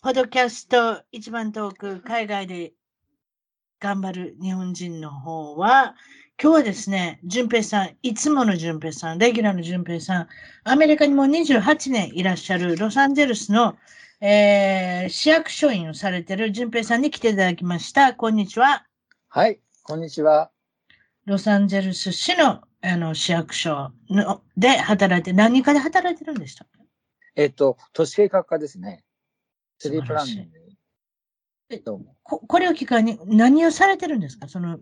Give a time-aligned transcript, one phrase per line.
[0.00, 2.72] ポッドキャスト一番トーク、海外で
[3.80, 5.96] 頑張る日本人の方は、
[6.40, 10.28] 今日はですね、淳平さん、いつもの淳平さん、レギュラーの淳平さん、
[10.62, 13.76] アメリカにも28年いらっしゃるロサンゼルスの、
[14.20, 18.14] えー、市役所員をされている淳平さんに来ていただきました。
[18.14, 18.86] こんにちは。
[19.28, 20.52] はい、こんにちは。
[21.26, 26.66] ロサンゼルス市のあの市役所ので働いて、何かで働いてるんでした
[27.34, 29.02] えっと、都市計画課ですね。
[29.78, 30.58] ツリープランニング。
[31.70, 31.78] え
[32.22, 34.48] ここれを機会に何をされてるんですか？
[34.48, 34.78] その、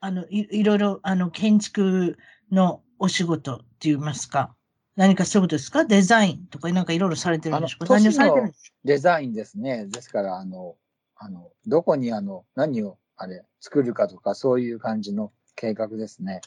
[0.00, 2.18] あの、いいろいろ、あの、建築
[2.52, 4.54] のお仕事って言いますか
[4.96, 5.84] 何かそういうことですか？
[5.84, 7.94] デザインとかなんかいろいろされてるんでしょうか？
[7.94, 9.86] 何をされてるんですかデザインですね。
[9.86, 10.76] ですから、あの、
[11.16, 16.42] あの、どこにあの、何を、あれ、作るかとか、そういう感じの計画ですね。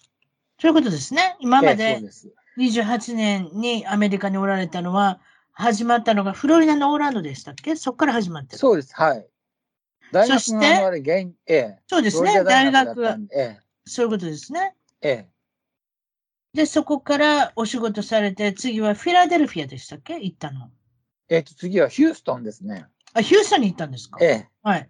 [0.60, 1.36] そういうことですね。
[1.40, 2.00] 今まで
[2.60, 5.20] 28年にアメリカにおられたのは、
[5.62, 7.76] 始まったのがフロリダのオーランドでしたっけ？
[7.76, 8.58] そこから始まってる。
[8.58, 8.94] そうです。
[8.96, 9.28] はい。
[10.12, 10.66] 大学そして、
[11.46, 12.44] ええ、そうですね。
[12.44, 14.76] 大学は、ええ、そういうことですね。
[15.02, 15.28] ええ。
[16.54, 20.20] で、そこからお仕事されて、次はフィラデルフィアでしたっけ？
[20.20, 20.70] 行ったの。
[21.30, 22.88] えっと、次はヒューストンですね。
[23.14, 24.18] あ、ヒューストンに行ったんですか？
[24.22, 24.50] ええ。
[24.64, 24.90] はい。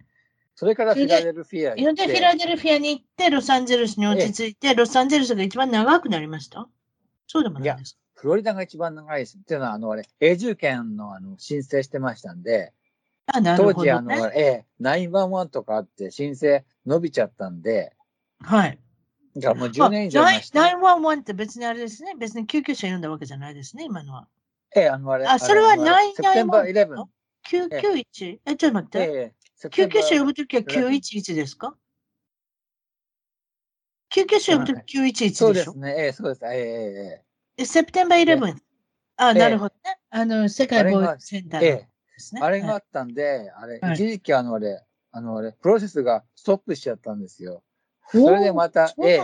[0.55, 2.07] それからフィラデルフィア行って。
[2.07, 6.67] で、フィラデルフィアに行って、ロサンゼルスに落ち着いて、ええ、ロサンゼルスが一番長くなりました？
[7.27, 8.00] そうでもないですか？
[8.21, 9.37] フロリダが一番長いです。
[9.37, 12.71] っていうのは、あの、あれ、永住権のあの申請してましたんで、
[13.41, 17.95] ね、当時、あの、ええ、911とかあって申請伸びちゃったんで、
[18.41, 18.77] はい。
[19.35, 20.59] じゃもう10年以上前した。
[20.59, 22.13] 911って別にあれですね。
[22.15, 24.27] 別に救急車呼んだわけじゃないですね、今のは。
[24.75, 25.25] ええ、あの、あれ。
[25.25, 27.07] あ、それは911。
[27.49, 28.39] 991?
[28.45, 28.99] え、ちょっと待って。
[28.99, 31.75] ええ、救急車呼ぶときは911ですか？
[34.11, 35.45] 救急車呼ぶとき911でしょ？
[35.47, 35.95] そうですね。
[35.97, 36.45] ええ、そうです。
[36.45, 37.30] ええ、ええ。
[37.65, 38.55] セプテンバー11。
[39.17, 39.97] あ、なるほどね。
[40.09, 42.41] あの、世界貿易センターですね。
[42.41, 47.63] あれがあったんで、あれ、一時期あの、あれ、あの、あれ、プロセスがストップしちゃったんですよ。
[48.09, 49.19] それでまた、ええ、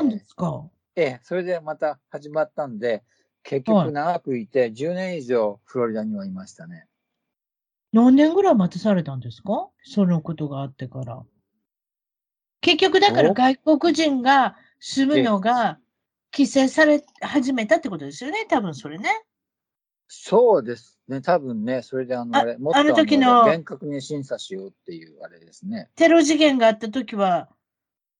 [0.95, 3.03] ええ、それでまた始まったんで、
[3.43, 6.87] 結局長くいて、10年以上フロリダにはいましたね。
[7.93, 9.69] 何年ぐらい待たされたんですか？
[9.83, 11.23] そのことがあってから。
[12.61, 15.79] 結局だから外国人が住むのが
[16.37, 19.09] 規制され始めたってことですよね、多分それね。
[20.07, 25.89] そうですね、多分ね、それであの、あれ、もっとあの時の厳格に審査しようっていうあれですね。
[25.95, 27.49] テロ事件があった時は、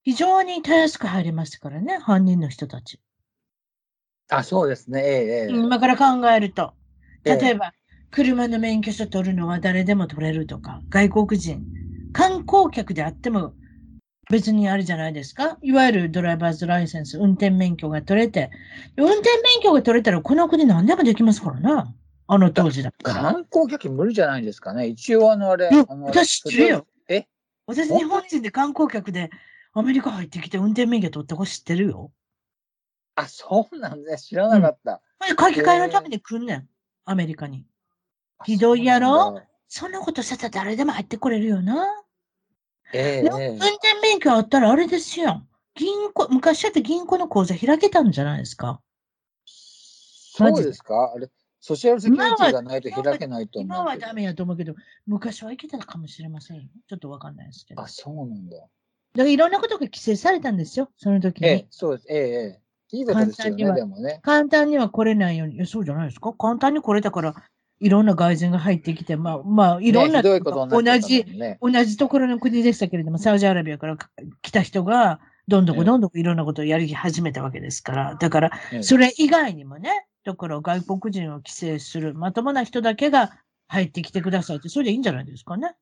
[0.04, 3.00] 非常にたやすく入りましたからね、犯人の人たち。
[4.30, 6.74] あ、そうですね、ええ、今から考えると。
[7.24, 11.62] 例えば、ええ、車の免許証取るのは誰でも取れるとか、外国人、
[12.14, 13.54] 観光客であっても
[14.30, 15.58] 別にあるじゃないですか？
[15.62, 18.52] いわゆるドライバーズライセンス、運転免許が取れて、
[18.98, 21.94] 運転免許が取れたらこの国何でもできますからな。
[22.28, 23.22] あの当時だったら。
[23.22, 24.88] 観光客無理じゃないですかね？
[24.88, 25.70] 一応あのあれ。
[26.06, 26.88] 私知ってるよ。
[27.08, 27.26] え？
[27.68, 29.30] 私日本人で観光客で
[29.74, 32.12] アメリカ入ってきて運転免許取ったこと知ってるよ。
[33.16, 35.02] あ、そうなんです知らなかった。
[35.22, 36.68] うん、書き換えのために来んねん。
[37.06, 37.66] アメリカに。
[38.44, 39.42] ひどいやろ？
[39.70, 41.86] そんなことしてたら誰でも入ってこれるよな。
[42.94, 43.28] ええ運
[43.58, 45.46] 転免許あったらあれですよ。
[45.76, 48.82] 銀行、昔だって銀行の口座開けたんじゃないですか？
[49.46, 51.14] そうですか？
[51.16, 51.30] あれ、
[51.60, 53.78] ソシャルセキュリティがないと開けないと思う。
[53.78, 54.76] 今はダメやと思うけど、
[55.06, 56.64] 昔はいけたかもしれませんよ。
[56.88, 57.82] ちょっとわかんないですけど。
[57.82, 58.58] あ、そうなんだ。
[58.58, 58.70] だか
[59.16, 61.48] らいろんなことが規制されたんですよ、その時に。
[61.48, 62.08] ええ、そうです。
[62.10, 62.62] ええ、ええ。
[62.98, 64.20] いいですよね、でもね。
[64.24, 65.66] 簡単には来れないように。
[65.68, 66.34] そうじゃないですか？
[66.34, 67.36] 簡単に来れたから、
[67.80, 70.42] いろんな外人が入ってきて、まあ、まあ、いろんな、ね、同
[71.00, 71.26] じ、
[71.62, 73.98] 同じところの国でしたけれども、サウジアラビアから
[74.42, 78.52] 来た人が、どんどんどんどんいろんなことをやり始めたわけですから、だから、
[78.82, 83.32] それ以外にもね、だから外国人を規制する、まともな人だけが
[83.68, 85.76] 入ってきてくださいって、それでいいんじゃないですかね。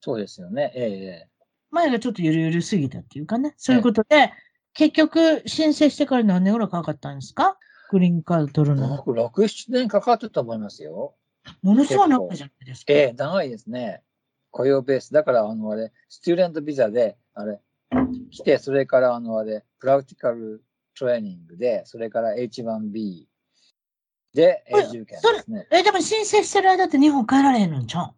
[0.00, 0.72] そうですよね。
[0.74, 1.28] ええ
[1.72, 3.54] 前がちょっとゆるゆるすぎたっていうかね。
[3.56, 4.32] そういうことで、
[4.74, 7.56] 結局、申請してから何年ぐらいかかったんですか？
[7.90, 8.96] グリーンカード取るの。
[8.96, 11.14] 僕、6、7年かかったと思いますよ。
[11.62, 12.92] ものすごい長いじゃないですか。
[12.92, 14.02] ええ長いですね。
[14.50, 15.12] 雇用ベース。
[15.12, 17.60] だから、あの、あれ、スチューデントビザで、あれ、
[18.30, 20.64] 来て、それから、あの、あれ、プラクティカル
[20.98, 23.26] トレーニングで、それから H1B
[24.34, 25.66] で、永住権ですね。
[25.70, 28.06] え、でも申請してる間って日本帰られへんのんちゃう？
[28.06, 28.10] ん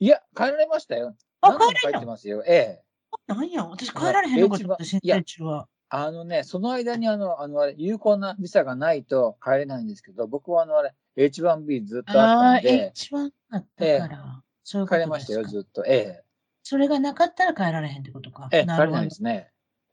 [0.00, 1.14] いや、帰られましたよ。
[1.40, 2.42] あ、帰れ帰ってますよ。
[2.46, 2.84] ええ。
[3.26, 5.68] なんや、私帰られへんのかと思って、申請中は。
[5.88, 14.42] あのね、その間にあの、あの、あれ、有効なビザがないと帰れないんですけど、僕はあの、あれ、H1B ずっとあったんで、一番あったから。
[14.64, 15.84] そういうこ帰れましたよ、ずっと。
[15.86, 16.24] ええ。
[16.62, 18.48] それがなかったら帰られへんってことか。
[18.50, 19.10] ええ、帰れないで。
[19.10, 19.50] すね。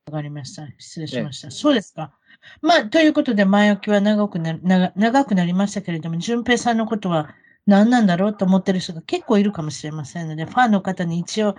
[0.07, 0.67] わかりました。
[0.77, 1.51] 失礼しました。
[1.51, 2.13] そうですか。
[2.61, 7.35] まあ、ということで、前置きは長くな長長くなりましたけれども、淳平さんのことは
[7.67, 11.55] 何なんだろうと思ってる人が結構いるかもしれませんので、ファンの方に一応、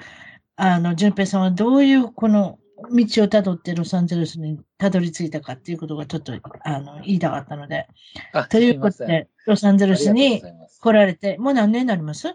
[0.57, 2.59] あの、淳平さんはどういうこの
[2.91, 6.33] 道をたどってロサンゼルスにたどり着いたかっていうことがちょっと、
[6.65, 7.87] あの、言いたかったので、
[8.33, 10.43] あ、ということで、ロサンゼルスに
[10.81, 12.35] 来られて、もう何年になります？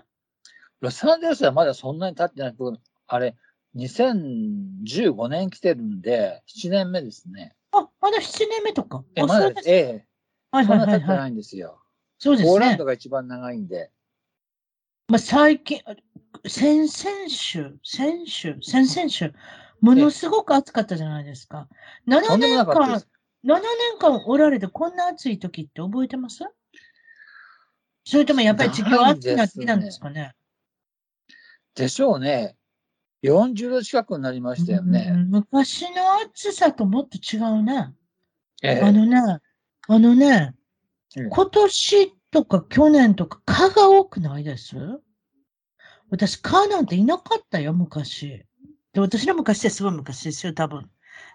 [0.80, 2.56] ロサンゼルスはまだそんなに経ってない。
[2.58, 3.36] 僕、あれ、
[3.76, 7.56] 2015年来てるんで、7年目ですね。
[7.72, 9.04] あ、まだ7年目とか？
[9.16, 9.50] え、あ、まだ。
[9.66, 10.06] ええ、
[10.52, 11.00] はいそはいはいはい。
[11.00, 11.82] んな経ってないんですよ。
[12.20, 12.86] そうですねポーランド。
[12.86, 13.92] が一番長いんで。
[15.10, 15.82] まあ、最近、
[16.46, 19.34] 先々週、先週、先々週、
[19.82, 21.68] ものすごく暑かったじゃないですか。
[22.08, 23.08] 7とんでもな年間かったです、。
[23.46, 23.62] 7年
[24.00, 26.44] 間おられてこんな暑い時って覚えてます？
[28.04, 30.34] それともやっぱり地球は暑くなってきたんですかね？
[31.76, 32.56] でしょうね。
[33.24, 35.10] 40度近くになりましたようね。
[35.12, 37.94] ん昔の暑さともっと違うね。
[38.64, 39.20] ええあのね、
[39.88, 40.54] あのね、
[41.16, 44.76] うん今年とか去年とか蚊が多くないです？
[46.10, 48.46] 私蚊なんていなかったよ、昔。
[48.98, 50.90] で私の昔ってすごい昔ですよ、多分。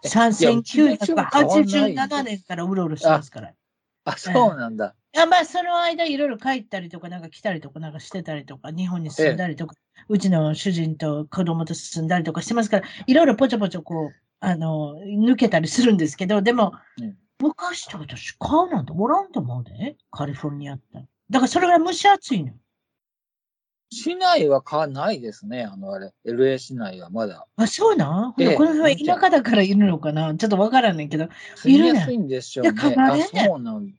[0.05, 3.49] えさんいやうちの人も変わんないんです1987年からうろうろしてますから。
[3.50, 3.55] い
[4.05, 4.94] あ、そうなんだ。
[5.12, 9.75] や、まあ、その間いろいろ帰ったりとか、なんか来たりとか、なんかしてたりとか、日本に住んだりとか、
[10.09, 21.05] うちの主人と子供と住んだりとかしてますから、いろいろぽちょぽちょこう、あの、抜けたりするんですけど、でも、うん昔って私、買うなんておらんと思うで、カリフォルニアって。
[21.29, 22.53] だからそれぐらい蒸し暑いの。
[23.93, 25.65] 市内は変わんないですね。
[25.65, 26.15] あの、あれ。
[26.25, 27.47] LA 市内はまだ。
[27.56, 30.35] あ、そうなん、えこの辺は田舎だからいるのかな？
[30.35, 31.29] ちょっとわからんねんけど。
[31.56, 32.81] 住みやすいんでしょうね。
[32.81, 33.94] そうなん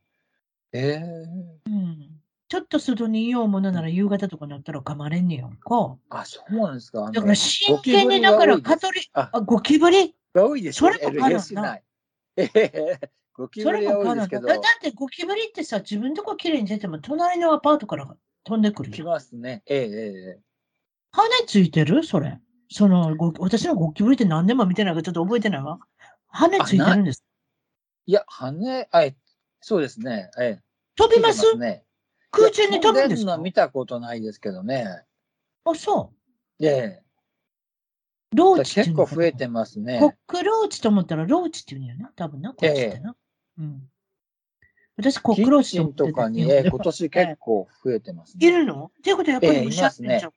[0.74, 2.10] ええうん。
[2.48, 5.96] ちょっと外にいようものなら夕方とかになったら噛まれんねやんか。
[6.10, 7.12] あ、そうなんですか。
[7.12, 10.16] だから真剣に、だからカトリ、ああ、ゴキブリ？
[10.34, 10.98] が多いですよね。
[11.02, 11.84] それも変わらん内。
[12.38, 13.00] ええ
[13.36, 13.88] ゴキブリ。
[13.88, 18.08] 多いですけどだ、だってゴキブリってさ、自分のとこ綺麗に出ても、隣のアパートから
[18.44, 19.06] 飛んでくる来よ。
[19.08, 19.64] ますね。
[19.66, 19.86] えええ
[20.38, 20.40] え
[21.12, 22.04] 羽ついてる？
[22.04, 22.40] それ。
[22.70, 25.80] その、ご私のゴキブリって何年も見てないからちょっと覚えてないわ。
[26.28, 27.24] 羽ついてるんです。
[28.08, 29.16] いや、羽、あえ、
[29.62, 30.32] そうですね。
[30.40, 30.62] ええ。
[30.96, 31.58] 飛びます？
[31.58, 31.86] ね。
[32.32, 33.32] 空中に飛ぶんですか？
[33.32, 35.06] いや飛んでの見たことないですけどね。
[35.66, 36.12] あ、そ
[36.60, 37.04] ええ。
[38.34, 38.36] う。
[38.36, 40.00] ローチ結構増えてますね。
[40.00, 42.12] コックローチと思ったらローチって言うんやな。
[42.16, 43.16] 多分な、こっちってな。
[43.60, 43.84] うん。
[44.96, 48.48] 私、コキックとかに、ええ、今年結構増えてますね。
[48.48, 48.92] いるの？
[49.00, 50.34] っていうことはやっぱりええ蒸し暑いんちゃう。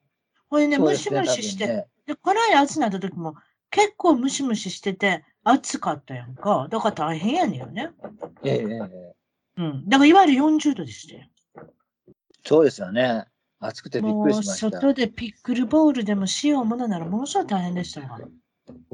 [0.48, 3.34] これね、ムシムシして、で、この間暑くなった時も
[3.70, 6.68] 結構ムシムシしてて暑かったやんか。
[6.70, 7.90] だから大変やねんよね。
[8.44, 9.14] えええ。
[9.58, 9.88] うん。
[9.88, 11.24] だからいわゆる40度でしたよ。
[12.44, 13.24] そうですよね。
[13.58, 14.70] 暑くてびっくりしました。
[14.70, 18.20] 外でピックルボールでもしようものならものすごい大変でしたわ。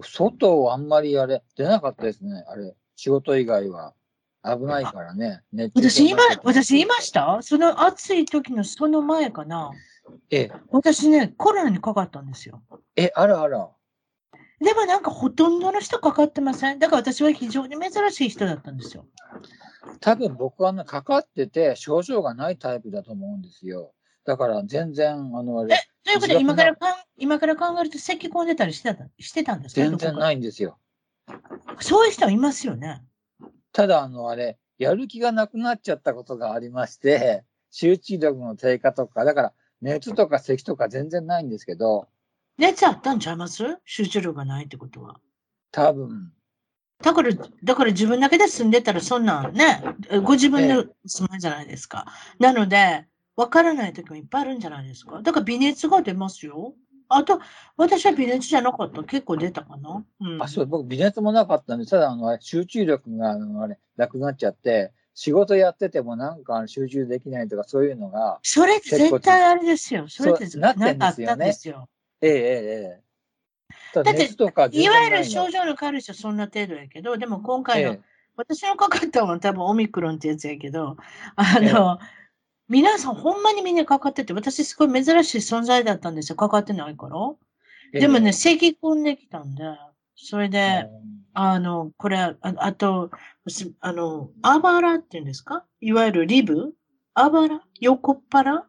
[0.03, 2.45] 外あんまりあれ、出なかったですね。
[2.49, 3.95] あれ、仕事以外は。
[4.45, 5.43] 危ないからね。
[5.75, 7.39] 私今私いました？
[7.43, 9.71] その暑い時のその前かな。
[10.31, 12.61] ええ、私ね、コロナにかかったんですよ。
[12.97, 13.71] え、あらあら。
[14.61, 16.79] でもなんかほとんどの人かかってません？
[16.79, 19.07] だから私は非常に珍しい人だったんですよ。
[20.01, 23.93] 多分僕はね、かかってて症状がないタイプだと思うんですよ。
[24.25, 29.81] だから全然、あの、あれ、ということで、今からかん今から考えると咳込んでたりしてたしてたんですか？
[29.81, 30.79] 全然ないんですよ。
[31.81, 33.03] そういう人はいますよね。
[33.73, 42.09] ただ、あの、あれ、やる気がなくなっちゃったことがありまして、集中力の低下とか、だから熱とか咳とか全然ないんですけど、
[42.59, 43.65] 熱あったんちゃいます？
[43.85, 45.19] 集中力がないってことは。
[45.71, 46.33] 多分、
[47.03, 47.31] だから、
[47.65, 49.83] だから自分だけで住んでたらそんなんね、
[50.23, 52.07] ご自分の住まいじゃないですか。
[52.39, 55.23] なので、わからない時もいっぱいあるんじゃないですか。
[55.23, 56.75] だから微熱が出ますよ。
[57.15, 57.41] あと、
[57.77, 59.03] 私は微熱じゃなかった。
[59.05, 60.05] 結構出たかな。
[60.21, 70.09] うん、あ、そう、僕、微熱もなかったんで、ただ、あの、集中力が、あの、あれ、なくなっちゃって、仕事やっててもなんか集中できないとか、そういうのが、それって絶対あれですよ。
[70.09, 71.89] それってなってんですよねなんかあったんですよ。
[72.23, 73.03] えええええ
[73.95, 74.25] だだって
[74.73, 78.01] いわゆる症状の軽い人はそんな程度やけど、でも今回の、え
[78.37, 80.97] 私のかかったのは多分オミクロンってやつやけど、
[81.37, 81.99] あの、
[82.69, 86.37] 皆さんほんまにみんなかかってて、私すごい珍しい存在だったんですよ。
[86.37, 87.17] かかってないから。
[87.93, 89.65] えでもね、え咳込んできたんで、
[90.17, 90.89] それえで、
[91.35, 93.11] あの、これ、ああと、
[93.49, 95.65] すあの、あばらっていうんですか？
[95.81, 96.73] いわゆるリブ？
[97.15, 97.61] あばら？
[97.81, 98.65] 横っ腹？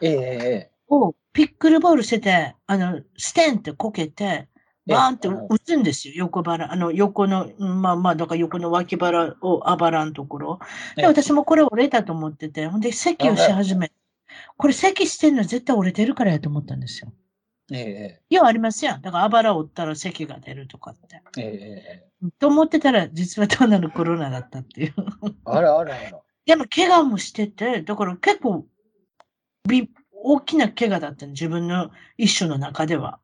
[0.00, 4.48] えええをピックルボールしてて、あの、ステンってこけて、え
[4.86, 6.70] バーンってえ打つんですよ、横腹。
[6.70, 10.58] あの、横の、うんまあまあ、だから横の脇腹をあばらのところ。
[10.96, 13.90] で、ええ私もこれ折れたと思ってて、ほんで、咳をし始め、
[14.56, 17.12] これ咳してんの絶対折れてるからやと思ったんですよ。
[17.72, 19.00] ええ要はありますやん。
[19.00, 21.22] だからあばら折ったら咳が出るとかって。
[21.38, 24.94] ええええと思ってたら、実は単なるコロナだったっていう。
[25.44, 26.20] あらあらあら。
[26.44, 28.66] でも、怪我もしてて、だから結構、
[29.66, 33.18] び大きな怪我だったの、自分の一種の中では。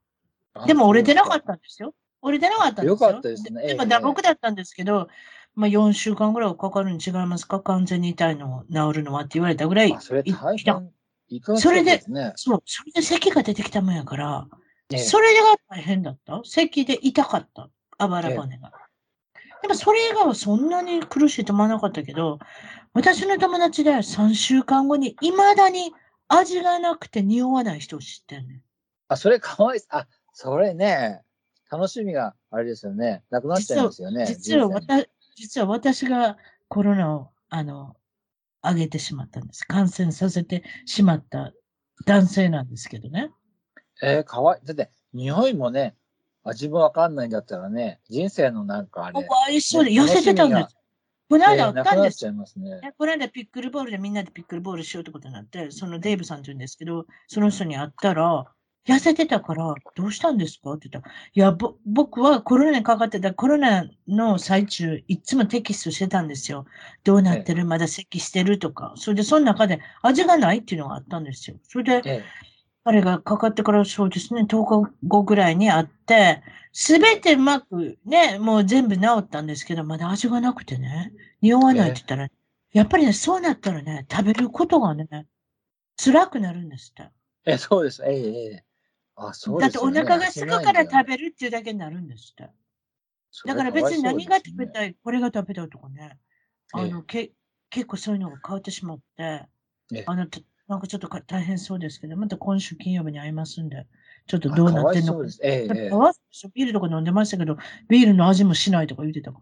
[0.67, 1.95] でも折れてなかったんですよ。
[2.23, 2.91] 折れてなかったんですよ。
[2.93, 5.09] よかったですねでもええ打撲だったんですけど、
[5.55, 7.61] まあ4週間ぐらいはかかるに違いますか？
[7.61, 9.93] 完全に痛いの治るのはって言われたぐらい。
[9.93, 10.91] あ、それ大変。
[11.57, 12.03] それで。
[12.37, 14.47] そう、それで咳が出てきたもんやから、
[14.93, 16.41] ええそれが大変だった？
[16.45, 17.71] 咳で痛かった？
[17.99, 18.73] あばら骨が。
[19.63, 22.39] でもそれ以外はそんなに苦しいと思わなかったけど、
[22.93, 25.93] 私の友達で3週間後に未だに
[26.29, 28.63] 味がなくて匂わない人を知ってんねん。
[29.09, 29.83] あ、それかわいい。
[29.91, 31.23] あ、それね、
[31.71, 33.23] 楽しみがあれですよね。
[33.31, 34.27] なくなっちゃいますよね。
[34.27, 36.37] 実は私実は私が
[36.69, 37.97] コロナを、あの、
[38.63, 39.65] 上げてしまったんです。
[39.65, 41.53] 感染させてしまった
[42.05, 43.31] 男性なんですけどね。
[44.03, 44.67] えー、かわいい。
[44.67, 45.97] だって、匂いもね、
[46.45, 50.77] 味もわかんないんだったらね、人生のなんかあれ、かわいそうで、ね痩せてたんです。
[51.31, 52.81] このえ間あっったんですちゃいますね。
[52.81, 58.47] ねこの間ピックルボールでみんなでピックルボールしようってことになって、そのデイブさんって言うんですけど、その人に会ったら、
[58.87, 60.73] 痩せてたから、どうしたんですか？
[60.73, 66.65] って言ったら、いや、ぼ僕はコロナにかかってたコロナの最中、いつもテキストしてたんですよ。
[67.05, 67.67] どうなってる？
[67.67, 68.59] まだ咳してる？
[68.59, 68.95] とか。
[68.97, 70.59] それで、その中で味がない？
[70.59, 71.59] っていうのがあったんですよ。
[71.69, 72.25] それで、え
[72.85, 82.29] 彼がかかってからそうですね、10日後ぐらいに会って、すべてうまくね、もう全部治ったんですけど、まだ味がなくてね、匂わないって言ったら、
[82.73, 85.07] やっぱりね、そうなったらね、食べることがね、
[86.03, 87.11] 辛くなるんですって。
[87.45, 88.03] え、えそうです。
[88.07, 88.65] ええええ
[89.29, 89.79] あ、そうだって。
[89.79, 92.51] お腹が空くから食べべるっていうだけになるんですって。
[93.47, 96.19] だから別に何が食べたい、これが食べたいとかね、
[96.73, 97.33] あの、け
[97.71, 99.47] 結構そういうのが変わってしまって
[99.93, 103.87] ええ、あの、たなんかちょっとか大変そうですけど、また今週金曜日に会いますんで、
[104.27, 105.25] ちょっとどうなってんのか。
[105.43, 105.69] ええ
[106.55, 107.57] ビールとか飲んでましたけど、
[107.89, 109.41] ビールの味もしないとか言ってたか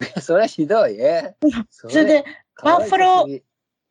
[0.00, 0.08] ら。
[0.16, 1.00] えそれひどい。
[1.00, 1.36] え
[1.72, 2.24] そそれで、
[2.62, 3.42] バッファ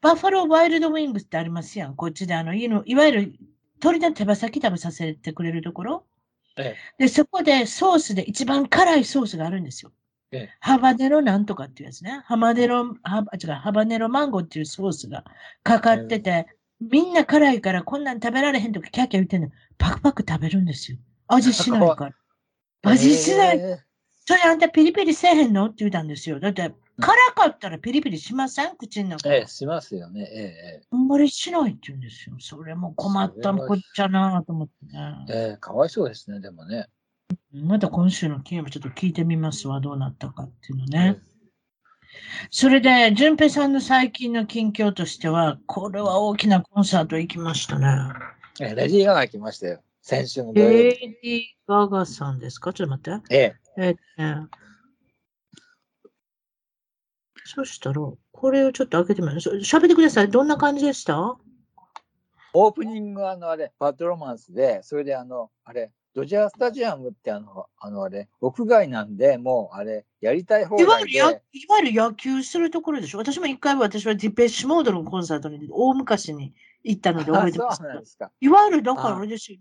[0.01, 1.95] バッファローワイルドウィングスってありますやん。
[1.95, 3.33] こっちで、あの、いのいわゆる
[3.83, 6.05] 鳥の手羽先食べさせてくれるところ。
[6.57, 9.91] えで、そこでソースで一番辛いソースがあるんですよ。
[10.31, 12.21] ええハバネロなんとかっていうやつね。
[12.23, 15.25] ハバネロ、ハ違う、ハバネロマンゴーっていうソースが
[15.63, 16.47] かかってて、
[16.79, 19.49] みんな辛いからこんなん食べられへんとかキャーキャー言ってんの。
[19.77, 20.97] パクパク食べるんですよ。
[21.27, 22.15] 味しないから。
[22.89, 23.59] 味しない。
[23.59, 23.79] え
[24.25, 25.65] それあんたピリピリせえへんの？
[25.65, 26.39] って言ったんですよ。
[26.39, 28.75] だって、辛かったらピリピリしません？
[28.77, 29.33] 口の中。
[29.33, 30.21] えええしますよね。
[30.21, 32.35] えええあんまりしないって言うんですよ。
[32.39, 35.25] それも困ったこっちゃなと思ってね。
[35.29, 36.87] えええかわいそうですね、でもね。
[37.51, 39.79] また今週の金曜日ちょっと聞いてみますわ。
[39.81, 41.19] どうなったかっていうのね。
[42.51, 47.87] それで、淳平さんの最近の近況としては、これは大きなコンサート行きましたね。
[48.61, 49.81] ええレディー・ガガ来ましたよ。
[50.03, 50.99] 先週のレ日。
[50.99, 52.71] ディー・ガガさんですか？
[52.71, 53.35] ちょっと待って。
[53.35, 54.47] えええっとね。
[57.45, 59.49] そしたら、これをちょっと開けてみます。
[59.49, 60.29] 喋ってください。
[60.29, 61.35] どんな感じでした？
[62.55, 70.83] オープニングあのあれ、バッドロマンスで、それであの、あれ、ドジャースタジアムってあの、あのあれ、屋外なんで、もうあれ、やりたい放題で。
[70.83, 71.41] いわゆるや、いわ
[71.79, 73.17] ゆる野球するところでしょ？
[73.17, 77.81] 私も一回私はディペッシュモードのコンサートに大昔に行ったので覚えてます。
[78.39, 79.57] いわゆるだからああれですよ。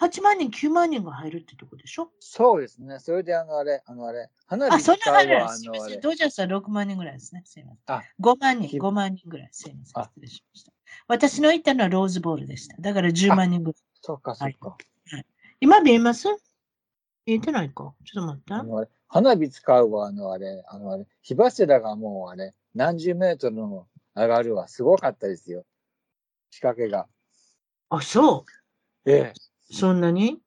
[0.00, 2.10] 7 8万人、9万人が入るってとこでしょ？
[2.20, 3.00] そうですね。
[3.00, 6.00] それであのあれ、あのあれ、花あ、火そんな使う入るわ、あのあれすみません。。
[6.00, 7.42] ドジャースは6万人ぐらいですね。
[7.44, 7.96] すみません。
[7.96, 9.48] あ5万人、き5万人ぐらい。
[9.50, 10.02] すみません。
[10.02, 10.72] あ失礼しました。
[11.08, 12.76] 私の行ったのはローズボールでした。
[12.80, 13.74] だから10万人ぐらい。
[14.00, 14.76] そっかそっか。
[15.60, 16.28] 今見えます？
[17.26, 17.92] 見えてないか？
[18.04, 18.90] ちょっと待って。
[19.08, 25.64] 花火使うわ、あのあれ、あのあれ、火柱がもうあれ、何十メートルの上がるわ、すごかったですよ。
[26.50, 27.08] 仕掛けが。
[27.88, 28.44] あ、そ
[29.06, 29.47] えう。
[29.70, 30.38] そんなに？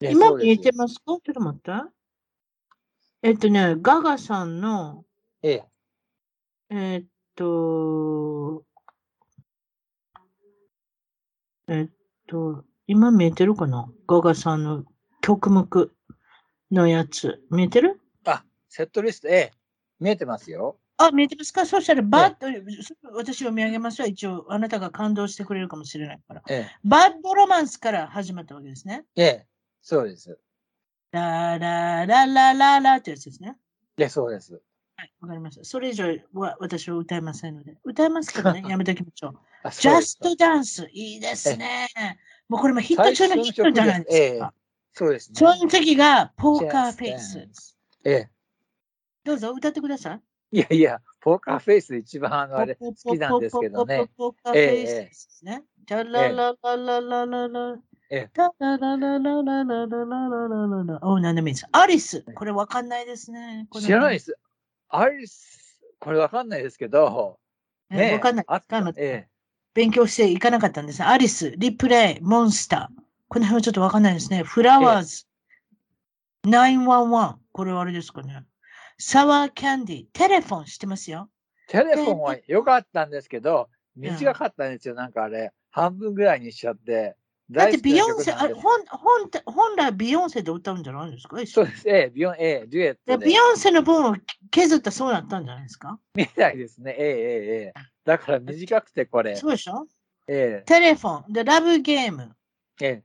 [0.00, 0.12] え。
[0.12, 1.02] 今見えてますか？
[1.06, 1.72] ちょっと待って。
[3.22, 5.04] えっとね、ガガさんの、
[5.42, 5.64] ええ。
[6.70, 8.64] えーっと、
[11.68, 11.88] えっ
[12.26, 13.90] と、今見えてるかな？
[14.06, 14.84] ガガさんの
[15.20, 15.90] 曲目。
[16.70, 17.44] のやつ。
[17.50, 18.00] 見えてる？
[18.24, 19.52] あ、セットリスト、ええ、
[20.00, 20.78] 見えてますよ。
[20.96, 22.46] あ、見えてますかそしたら、バッド、
[23.12, 24.06] 私読み上げますよ。
[24.06, 26.42] 一応、あなたが感動してくれるかもしれないから。
[26.48, 29.04] えバッドロマンスから始まったわけですね。
[29.16, 29.46] え、ええ、
[29.82, 30.38] そうです。
[31.10, 33.56] ララララララってやつですね。
[33.98, 34.60] ええ、そうです。
[34.96, 35.64] はい、わかりました。
[35.64, 37.76] それ以上は私は歌えませんので。
[37.82, 39.38] 歌えますけどね、 やめておきましょう。
[39.64, 41.88] あジャストダンス、いいですね。
[42.48, 44.54] もうこれもヒット中のヒットじゃないですか。
[44.92, 45.34] そうですね。
[45.36, 47.76] その次が、ポーカーフェイス。
[48.04, 48.30] ええ。
[49.24, 50.20] どうぞ、歌ってください。
[50.54, 54.08] いやいや、ポーカーフェイス一番あのあれ好きなんですけどね。
[54.16, 55.64] ポーカーフェイスですね。
[55.84, 57.76] タラララララララ。
[58.08, 60.98] ええタララララララララララララ。
[61.02, 61.66] お、なんでもいいです。
[61.72, 62.24] アリス。
[62.36, 63.66] これわかんないですね。
[63.80, 64.38] 知らないですす。
[64.90, 67.40] アリス、これわかんないですけど、
[67.90, 68.44] ねわかんない。
[68.46, 69.26] あったあのえ
[69.74, 71.02] 勉強していかなかったんです。
[71.02, 73.02] アリス、リプレイ、モンスター。
[73.26, 74.44] この辺はちょっとわかんないですね。
[74.44, 75.24] フラワーズ、
[76.46, 77.38] 911。
[77.50, 78.44] これはあれですかね。
[78.98, 81.28] サワーキャンディ、テレフォン知ってますよ。
[81.68, 84.94] え、テレフォンは良かったんですけど、短かったんですよ。
[84.94, 87.16] なんかあれ、半分ぐらいにしちゃって。
[87.50, 91.88] だってビヨンセ、あ本本本来ビヨンセで歌うんじゃないんですかそうです。
[91.88, 94.16] ええ、ビヨン、ええ、デュエットビヨンセの分を
[94.50, 95.98] 削ったそうだったんじゃないですか？
[96.14, 96.94] みたいですね。
[96.98, 97.16] ええ、ええ、
[97.66, 97.80] ええ。
[98.04, 99.36] だから短くてこれ。
[99.36, 99.86] そうでしょ？
[100.26, 102.34] えテレフォン、で、ラブゲーム。
[102.80, 103.04] え、え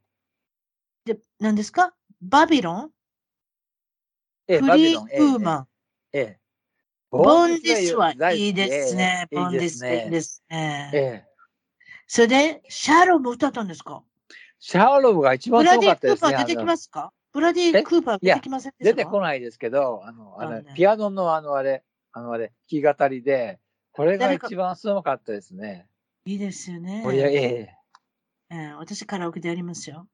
[1.08, 1.94] え、で、何ですか？
[2.22, 2.92] バビロン、
[4.48, 5.68] ええ、フリーバビロン、ええウーマン、
[6.14, 6.40] ええ。
[7.12, 9.28] ボンディスはいいですね。
[9.32, 10.90] ええボンディスはいいねですね。
[10.94, 11.26] ええ。
[12.08, 14.04] それで、シャローも歌ったんですか？
[14.60, 16.32] シャーローが一番すブラディ・クーごかったですね。
[16.32, 17.14] パー出てきますか？
[17.32, 23.60] ブラディ・えクーパー出てきません出てこないですけど、あの、あのそうねピアノのあのあれ、あのあれ、弾き語りで、
[23.92, 25.88] これが一番すごかったですね。
[26.26, 27.04] いいですよね。
[27.08, 27.76] ええ
[28.52, 30.08] ええ私カラオケでやりますよ。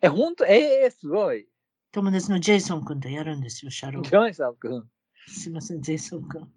[0.00, 1.48] え、本当ええすごい。
[1.90, 4.04] 友達のジェイソン君とやるんですよ、シャロー。
[4.04, 4.88] ジョイさん君。
[5.26, 6.48] すいません、ジェイソン君。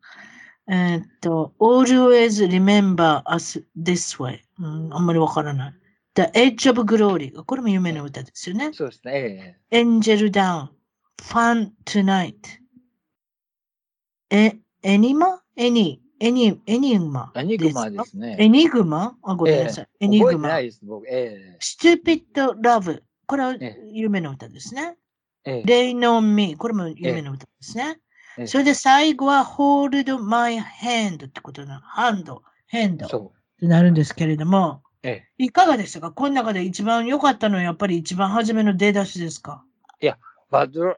[0.68, 4.94] えーっと、Always remember us this way、うん。
[4.94, 5.74] あんまりわからない。
[6.16, 7.32] The Edge of Glory。
[7.44, 8.72] これも有名な歌ですよね。
[8.74, 9.60] そうですね。
[9.70, 10.70] え Angel Down。
[11.22, 12.36] Fun Tonight。
[14.30, 18.36] え、エニマエニ、エニ、 Enigma え Enigma ですね。
[18.40, 19.88] Enigma あ、ごめんなさい。
[20.00, 20.60] エニグマ覚えてな。
[20.60, 21.08] いです、僕。
[21.08, 22.24] え Stupid
[22.62, 23.02] Love。
[23.28, 24.98] これはえ有名な歌ですね。
[25.46, 26.56] ええ Rain on Me。
[26.56, 28.00] これも有名な歌ですね。
[28.38, 31.82] ええそれで最後は Hold My Hand ってことなの。
[31.82, 35.08] Hand、Hand ってなるんですけれども、う。
[35.08, 36.12] えいかがでしたか？
[36.12, 39.64] この中で一番良かったのはやっぱり一番初めの出だしですか？
[40.02, 40.14] え。
[40.50, 40.98] バッドロ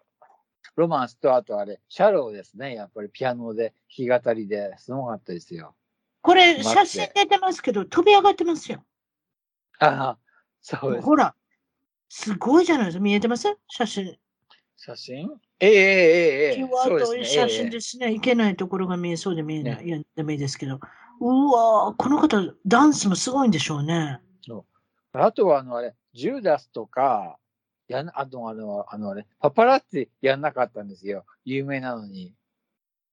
[0.76, 2.76] ロマンスと、あとあれ、シャローですね。
[2.76, 5.76] やっぱりピアノで、弾き語りで、すごかったですよ。
[6.21, 8.84] これ写真出てますけど飛び上がってますよ。
[9.80, 10.17] ああ、
[10.62, 11.06] そうです。
[11.06, 11.34] ほら。
[12.10, 13.04] すごいじゃないですか。
[13.04, 13.58] 見えてます？
[13.67, 14.17] 写真。
[14.77, 15.29] 写真？
[15.59, 17.43] ええええええキーワードそうですね。
[17.43, 18.13] 写真ですね。
[18.13, 19.85] いけないところが見えそうで見えない。
[19.85, 20.79] いや、ダメですけど。
[21.19, 24.21] うわーこの方、ダンスもすごいんでしょうね。
[25.13, 27.39] あとは、あの、あれ、ジューダスとか、
[27.87, 31.25] やん、あと、あの、あの、あれ、パパラッチやんなかったんですよ。
[31.43, 32.35] 有名なのに。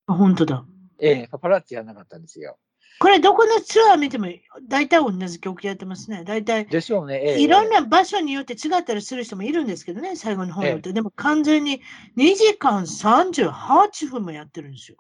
[0.07, 0.67] あ本当だ。
[1.01, 2.59] ええパパラッチやんなかったんですよ。
[3.01, 4.27] これどこのツアー見ても
[4.69, 6.23] 大体同じ曲やってますね。
[6.25, 7.21] 大体でしょうね。
[7.23, 10.93] ええいろんな場所によって違ったりする人もいるんですけどね、最後の方によって。
[10.93, 11.81] でも完全に
[12.17, 14.99] 2時間38分もやってるんですよ。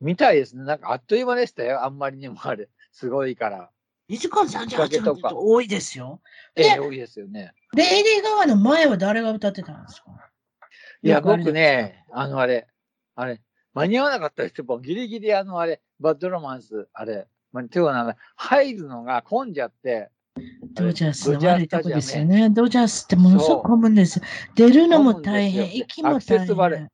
[0.00, 0.64] みたいですね。
[0.64, 1.84] なんかあっという間でしたよ。
[1.84, 2.68] あんまりにもあれ。
[2.92, 3.70] すごいから。
[4.10, 6.20] 2時間38分って多いですよ。
[6.56, 7.52] ええで多いですよね。
[7.74, 10.10] レイディー・ガガの前は誰が歌ってたんですか？
[11.02, 12.66] いや、僕ね、あの、あれ、
[13.14, 13.40] あれ、
[13.74, 20.10] 間に合わなかったですギリギリ、あの、あれ、バッドロマンス、あれ、まあ、ていうかな、入るのが混んじゃって、
[20.74, 22.50] ドジャースの悪いとこですよね。
[22.50, 24.20] ドジャースってものすごく混むんです。
[24.54, 26.90] 出るのも大変、行きも大変。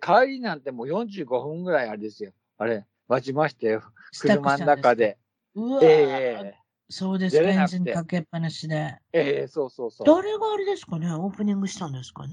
[0.00, 2.32] 帰りなんてもう45分ぐらいあれですよ。
[2.58, 3.82] あれ、待ちましたよ。
[4.18, 5.16] 車の中で。
[5.54, 6.54] うわえーえ
[6.88, 8.98] そうですか、エンジンかけっぱなしで。
[9.12, 10.06] ええそうそうそう。
[10.08, 12.32] 誰があれですかね、オープニングしたんですかね？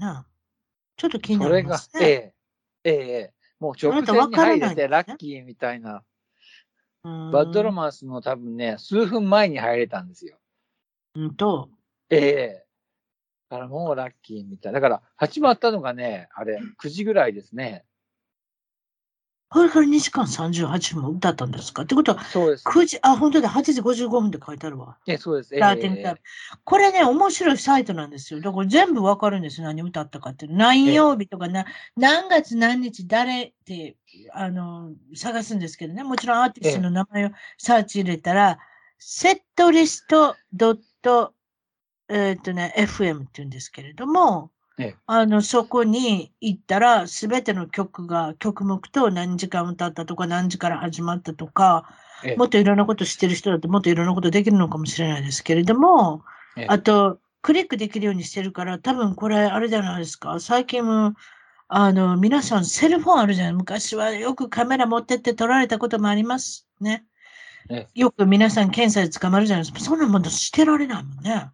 [0.96, 2.34] ちょっと気になそれがります、えね。
[2.82, 6.02] えええもう直前に入れてラッキーみたいな。
[7.04, 10.36] うんバッドロマンスの多分ね、数分前に入れたんですよ。
[11.14, 11.68] うんと、
[12.10, 12.64] ええ
[13.50, 14.72] だからもうラッキーみたい。
[14.72, 17.84] だから始まったのがね、あれ、9時ぐらいですね。
[19.50, 21.82] これから2時間38分も歌ったんですか？
[21.82, 22.64] ってことは、そうです。
[22.68, 24.98] 9時、あ、本当だ、8時55分って書いてあるわ。
[25.06, 25.54] えそうです。
[25.56, 26.20] えーテンタイム
[26.64, 28.40] これね、面白いサイトなんですよ。
[28.40, 29.66] だから全部わかるんですよ。
[29.66, 30.46] 何歌ったかって。
[30.46, 31.64] 何曜日とかな、
[31.96, 33.96] 何月何日誰って、
[34.34, 36.02] あの、探すんですけどね。
[36.04, 38.58] もちろんアーティストの名前をサーチ入れたら、
[38.98, 41.32] セットリストドット、
[42.08, 51.88] えっとね、FM って言うんですけれども、ええあの、そこに行ったら、すべての曲が、曲目と何時間歌ったとか、何時から始まったとか、
[52.24, 56.22] ええもっといろんなこと知ってる人だってもっといろんなことできるのかもしれないですけれども
[56.56, 60.38] ええ、あと、クリックできるようにしてるから、多分これ、あれじゃないですか？
[60.40, 61.14] 最近も、
[61.68, 63.52] あの、皆さんセルフォンあるじゃない？
[63.54, 66.66] 昔はよくカメラ持ってって撮られたこともあります。
[66.80, 67.04] ね。
[67.70, 69.80] えよく皆さん検査で捕まるじゃないですか。
[69.80, 71.50] そんなものしてられないもんね。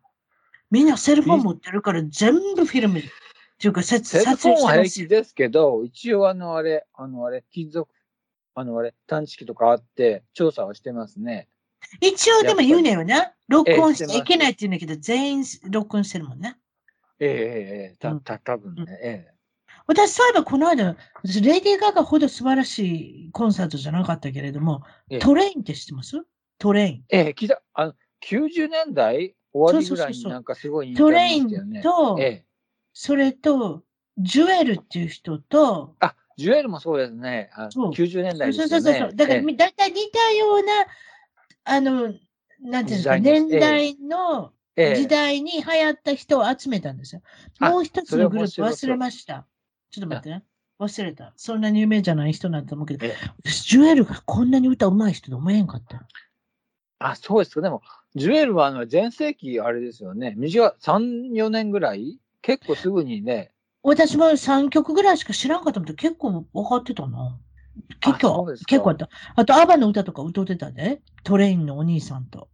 [0.75, 7.89] みんなセルフォン持ってるから全部フィルムっていうか、撮セル撮フォンはですけど、一応あのあれ、あのあれ、金属、
[8.57, 11.49] あのあれ、探知機とかあって、調査はしてますね。
[12.01, 13.35] 一応でも言うねよね。
[13.47, 16.57] 録音しええちゃいけないって言うんだけど、全員録音してるもんね。
[17.21, 19.31] ええええええ、た、うんた、多分ね、え
[19.87, 26.21] 私、そういえばこの間、私、レディー・ガガほど素晴らしいコンサートじゃなかったけれどもええ、トレインって知ってます？
[26.59, 27.05] トレイン。
[27.11, 27.19] え。
[27.19, 31.81] ええ、聞いた、あの、90年代終わりぐらいそうそうそうそうになんかすごいトレイン。
[31.81, 32.45] と、ええ。
[32.93, 33.83] それと、
[34.19, 37.51] ジュエルっていう人と、あ、ジュエルもそうですね。
[37.55, 38.85] あそう90年代そうですよね。
[38.85, 39.15] そうそうそう。
[39.15, 40.73] だから、ええだいたい似たような、
[41.65, 42.15] あの、
[42.61, 47.23] なんていうんですか、年代のええ時代に流行った人を集めたんですよ。
[47.61, 49.47] あもう一つのグループ忘れました。
[49.91, 50.45] ちょっと待ってね。
[50.81, 51.33] 忘れた。
[51.37, 56.09] そんなに有名じゃない人なんだと思うけどええ、私、ジュエルがこんなに歌うまい人と思えへんかった。
[56.99, 57.61] あ、そうですか。
[57.61, 57.83] でも、
[58.15, 60.35] ジュエルはあの前世紀、あれですよね。
[60.37, 62.21] 短い3、4年ぐらい？
[62.43, 63.53] 結構すぐにね。
[63.83, 67.39] 私も3曲ぐらいしか知らんかったけど、結構分かってたな。
[68.01, 69.09] 結構結構あった。
[69.35, 71.03] あと、アバの歌とか歌ってたで。
[71.25, 72.49] トレインのお兄さんと。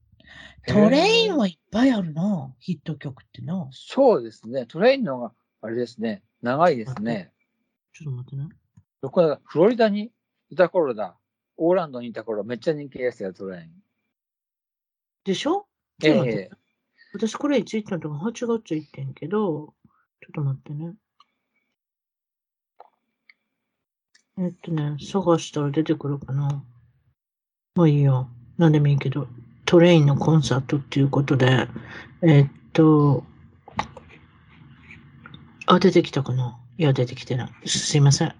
[0.67, 3.69] トレインはいっぱいあるな、ヒット曲ってな。
[3.73, 4.67] そうですね。
[4.67, 6.23] トレインのが、あれですね。
[6.43, 7.33] 長いですね。
[7.93, 8.49] ちょっと待ってね。
[9.03, 10.11] 僕はフロリダに
[10.49, 11.17] いた頃だ。
[11.59, 13.71] オーランドにいた頃、めっちゃ人気でしたよ、トレイン。
[15.25, 15.67] でしょ？
[16.03, 16.51] ええ
[17.13, 19.75] 私これいつ行ったのとか8月行ってんけど、
[20.21, 20.95] ちょっと待ってね。
[24.39, 26.65] えっとね、探したら出てくるかな。
[27.75, 28.31] もういいよ。
[28.59, 29.27] なんでもいいけど、
[29.67, 31.69] トレインのコンサートっていうことで、
[32.23, 33.25] えっと、
[35.67, 36.59] あ、出てきたかな？
[36.79, 37.69] いや、出てきてない。
[37.69, 38.35] すいません。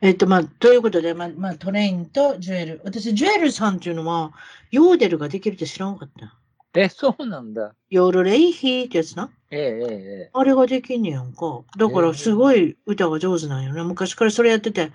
[0.00, 2.80] えっと、まあ、ということで、まあ、まあ、トレインとジュエル。
[2.84, 4.32] 私、ジュエルさんっていうのは、
[4.70, 6.34] ヨーデルができるって知らんかった。
[6.74, 7.74] え、そうなんだ。
[7.90, 9.30] ヨールレイヒーってやつな？
[9.50, 11.62] ええええええあれができんねやんか。
[11.76, 13.82] だからすごい歌が上手なんよね。
[13.82, 14.92] 昔からそれやってて、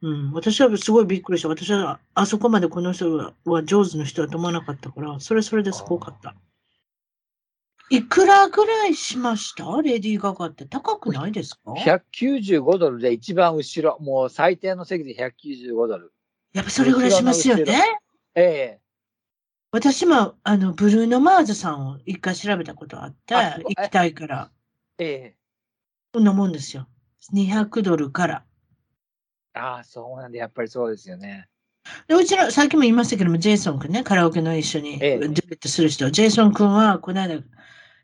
[0.00, 1.48] うん、私はすごいびっくりした。
[1.48, 6.34] 私はあそこまでこの人は上手な人だと思わなかったから、それそれですごかった。
[7.88, 9.64] いくらぐらいしました？
[9.82, 16.12] レディー・ガガって高くないですか？195ドルで一番後ろ、もう最低の席で195ドル。
[16.52, 17.82] やっぱそれぐらいしますよね。
[18.34, 18.80] ええ
[19.72, 24.50] 私もあのブルーノ・マーズさんを一回調べたことあって、行きたいから、
[24.98, 25.36] ええ
[26.12, 26.88] こんなもんですよ。
[27.34, 28.44] 200ドルから。
[29.54, 31.48] ああ、そうなんで、やっぱりそうですよね。
[32.08, 36.10] でうちの、さっきも言いましたけども、ジェイソン君ね、カラオケの一緒にええデュエットする人。
[36.10, 37.42] ジェイソン君は、この間、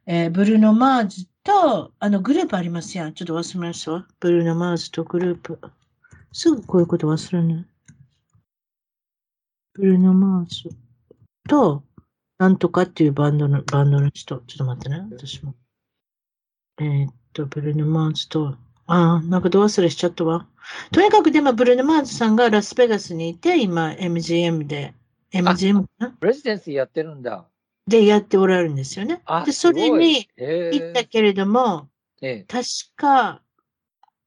[0.06, 3.14] えーブルーノ・マーズと、あの、グループありますやん。
[3.14, 4.06] ちょっと忘れましたわ。
[4.20, 5.60] ブルーノ・マーズとグループ。
[6.32, 7.66] すぐこういうこと忘れない。
[9.74, 10.76] ブルーノ・マーズ
[11.48, 11.84] と、
[12.38, 14.38] なんとかっていうバンドの、バンドの人。
[14.38, 15.54] ちょっと待ってね、私も。
[16.80, 20.48] えーっと、ブルーノ・マーズと、ああ、なんかど忘れしちゃったわ。
[20.90, 24.94] とにかくでも、ブルーノ・マーズさんがラスベガスにいて、今、MGM で、
[25.32, 26.16] MGM かな？
[26.20, 27.46] レジデンスやってるんだ。
[27.92, 29.22] でやっておられるんですよね。
[29.26, 31.88] あ、で、それにえ行ったけれども、
[32.20, 32.64] え確
[32.96, 33.42] か、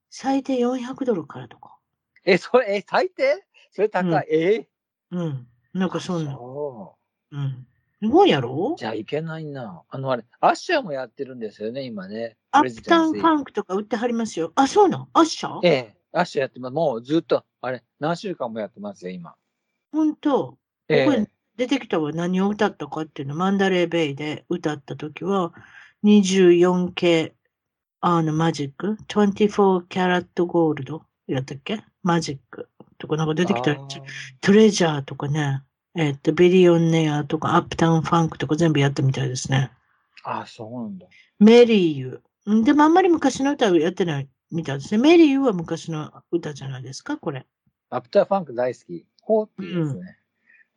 [0.09, 1.77] 最低400ドルからとか。
[2.23, 3.43] ええ、それ、え、最低？
[3.71, 4.27] それ高い？
[4.29, 4.69] ええ
[5.11, 5.47] うん。
[5.73, 6.31] なんかそんな。
[6.31, 6.95] そ
[7.31, 7.67] うん。
[8.01, 8.73] すごいやろ？
[8.75, 8.79] う。
[8.79, 9.83] じゃあいけないな。
[9.89, 12.37] あの、あれ、アッシャーもやってるんですよね、今ね。
[12.51, 14.51] アップタウンファンクとか売ってはりますよ。
[14.55, 15.59] あ、そうなんアッシャー？
[15.63, 16.73] ええ、アッシャーやってます。
[16.73, 19.35] もうずっと、あれ、何週間もやってますよ、今。
[19.91, 20.57] ほんと。
[20.87, 25.53] ええここに出てきたわ何を歌ったかっていうの、マンダレーベイで歌った時は、
[26.03, 27.33] 24K
[28.01, 31.83] あのマジック、24キャラットゴールドやったっけ？
[32.03, 34.01] マジックとかなんか出てきたあー
[34.41, 35.63] トレジャーとかね、
[35.95, 39.71] えっと、ビリオンネアとかアップタウンファンクとか全部やったみたいですね。
[40.23, 41.07] あー、そうなんだ。
[41.39, 42.21] メリーユ。
[42.47, 45.01] んでもあんまり昔の歌はやってないみたいですね。
[45.01, 47.47] メリーユは昔の歌じゃないですか、これ。
[47.89, 49.05] アフターファンク大好き。
[49.21, 50.17] ホーっていいですね。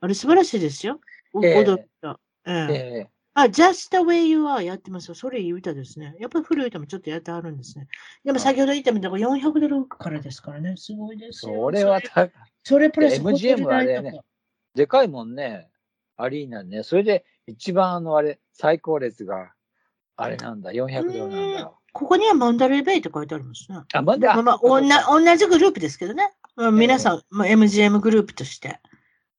[0.00, 1.00] あれ素晴らしいですよ。
[1.32, 2.20] おええ踊った。
[2.46, 5.14] ええええあ、Just the way you are やってますよ。
[5.14, 6.16] それいい歌ですね。
[6.18, 7.86] やっぱり古い歌もちょっとやってあるんですね。
[8.24, 10.74] でも先ほど言ったみたいに400ドルからですからね。
[10.76, 11.54] すごいですよ。
[11.54, 12.32] それは高い。
[12.64, 14.20] それプラス MGM はあれね
[14.74, 15.68] でかいもんね。
[16.16, 16.82] アリーナね。
[16.82, 19.52] それで一番あのあれ、最高列が、
[20.16, 21.72] あれなんだ、400ドルなんだ。
[21.92, 23.78] ここにはマンダレーベイって書いてありますね。
[23.92, 26.34] あ、まだ、まあ、まあ、おんな同じグループですけどね。
[26.56, 28.80] まあ、皆さん、まあ、MGM グループとして、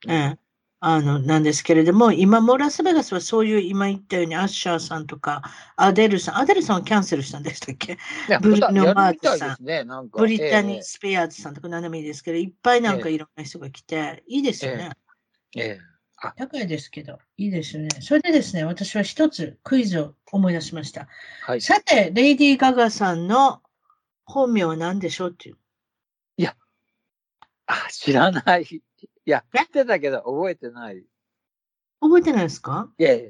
[0.06, 0.49] うんええ
[0.82, 5.42] あの、なんですけれども、今もラスベガスはそういう、今言ったように、アッシャーさんとか、
[5.76, 7.94] アデルさん、アデルさんはキャンセルしたんでしたっけ？
[7.94, 10.20] いやブルーノマーズさんね、なんか。
[10.20, 14.92] ブリタニー・ええスペアーズさんとか何でもいいですけど、いっぱいなんかええいろんな人が来て、いいですよね。
[15.58, 15.80] ええ
[16.38, 17.90] 高いですけど、いいですよね。
[18.02, 21.08] それでですね、私は一つクイズを思い出しました。
[21.46, 21.62] はい。
[21.62, 23.62] さて、レイディー・ガガさんの
[24.26, 25.58] 本名は何でしょうっていう。
[27.72, 28.82] あ、知らない。
[29.30, 29.60] いや、え？
[29.60, 31.04] 知ってたけど、覚えてない。
[32.02, 32.90] 覚えてないですか？
[32.98, 33.30] いやいや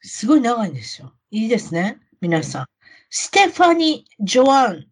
[0.00, 1.14] すごい長いんですよ。
[1.32, 1.98] いいですね。
[2.20, 2.66] 皆さん。
[3.10, 4.86] ステファニー・ジョアン・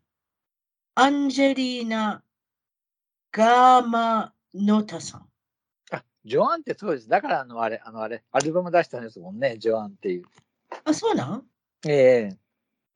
[0.97, 2.21] アンジェリーナ・
[3.31, 5.29] ガーマノタさん。
[5.93, 7.09] あ、ジョアンってそうです。
[7.09, 10.25] だから、あの、あれ、あの、あれ、アルバム出したんですもんね、ジョアンっていう。
[10.83, 11.47] あ、そうなん？
[11.87, 12.37] ええ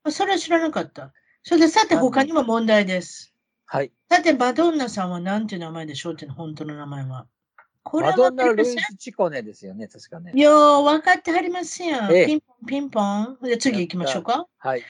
[0.03, 1.13] あそれは知らなかった。
[1.45, 3.33] それで、さて、他にも問題です。
[3.71, 3.93] はい。
[4.11, 7.27] さて、マドンナさんは何ていう名前でしょうっていうの、本当の名前は。
[7.83, 10.41] これはマドンナ・ルイス・チコネですよね、確かねい。
[10.41, 12.13] やー、分かってはりますやん。
[12.13, 13.39] ええピンポン、ピンポン。
[13.43, 14.47] で、次行きましょうか。
[14.59, 14.83] はい。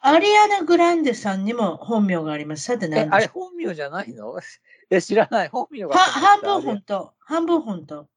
[0.00, 2.64] アリアナ・グランデさんにも本名があります。
[2.64, 4.38] さてえ、何あれ本名じゃないの？
[4.90, 5.48] え、知らない。
[5.48, 8.08] 本名が半分本本当、半分本当。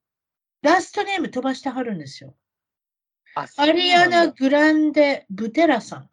[0.61, 2.35] ラストネーム飛ばしてはるんですよ。
[3.35, 6.09] あ、アリアナ・グランデ・ブテラさん。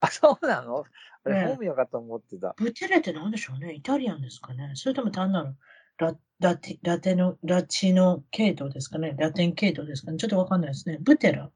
[0.00, 0.84] あ、そうなの？
[1.24, 2.54] あれええ本名かと思ってた。
[2.58, 5.54] ブテラって何でしょうねイタリアンですかねそれとも単なる
[5.98, 10.98] ララテラテの、ラチの系統ですかねラテン系統ですかねちょっとわかんないですね。
[11.00, 11.50] ブテラ？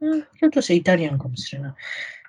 [0.00, 1.74] うん、ひょっとしてイタリアンかもしれない。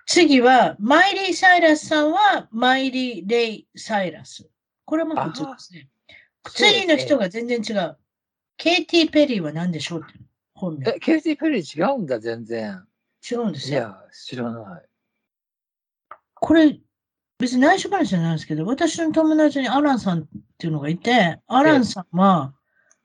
[0.08, 4.50] 次は、マイリー・サイラスさんは、マイリー・レイ・サイラス。
[4.86, 5.88] これも普通ですね。
[6.46, 7.26] 次の人が。
[7.26, 7.96] が全然違う。
[8.58, 10.20] ケイティ・ペリーは何でしょうって
[10.56, 10.90] 本名。
[10.90, 12.84] え、ケイティ・ペリー違うんだ、全然。
[13.30, 13.78] 違うんですよ。
[13.78, 14.89] いや、知らない。
[16.40, 16.80] これ、
[17.38, 20.26] 別に内緒話じゃないですけど、私の友達にアランさんっ
[20.58, 22.54] ていうのがいて、アランさんは、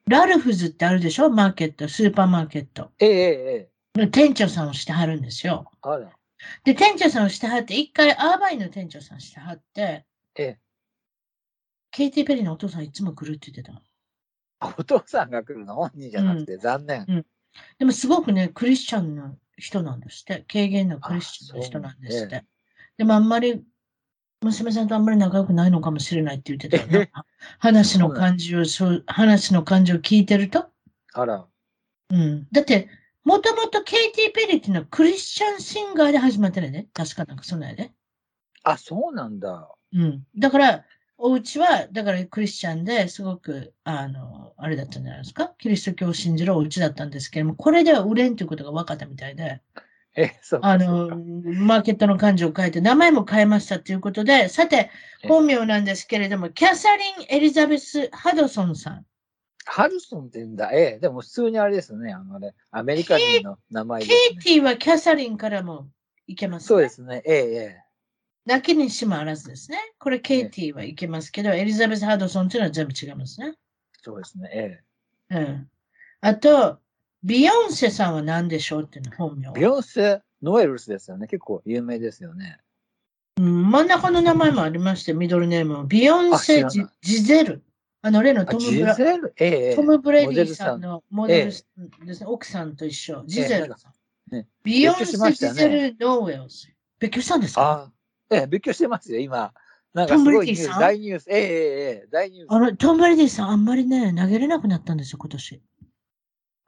[0.07, 1.31] ラルフズってあるでしょ？
[1.31, 2.90] マーケット、スーパーマーケット。
[2.99, 5.70] ええええ店長さんをしてはるんですよ。
[5.83, 6.11] あら。
[6.64, 10.59] で、店長さんをしてはって、一回アーバインの店長さんしてはって、ええ。
[11.92, 13.81] ケイティ・ペリーのお父さんいつも来るって言ってた。
[14.61, 15.77] あお父さんが来るの？
[15.77, 17.25] 本人じゃなくて、残念。
[17.79, 20.44] でもすごくね、クリスチャンの人なんですって。
[20.53, 22.44] 軽減のクリスチャンの人なんですっあて。
[22.96, 23.62] でもあんまり、
[24.42, 27.11] 娘さんとあんまり仲良くないのかもしれないって言ってたよえ？
[27.14, 27.24] な。
[27.59, 30.66] 話の感じを、そう、話の感じを聞いてると？
[31.14, 31.46] あら。
[32.11, 32.46] うん。
[32.52, 32.88] だって、
[33.24, 36.88] もともとケイティ・ペリーっていうのはクリスチャンシンガーで始まってるね。
[36.92, 37.90] 確かなんかそんなんやで。
[38.64, 39.70] あ、そうなんだ。
[39.94, 40.26] うん。
[40.37, 40.85] だから、
[41.16, 45.54] お家は、だからクリスチャンですごく、あの、あれだったんじゃないですか？
[45.59, 49.62] キリスト教を信じるお家だったんですけども、これでは売れんということが分かったみたいで、
[50.16, 51.09] え、そうかあの、
[51.44, 54.90] マーケットの漢字を変えて、名前も変えましたということで、さて、
[55.22, 59.07] え本名なんですけれども、キャサリン・エリザベス・ハドソンさん。
[59.64, 60.70] ハルソンって言うんだ。
[60.72, 62.12] ええ、でも普通にあれですね。
[62.12, 64.40] あのね、アメリカ人の名前ケです、ね。
[64.40, 65.88] イティはキャサリンからも
[66.27, 66.66] いけます、ね。
[66.66, 67.22] そうですね。
[67.24, 67.85] ええ、ええ。
[68.44, 69.79] なきにしもあらずですね。
[69.98, 73.55] これ、ケイティはいけますけど、エリザベス・ハドソンというのは全部違いますね。
[74.03, 74.50] そうですね。
[74.53, 74.81] え
[75.31, 75.70] うん。
[76.20, 76.79] あと、
[77.24, 79.52] ビヨンセさんは何でしょうっていうの、本名え。。
[79.54, 81.26] ビヨンセ・ノエルスですよね。
[81.26, 82.58] 結構有名ですよね。
[83.38, 85.84] うん、真ん中の名前もありまして、ミドルネームも。
[85.87, 87.62] ビヨンセジジゼル。
[88.02, 89.74] あの、例のあ、トム・ジブラええ、ええ。
[89.74, 91.66] トム・ブレディさんのモデルです
[92.20, 93.24] ね、奥さんと一緒。
[93.26, 94.34] ジゼルさん。
[94.34, 96.68] ねビヨンセ・ジゼル・ノーウェルズ。
[96.98, 97.90] 勉強したんですか？
[97.90, 97.92] あ
[98.30, 99.54] ええ、勉強してますよ、今。
[99.94, 100.80] なんかすごいニュース、トムブレディさん？
[100.80, 101.30] 大ニュース。
[101.30, 102.46] ええ、ええ、ええ、大ニュース。
[102.50, 105.62] あの、トム・ブレディさん、あんまりね、投げれなくなったんですよ、今年。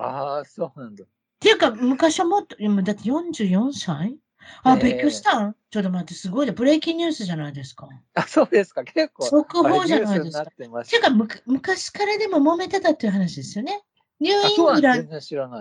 [0.05, 1.05] っああ、そうなんだ。
[1.41, 4.17] ていうか、昔はもっと、今だって44歳？
[4.63, 5.57] あ、ええ勉強したん？
[5.71, 6.53] ちょっと待って、すごいね。
[6.53, 7.89] ブレイキンニュースじゃないですか。
[8.15, 8.85] あ、そうですか。
[8.85, 9.27] 結構。
[9.27, 10.47] 速報じゃないですかっ。
[10.55, 13.83] ていうか、むか昔からでも揉めてたっていう話ですよね。
[14.21, 14.63] ニューイ。
[14.63, 15.17] ングランド。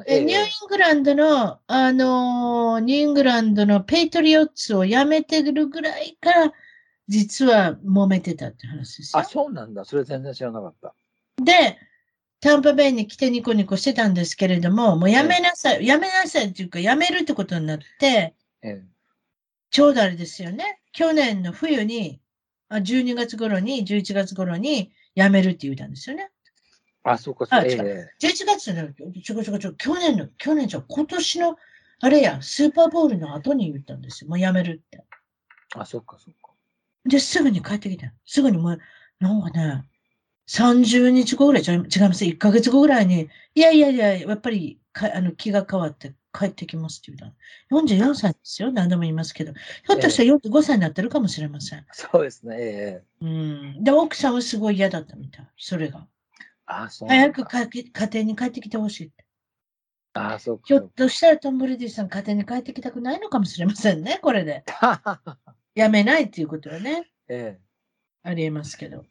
[0.07, 6.53] えニューイングランドの、あのーニューイングランドのペイトリオッツを辞めてるぐらいから、
[7.07, 9.23] 実は揉めてたって話ですよあ、。
[9.25, 9.83] そうなんだ。
[9.85, 10.93] それ全然知らなかった。
[11.43, 11.77] で、
[12.41, 18.83] タンパベイに来てニコニコしてたんですけれども、もうやめなさい、やめなさいっていうか、やめるってことになって、ええ。
[19.71, 20.79] ちょうどあれですよね。
[20.91, 22.21] 去年の冬に、
[22.69, 26.29] あ12月頃に、11月頃に辞めるって言ったんですよね。
[27.03, 27.67] あ、そうか、そうか。
[27.67, 28.09] えあ違え。
[28.21, 31.57] 11月の、ちょこちょこちょ、去年の、去年じゃ、今年の、
[32.01, 34.29] あれや、スーパーボールの後に言ったんですよ。
[34.29, 35.03] もうやめるって。
[35.75, 36.51] あ、そっか、そっか。
[37.05, 38.11] で、すぐに帰ってきた。
[38.25, 38.79] すぐにもう、
[39.19, 39.83] なんかね、
[40.47, 42.25] 30日後ぐらい、違います。
[42.25, 47.19] 1ヶ月後ぐらいに、いやいやいや、やっぱりかあの気が変わって帰ってきますって言っ
[47.69, 47.83] たの。
[47.83, 48.71] 44歳ですよ。
[48.71, 49.53] 何度も言いますけど。
[49.53, 51.85] ひょっとしたら45歳になってるかもしれません。
[51.91, 52.55] そうですね。
[52.57, 53.83] ええうん。
[53.83, 55.47] で、奥さんはすごい嫌だったみたい。
[55.57, 56.07] それが。
[56.67, 59.25] あそう早くかけ家庭に帰ってきてほしいって。
[60.13, 60.63] あそうか。
[60.65, 64.19] ひょっとしたらトム・ブレディさん家庭に帰ってきたくないのかもしれませんね。
[64.21, 64.63] これで。
[65.75, 67.11] やめないっていうことはね。
[67.27, 67.59] え
[68.23, 69.05] ありえますけど。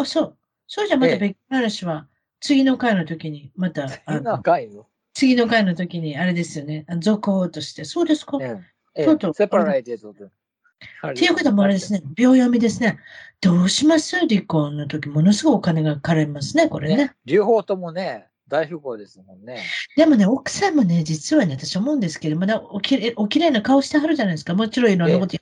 [0.00, 0.36] あ、そう。
[0.66, 2.06] そうじゃまたええ別の話は、
[2.40, 4.02] 次の回の時に、また、え。
[4.06, 4.86] あの長いよ。
[5.14, 6.84] 次の回の時に、あれですよね。
[6.88, 7.84] あ続報として。
[7.84, 8.38] そうですか？
[8.40, 8.56] え
[8.94, 9.02] え。
[9.02, 10.24] えとうとう separated で。
[10.24, 12.02] っていうこともあれですね。
[12.14, 12.98] 秒読みですね。
[13.40, 14.16] どうします？
[14.16, 16.96] 離婚の時、ものすごいお金がかかりますね、これね。
[16.96, 17.14] ね。
[17.24, 19.64] 両方ともね、大富豪ですもんね。
[19.96, 24.54] でもね、奥さんもね、実はね、私思うんですけど、まだおきれおきれいな顔してはるじゃないですか。
[24.54, 25.36] もちろんいろんなこと、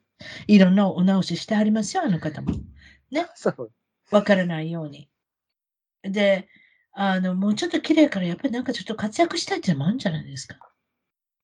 [0.46, 2.52] いろんなお直ししてはりますよ、あの方も。
[3.34, 3.70] そう。
[4.10, 5.08] わからないように。
[6.02, 6.48] で、
[6.92, 10.56] あの、もうちょっと綺麗から、やっぱりなんかちょっと活躍したいってのもあるんじゃないですか。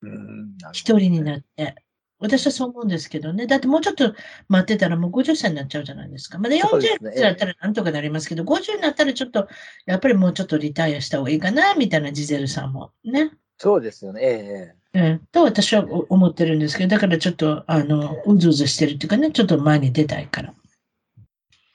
[0.03, 0.57] うん。
[0.73, 1.75] 一人になるって。
[2.19, 3.49] 私はそう思うんですけどね。
[3.49, 4.15] だってもうちょっと
[4.49, 6.39] 待ってたらもう50歳になっちゃうじゃないですか。
[6.39, 9.49] まだ40そうですね歳だったらなんとかなりますけど、50になったらちょっと、
[9.87, 12.93] やっぱりもうちょっとリタイアした方がいいかな、みたいなジゼルさんも。
[13.05, 13.33] ね。
[13.59, 14.23] そうですよね。
[14.23, 15.01] ええ。
[15.01, 20.55] うん、と私はお思ってるんですけど、だからちょっと、あの、うずうずしてるっていうかね、ちょっと前に出たいから。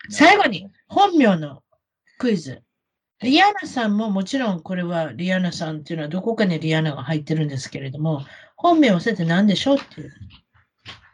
[0.10, 1.63] 最後に、本名の
[2.17, 2.63] クイズ。
[3.21, 8.23] リアナさんももちろんこれはリアナさんっていうのはどこかにリアナが入ってるんですけれども、
[8.56, 10.13] 本名を忘れて何でしょうっていう。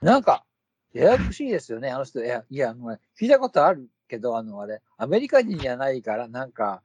[0.02, 0.44] なんか、
[0.94, 2.24] ややこしいですよね、あの人。
[2.24, 2.74] いや、いや、
[3.20, 6.84] 聞いたことあるけど、あの、あれ、アメリカ人じゃないから、なんか、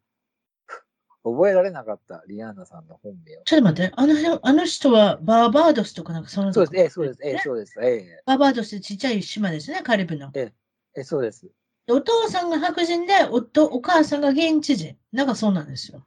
[1.24, 3.42] 覚えられなかった、リアーナさんの本名。
[3.44, 10.30] ちょっと待って、あの辺あの人はバーバードスとかなんかそのそうです、ええ、そうです、ええ、そうです、ええ、バーバードスってちっちゃい島ですね、カリブの。
[10.34, 10.52] え
[10.94, 11.50] え、そうです。
[11.88, 14.96] お父さんが白人で、夫、お母さんが現地人。
[15.12, 16.06] なんかそうなんですよ。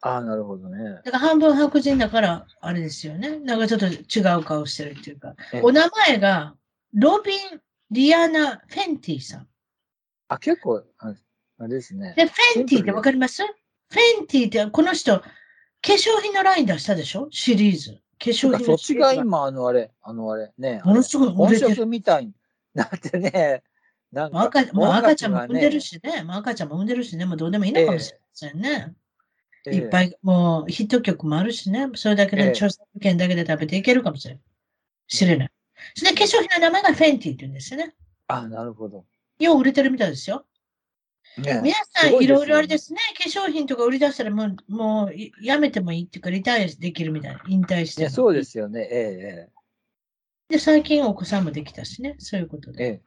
[0.00, 1.00] ああ、なるほどね。
[1.04, 3.38] だから半分白人だから、あれですよね。
[3.38, 5.34] なんかちょっと違う顔してるっていうか。
[5.52, 6.54] ええお名前が、
[6.92, 9.48] ロビン・リアナ・フェンティさん。
[10.28, 11.14] あ、結構、あ
[11.58, 12.14] あれですね。
[12.16, 13.44] で、フェンティってわかります？
[13.44, 15.26] フェンティって、この人、化
[15.82, 17.28] 粧品のライン出したでしょ？
[17.30, 18.00] シリーズ。
[18.18, 21.74] 化粧品そっちが今、あの、あれ、あの、あれ、ね、ものすごい売本。
[21.74, 22.32] 職みたいに
[22.74, 23.62] なってね、
[24.12, 26.22] なんか、赤まあ、赤ちゃんも産んでるしね。
[26.22, 27.24] まあ、赤ちゃんも産んでるしね。
[27.24, 28.94] もうどうでもいいのかもしれませんね。
[29.66, 31.88] ええいっぱい、もうヒット曲もあるしね。
[31.94, 34.42] それだけええで著作権だけで食べていけるかもしれない。
[35.08, 35.50] 知れない。
[35.94, 37.94] それで化粧品の名前がフェンティって言うんですよね。
[38.26, 39.04] あ、なるほど。
[39.38, 40.44] よう売れてるみたいですよ。
[41.38, 42.98] ね皆さんいろいろあれですね。
[43.18, 47.42] 化粧品とか売り出したらもう、もういやめてもいいっていうか、リタイアできるみたいな。
[47.48, 48.08] 引退しても。
[48.08, 48.88] ね、そうですよね。
[48.90, 49.48] え
[50.48, 52.16] で、最近お子さんもできたしね。
[52.18, 53.02] そういうことえ、えで。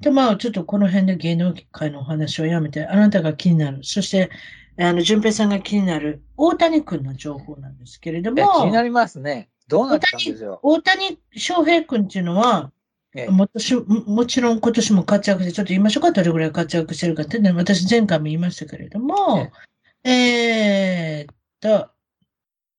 [0.00, 0.04] え。
[0.04, 3.80] で、まあ、ちょっとこの辺で芸能界のお話をやめて、あなたが気になる。
[3.82, 4.30] そして、
[4.78, 9.48] あの、淳平さんが気になる大谷君の情報なんですけれどえも、気になりますね。
[9.68, 12.70] どうなったんでしょ大谷翔平君っていうのは、
[13.30, 19.50] もしももちろん今年も活躍して、ちょっと言いましょうか、どれぐらい活躍してるかっていうのは、私前回も言いましたけれども、
[20.04, 21.88] えーっと、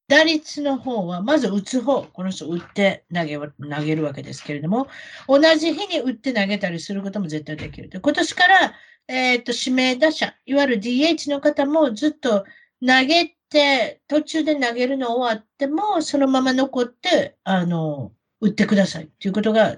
[0.07, 4.87] 打率の方は、まず打つ方、この人打って投げ投げるわけですけれども、
[5.27, 7.89] 同じ日に打って投げたりすることも絶対できる。
[7.89, 8.73] で今年から、
[9.09, 12.45] えーっと、指名打者、いわゆる DH の方もずっと
[12.85, 19.77] 投げて、途中で投げるの終わっても、そのまま残って、あの、打ってくださいっていうことが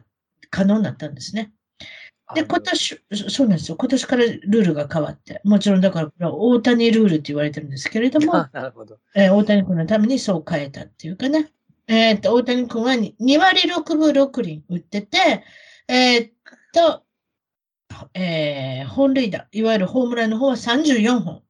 [0.52, 1.54] 可能になったんですね。
[2.34, 3.78] で、今年、そそうなんですよ。
[3.78, 9.00] 今年からルールが変わって、もちろんだから、これは大谷ルールって言われてるんですけれども、 あなるほど。
[9.16, 11.52] えー大谷君のためにそう変えたっていうかね。
[11.88, 15.44] えーっと、大谷君は 2, 割6分6厘打ってて、
[15.88, 16.32] えーっ
[16.72, 17.04] と、
[18.14, 21.42] えー本塁打、いわゆるホームランの方は34本。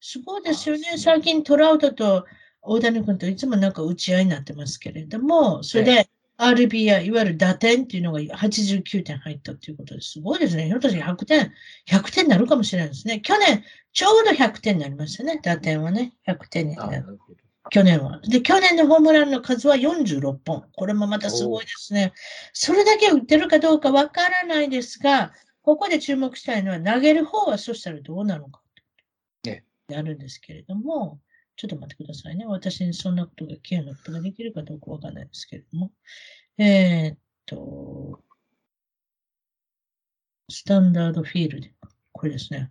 [0.00, 0.98] すごいですよね。
[0.98, 2.26] 最近トラウトと
[2.60, 10.66] 大谷君といつもなんか打ち合いになってますけれども、それで RBI、いわゆる打点っていうのが89点入ったっていうことですごいですね。
[10.66, 11.52] ひょっとして100点、
[11.88, 13.20] 100点になるかもしれないですね。
[13.20, 15.40] 去年、ちょうど100点になりましたね。
[15.42, 16.14] 打点はね。
[16.28, 17.18] 100点になる。
[17.70, 18.20] 去年は。
[18.20, 20.64] で、去年のホームランの数は46本。
[20.72, 22.12] これもまたすごいですね。
[22.52, 25.32] それだけ打ってるかどうかわからないですが、
[25.62, 28.62] ここで注目したいのは投げる方はそしたらどうなのか。
[29.46, 29.62] え
[29.94, 31.20] あるんですけれども、
[31.58, 32.46] ちょっと待ってくださいね。
[32.46, 35.90] 私にそんなことが、ケアなことができるかどうかわからないですけれども。
[36.56, 38.22] えーっと、
[40.48, 41.68] スタンダードフィールド。
[42.12, 42.70] これですね。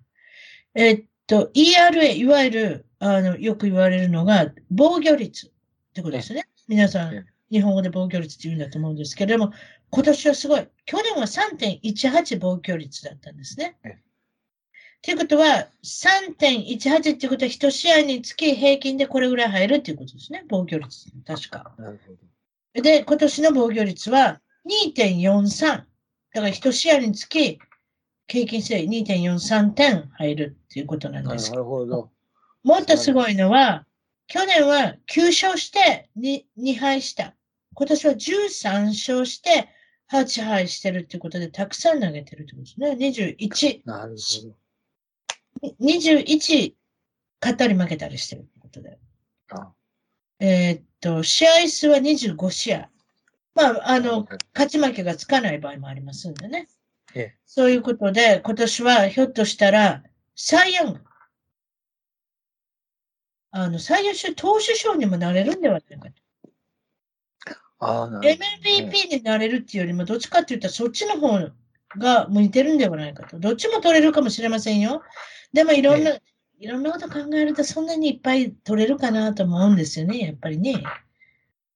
[0.73, 5.49] えーっと、ERA、いわゆる、あの、よく言われるのが、防御率っ
[5.93, 6.47] てことですね。
[6.69, 9.53] 皆さえん、日本語で防御率って言うんだと思うんですけれども、
[9.89, 10.65] 今年はすごい。
[10.85, 13.77] 去年は3.18防御率だったんですね。
[15.07, 20.43] ということは、3.18っていうことは、1試合につき平均でこれぐらい入るっていうことですね。
[20.49, 21.09] 防御率。
[21.25, 21.73] 確か。
[21.77, 22.11] なるほ
[22.75, 22.81] ど。
[22.83, 24.41] で、今年の防御率は
[24.93, 25.65] 2.43。
[25.65, 25.87] だか
[26.41, 27.57] ら1試合につき
[28.27, 31.53] 平均して2.43点入るっていうことなんなです。
[31.53, 32.11] るほど。
[32.63, 33.85] もっとすごいのは、
[34.27, 37.33] 去年は9勝して 2, 2敗した。
[37.75, 39.69] 今年は13勝して
[40.11, 42.91] 8敗してるっていうことで、たくさん投げてるってことですね。
[43.37, 44.66] 21、なるほ
[45.81, 46.73] 21
[47.41, 48.97] 勝ったり負けたりしてるってことで。
[49.49, 49.57] ど。
[49.57, 49.73] あ
[50.39, 52.89] えーっと、試合数は25試合。
[53.55, 56.67] まあ、あの、勝ち負けがつかない場合もありますんでね。
[57.15, 60.03] ええそういうことで、今年はひょっとしたら、
[60.35, 60.99] サイ・ヤング。
[63.51, 66.13] あの、最優秀投手賞にもなれるんではないかと。
[67.79, 68.39] ああ、なるほどね。
[68.61, 71.49] MVP になれるっていうよりも、どっちかって言ったらそっちの方
[71.97, 73.39] が向いてるんではないかと。
[73.39, 75.01] どっちも取れるかもしれませんよ。
[75.53, 76.17] でもいろんな、
[76.59, 80.83] いろんなこと考えるとそんなにいっぱい取れるかなと思うんですよね、やっぱりね。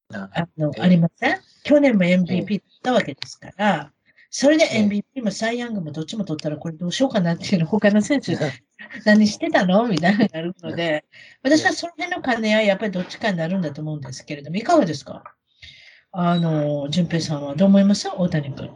[0.10, 0.82] なあの、ええ。
[0.82, 1.40] ありません？
[1.64, 3.92] 去年も MVP だったわけですから、
[4.30, 4.84] それでええ。
[4.84, 8.38] MVP もサイ・ヤングもどっちも取ったらこれどうしようかなっていうの他の選手
[9.06, 9.88] 何してたの？
[9.88, 11.06] みたいになるので、
[11.44, 15.24] 私はその辺の兼ね合い、やっぱりどっちかになるんだと思うんですけれども、いかがですか？
[16.12, 18.10] あの、淳平さんはどう思います？
[18.10, 18.70] 大谷君。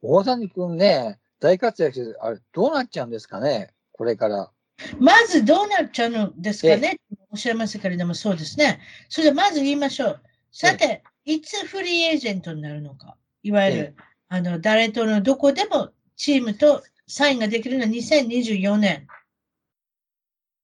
[0.00, 4.50] 大谷君ね、大活躍して、あれ、どうなっちゃうんですかね、これから。
[4.98, 7.00] まずどうなっちゃうのですかね？
[7.30, 8.80] おっしゃいましたけれども、そうですね。
[9.08, 10.20] それでまず言いましょう。
[10.52, 13.16] さて、いつフリーエージェントになるのか？
[13.42, 13.96] いわゆる、
[14.28, 19.06] あの、誰とのどこでもチームとサインができるのは2024年。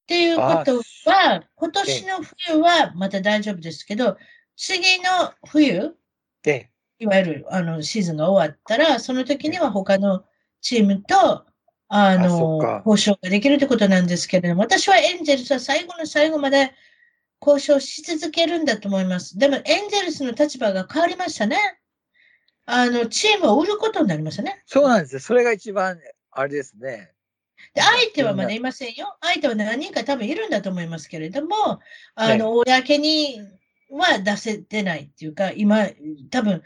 [0.03, 4.18] っていうことは、今年の冬はまた大丈夫ですけど、
[4.57, 5.95] 次の冬、
[6.43, 10.24] で、いわゆるあのシーズンが終わったら、その時には他の
[10.61, 11.47] チームと、
[11.95, 16.72] あの交渉ができるということなんですけれども、私はエンゼルスは最後の最後まで
[17.47, 19.38] 交渉し続けるんだと思います。
[19.38, 21.59] でも、エンゼルスの立場が変わりましたね。
[22.64, 24.62] あの、チームを売ることになりましたね。
[24.64, 25.20] そうなんですよ。
[25.20, 25.99] それが一番、
[26.30, 27.11] あれですね。
[27.74, 29.18] で、相手はまだいませんよ。
[29.20, 31.80] 相手は何人か多分いるんだと思いますけれども、
[32.14, 33.38] あの、公に
[33.90, 35.88] は出せてないっていうか、今、
[36.30, 36.62] 多分、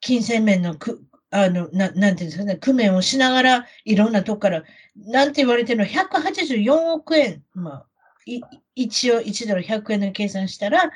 [0.00, 1.02] 金銭面のく、
[1.36, 4.64] あの、ななんていうんですかね、工面をしながら、いろんなとこから、
[4.96, 7.86] なんて言われてるの、184億円、まあ、
[8.24, 8.40] い
[8.74, 10.90] 一応1ドル100円で計算したら、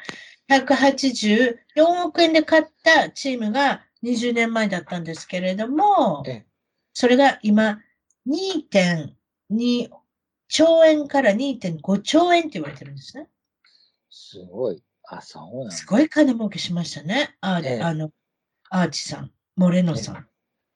[0.49, 1.57] 184
[2.07, 6.47] 億円で買ったチームが20年前だったんですけれどもええ、
[6.95, 7.79] それが今、
[8.27, 9.91] 2.2
[10.49, 13.29] 兆円から2.5兆円って言われてるんですね。
[14.09, 14.83] すごい。
[15.07, 17.37] あ、そうなんだすごい金儲けしましたね。
[17.43, 18.11] あ,、ええあの、
[18.71, 20.30] アーチさん、モレノさん。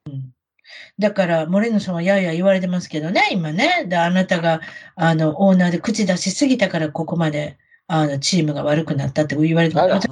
[0.06, 0.34] うん、
[0.98, 3.86] だから、モレノさんはやや言われてますけどね、今ね。
[3.88, 4.60] で、あなたが、
[4.96, 10.08] あの、オーナーで口出しすぎたから、ここまで、あの、チームが悪くなったって言われてます。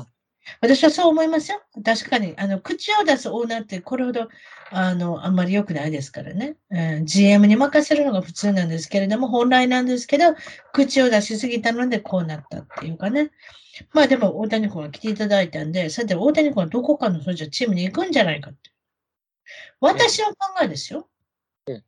[0.61, 1.62] 私はそう思いますよ。
[1.84, 4.28] 確かに、あの、口を出すオーナーってこれほど、
[4.70, 6.57] あの、あんまり良くないですからね。
[6.70, 10.34] うん GM に任せるのが普通なんですけれども、本来なんですけど、
[10.72, 13.30] 口を出しすぎたのでこうなったっていうかね。
[13.93, 18.72] まあでも、大谷君が来ていただいたんで、さて、大谷君はどこかのそれじゃチームに行くんじゃないかって。
[19.80, 21.09] 私の考えですよ。
[21.68, 21.82] え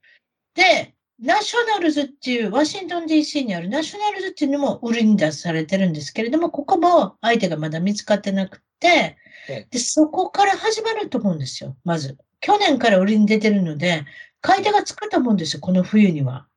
[0.55, 9.17] で、ナショナルズっていう、ワシントン DC にあるナショナルズっていうのも売りに出されてるんですけれども、ここも相手がまだ見つかってなくて
[9.49, 12.19] ええ、で、そこから始まると思うんですよ、まず。
[12.41, 14.05] 去年から売りに出てるので、
[14.41, 16.49] 買い手がつくと思うんですよ、この冬には。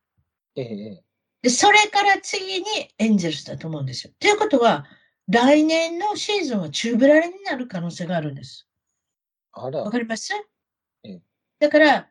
[0.56, 1.02] ええ、
[1.42, 2.66] で、それから次に
[2.98, 4.12] エンゼルスだと思うんですよ。
[4.18, 4.86] ということは、
[5.28, 8.66] 来年のシーズンは中ぶらりになる可能性があるんです。
[9.84, 10.32] わ、かります？
[10.34, 10.57] ええ
[11.58, 12.08] だから、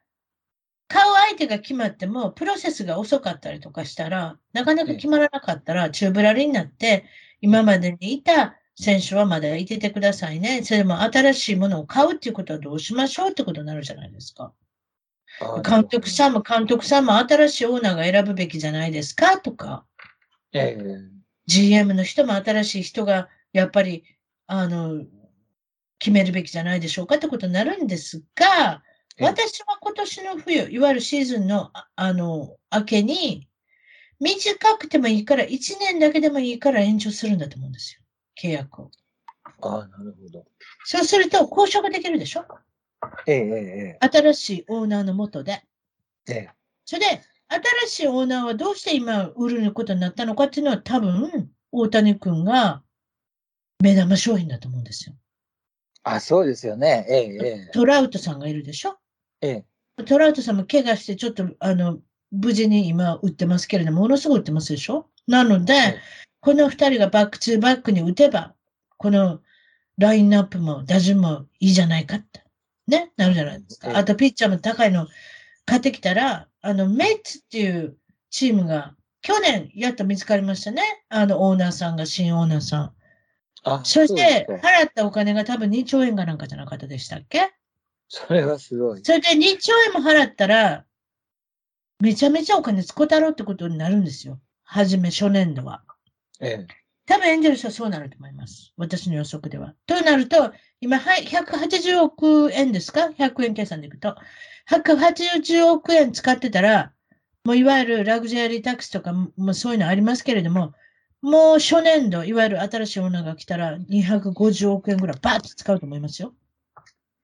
[0.88, 7.06] 買う相手が決まっても、プロセスが遅かったりとかしたら、なかなか決まらなかったら、中ぶらりになって、
[7.42, 10.64] 今までにいた選手はまだいててくださいね。
[10.64, 14.54] それでも新しいものを買うっていうことはどうしましょうってことになるじゃないですか。
[15.42, 19.86] あ監督さんも監督さんも新しいオーナーが選ぶべきじゃないですかとか。
[20.54, 21.00] ええ、
[21.48, 24.04] GM の人も新しい人がやっぱり、
[24.48, 25.04] あの、
[26.00, 28.87] 決めるべきじゃないでしょうかってことになるんですが、ええ
[29.20, 33.48] 私は今年の冬、いわゆるシーズンの、ああの、明けに、
[34.20, 38.02] 短くてもいいから、1年だけでもいいから延長するんだと思うんですよ。
[38.42, 38.92] 契約を。
[39.62, 40.46] あなるほど。
[40.86, 42.46] そうすると、交渉ができるでしょ？
[43.28, 45.64] ええ、え新しいオーナーのもとで。
[46.28, 46.50] え、ええ。
[46.86, 47.22] それで、
[47.86, 52.84] 新しいオーナーはどうして今売ることになったのかっていうのは多分、大谷君が
[53.82, 55.16] 目玉商品だと思うんですよ。
[56.04, 57.06] あ、そうですよね。
[57.10, 58.98] ええ、えトラウトさんがいるでしょ？
[59.42, 59.66] え、え
[60.00, 60.04] え。
[60.04, 62.00] トラウトさんも怪我してちょっとあの
[62.32, 65.08] 無事に今打ってますけれども、ものすごい打ってますでしょ？
[65.28, 65.74] なので、
[66.42, 68.54] この二人がバックツーバックに打てば、
[68.98, 69.42] この
[69.98, 72.44] ラインナップも打順もいいじゃないかって。
[72.88, 73.98] ね、なるじゃないですか。
[73.98, 75.08] あとピッチャーも高いの
[75.66, 77.98] 買ってきたら、あの、メッツっていう
[78.30, 80.82] チームが去年やっと見つかりましたね。
[81.10, 82.94] あの、オーナーさんが、新オーナーさん。
[83.64, 87.52] あそして、払ったお金が多分2兆円かなんかじゃなかったでしたっけ？
[88.10, 89.02] それはすごい。
[89.04, 90.86] それで2兆円も払ったら、
[92.00, 94.40] めちゃめちゃお金使ったろうってことになるんですよ。
[94.64, 95.84] はじめ、初年度は。
[96.40, 96.88] ええ。
[97.06, 98.74] 多分エンジェルスはそうなると思います。
[98.78, 99.74] 私の予測では。
[99.86, 100.52] となると、
[100.82, 104.16] 今、はい、180億円ですか ?100 円計算でいくと。
[104.70, 106.92] 180億円使ってたら、
[107.46, 110.74] もういわゆるラグジュアリータックスとかもそういうのありますけれども、
[111.22, 116.34] もう初年度、いわゆる新しいオーナーが来たら250億円ぐらいバーッと使うと思いますよ。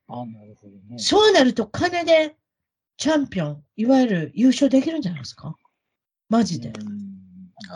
[0.07, 0.97] あなるほどね。
[0.97, 2.35] そうなると金で
[2.97, 5.55] チャンピオン、いわゆる優勝できるんじゃないですか？
[6.29, 6.73] マジで。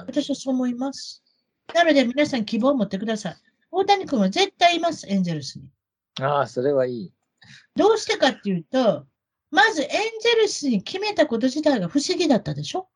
[0.06, 1.24] 私はそう思います。
[1.74, 3.36] なので皆さん希望を持ってください。
[3.72, 5.66] 大谷君は絶対います、エンゼルスに。
[6.22, 7.14] ああ、それはいい。
[7.76, 9.06] どうしてかっていうと、
[9.52, 12.88] まずエンジェルスに決めたこと自体が不思議だったでしょ？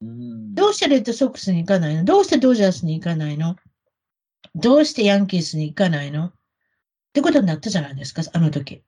[0.00, 2.04] うんどうしてレッドソックスに行かないの？
[2.04, 3.56] どうしてドジャースに行かないの？
[4.54, 6.32] どうしてヤンキースに行かないの？
[7.08, 8.82] ってことになったじゃないですか、あの時。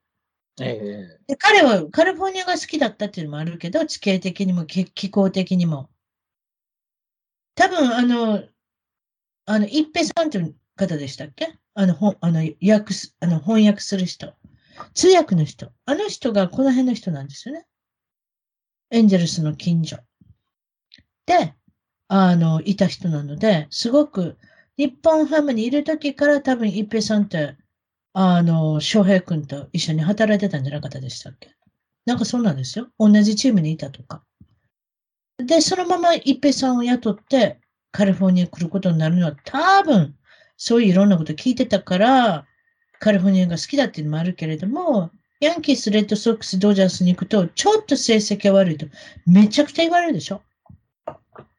[0.61, 5.89] ええ、で彼はカリフォルニアが好きだったっていうのもあるけど、地形的にも気候的にも。
[7.55, 8.45] 多分、あの、
[9.47, 11.59] あの、一平さんという方でしたっけ？
[11.75, 14.35] あの、ほあの訳すあの翻訳する人。
[14.95, 15.73] 通訳の人。
[15.87, 17.67] あの人がこの辺の人なんですよね。
[18.91, 19.99] エンジェルスの近所。
[21.27, 21.55] で、
[22.09, 24.37] あの、いた人なので、すごく、
[24.77, 27.57] 日本ハムにいる時から多分一平さんって、
[28.13, 31.55] あの、翔平君と一緒に働いてたんじゃなかったでしたっけ？
[32.07, 32.89] なんかそうなんですよ。
[32.99, 34.23] 同じチームにいたとか。
[35.39, 37.59] で、そのまま一平さんを雇って
[37.93, 40.17] カリフォルニアに来ることになるのは多分、
[40.57, 42.47] そういういろんなこと聞いてたから、
[42.99, 48.87] カリフォルニアが好きだっていうのもあるけれども、ヤンキース、レッドソックス、ドジャースに行くと、ちょっと成績が悪いと、
[49.27, 50.43] めちゃくちゃ言われるでしょ？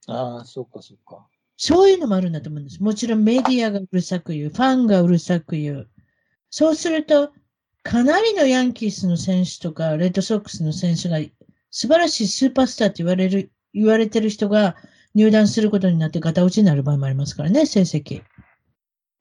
[0.08, 1.26] ああ、そっかそっか。
[1.58, 2.84] そういうのもあるんだと思うんです。
[2.84, 5.90] もちろんメディアがうるさく言う、ファンがうるさく言う。
[6.52, 7.32] そうすると、
[7.82, 11.18] かなりのヤンキースの選手とか、レッドソックスの選手が
[11.72, 14.76] 素晴らしいスーパースターって言われる、言われてる人が
[15.16, 18.22] 入団することになってガタ落ちになる場合もありますからね、成績。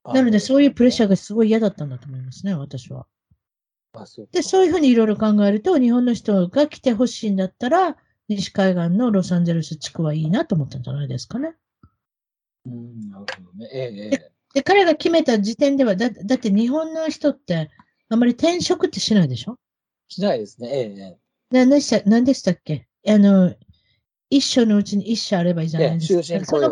[0.03, 3.07] なので、そういうプレッシャーがすごい嫌だったんだと思いますね、私は。
[4.31, 11.55] で、そういうふうにいろいろ考えると、日本の人が来てほしいんだったら、西海岸のロサンゼルス地区はいいなと思ったんじゃないですかね。
[12.65, 13.69] うん、なるほどね。
[13.73, 17.69] ええ、でで、彼が決めた時点では、だだって日本の人って、
[18.09, 19.57] あまり転職ってしないでしょ？
[20.09, 20.69] しないですね。
[20.69, 21.17] ええ。
[21.51, 22.87] 何でした何でしたっけ？
[23.07, 23.55] あの、
[24.29, 26.23] 一生のうちに一社あればいいじゃないですか。
[26.23, 26.71] 終身雇用。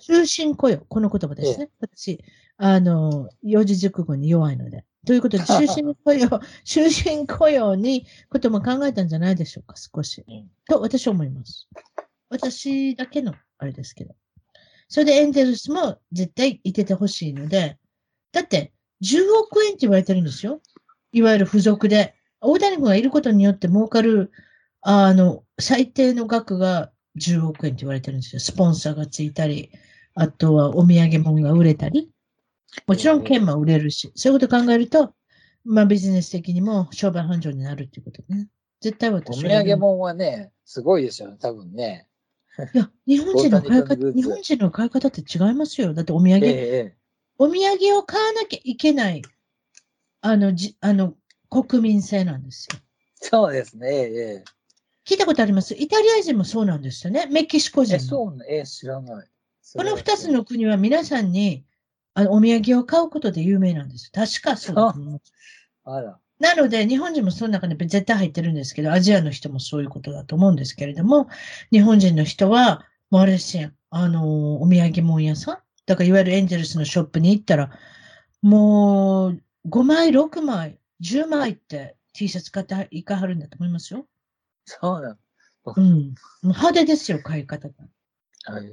[0.00, 0.78] 終身雇用。
[0.88, 1.70] この言葉ですね。
[1.80, 2.22] 私、
[2.56, 4.84] あの、四字熟語に弱いので。
[5.06, 6.28] ということで、 終身雇用、
[6.64, 10.24] 終身雇用にことも考えたんじゃないでしょうか、少し。
[10.68, 11.68] と、私は思います。
[12.30, 14.14] 私だけの、あれですけど。
[14.88, 17.78] それでエンゼルスも絶対いててほしいので、
[18.32, 18.72] だって、
[19.02, 20.60] 10億円って言われてるんですよ。
[21.12, 22.14] いわゆる付属で。
[22.40, 24.30] 大谷君がいることによって儲かる、
[24.80, 28.40] あの、最低の額が10億円って言われてるんですよ。
[28.40, 29.70] スポンサーがついたり、
[30.14, 32.10] あとはお土産物が売れたり。
[32.86, 35.14] もちろん券も売れるし、そういうこと考えると、
[35.64, 38.48] まあビジネス的にも商売繁盛になるっていうことね。
[38.80, 39.44] 絶対私。
[39.44, 42.07] お土産物はね、すごいですよね、多分ね。
[42.74, 45.94] いや、日本人の買い方、日本人の買い方って違いますよ。
[45.94, 46.96] だってお土産、ええ、
[47.38, 49.22] お土産を買わなきゃいけない、
[50.20, 51.14] あの、じあの、
[51.50, 52.78] 国民性なんですよ。
[53.20, 54.44] そうですね、ええ。
[55.06, 55.74] 聞いたことあります？
[55.74, 57.26] イタリア人もそうなんですよね。
[57.26, 58.00] メキシコ人も。
[58.00, 59.28] そうね、え知らない。
[59.76, 61.64] この二つの国は皆さんに
[62.14, 64.10] あの、お土産を買うことで有名なんです。
[64.12, 64.76] 確かそう。
[65.84, 66.18] あら。
[66.38, 71.28] なので、日本人もその中に絶対入ってるんですけど、アジアの人もそういうことだと思うんですけれども、
[71.72, 77.70] 日本人の人は、もうあれですよ、あの、お土産物屋さんだから、いわゆるエンジェルスのショップに行ったら、
[78.42, 84.06] もう、5枚、6枚、10枚って T シャツ買っていかはるんだと思いますよ。
[84.64, 85.16] そうなの。
[85.76, 86.14] うん。
[86.42, 87.74] 派手ですよ、買い方が。
[88.44, 88.66] はい。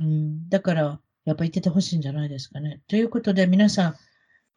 [0.00, 0.48] うん。
[0.48, 2.80] だから、やっぱ言っててほしいんじゃないですかね。
[2.88, 3.96] ということで皆さん、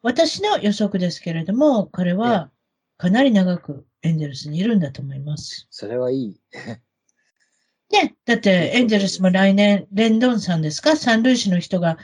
[0.02, 2.50] 私の予測ですけれども、彼は
[2.98, 5.66] かなり長くエンゼルスにいるんだと思います。
[5.70, 6.40] それはいい。
[7.90, 10.96] ね、だってエンゼルスも来年、レンドンさんですか？
[10.96, 11.98] 三塁手の人が、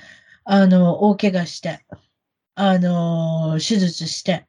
[0.44, 1.84] あの、大怪我して、
[2.54, 4.46] あの、手術して、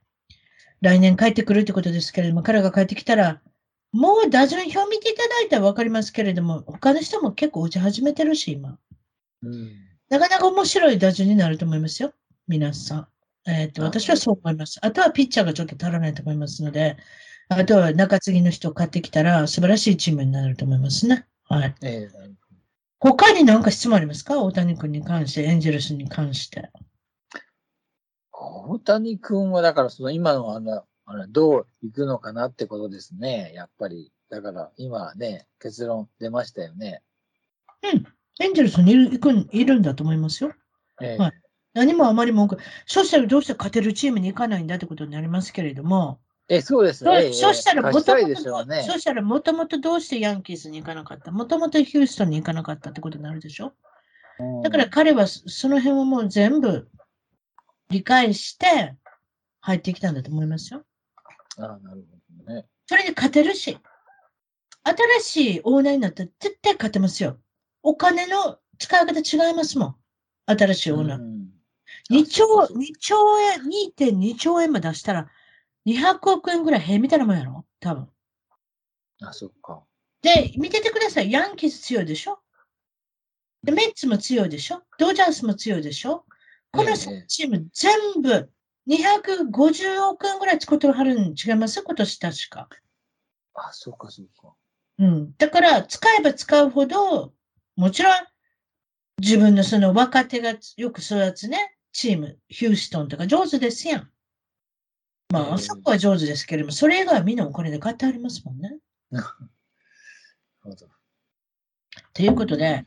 [0.82, 3.42] 来年帰ってくるってことですけれども、彼が帰ってきたら、
[3.92, 8.78] もう打順表見ていただいたらわかりますけれども、他の人も結構打ち始めてるし、今。
[9.42, 9.72] うん。
[10.10, 12.14] なかなか面白い打順になると思いますよ。
[12.48, 13.08] 皆さん。
[13.50, 14.80] えっ、と、あ私はそう思います。
[14.82, 16.98] あとはピッチャーがちょっと足らないと思いますので、
[17.50, 21.26] あとは中継ぎの人を買ってきたら素晴らしいチームになると思いますね。
[21.46, 21.76] はい。
[21.82, 22.30] ええ
[23.02, 24.42] 他に何か質問ありますか？
[24.42, 26.70] 大谷君に関して、エンジェルスに関して。
[28.34, 33.54] 大谷君は、だからその今のあの、あのどう行くのかなってことですね。
[33.56, 34.12] やっぱり。
[34.30, 37.02] だから今ね、結論出ましたよね。
[37.84, 38.06] うん。
[38.42, 40.54] エンジェルスにいる行くんいるんだと思いますよ。
[41.02, 41.49] ええはい
[41.80, 42.58] 何もあまり文句。
[42.86, 46.20] そしたらどうして勝てるチームに行かないんだってことになりますけれども、
[46.50, 47.26] え、そうですそね。
[47.26, 48.84] ええそしたらもともと、ね。
[48.84, 51.32] そしたらもともとどうしてヤンキースに行かなかった？
[51.32, 53.74] もともとヒューストンに行かなかったってことになるでしょ？
[54.40, 56.88] うんだから彼はそその辺をもう全部
[57.90, 58.96] 理解して
[59.62, 60.84] 入ってきたんだと思いますよ。
[61.60, 62.06] ああ、なる
[62.38, 62.66] ほどね。
[62.88, 63.78] それで勝てるし、
[65.20, 67.38] 新しいオーナーになったら絶対勝てますよ。
[67.84, 69.96] お金の使い方違いますもん。
[70.48, 71.20] 新しいオーナー。
[71.20, 71.39] うん
[72.10, 73.62] 2兆あそうかそうか2兆円、
[74.20, 75.30] 2.2兆円も出したら、
[75.86, 77.66] 200億円ぐらい平みたいなもんやろ？
[77.80, 78.10] 多分。
[79.22, 79.84] あ、そっか。
[80.22, 81.32] で、見ててください。
[81.32, 82.40] ヤンキース強いでしょ？
[83.64, 84.82] でメッツも強いでしょ？
[84.98, 86.26] ドジャースも強いでしょ？
[86.72, 88.50] このええ3チーム全部
[88.88, 91.84] 250億円ぐらい使ってはるん違います？
[91.84, 92.70] 今年確か。
[93.56, 94.54] あ、そっか、そっか。
[95.00, 95.34] うん。
[95.38, 97.34] だから、使えば使うほど、
[97.76, 98.14] もちろん、
[99.22, 104.10] 自分のその若手がよく育つね、チーム、ヒューストンとか上手ですやん。
[105.30, 108.78] まあ、うんあそこは上手ですけれども、それ以外はみんなお金で買ってありますもんね。
[109.12, 109.28] なる
[110.62, 110.88] ほど。
[112.14, 112.86] ということで、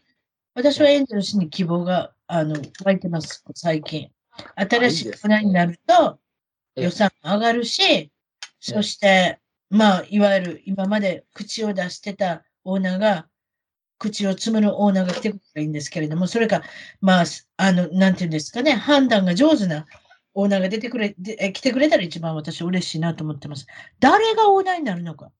[0.54, 4.10] 私はエンゼルスに希望が、あの、湧いてます、最近。
[4.56, 6.18] 新しいいいですね大人になると、
[6.76, 8.10] ええ予算上がるし、
[8.60, 9.40] そして、
[9.70, 13.28] まあ、いわゆる今まで口を出してたオーナーが、
[14.02, 16.62] 口をつむるオーナーが来てくれたらいいんですけれども、それか、
[17.00, 17.24] まあ、
[17.56, 19.86] あの、なんていうんですかね、判断が上手な
[20.34, 23.66] オーナーが出てくれ、で来てくれたら一番私嬉しいなと思ってます。
[24.00, 25.30] 誰がオーナーになるのか。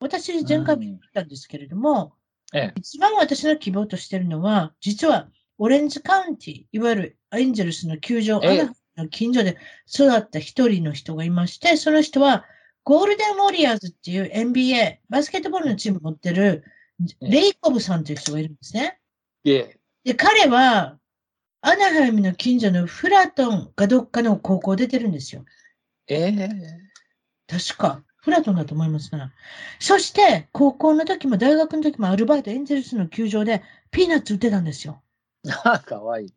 [0.00, 2.14] 私、前回も言ったんですけれども、
[2.52, 2.72] ええ。
[2.76, 9.56] 一番私の希望としてるのは、実はオレンジカウンティ、いわゆるエンジェルスの球場、ええの近所で
[9.86, 12.44] 育った一人の人がいまして、その人は
[12.84, 16.64] ゴールデンウォリアーズっていう NBA、バスケットボールのチーム持ってる
[17.20, 18.98] レイコブさんという人がいるんですね。
[20.04, 20.98] で、彼は
[21.62, 25.44] アナハイムの近所のフラトンかどっかの高校出てるんですよ。
[26.06, 26.48] ええ。
[27.46, 28.02] 確か。
[28.16, 29.32] フラトンだと思いますね。
[29.78, 35.02] そして、高校の時も大学の時もアルバイト、エンゼルスの球場でピーナッツ売ってたんですよ。
[35.64, 36.34] あ、かわいい。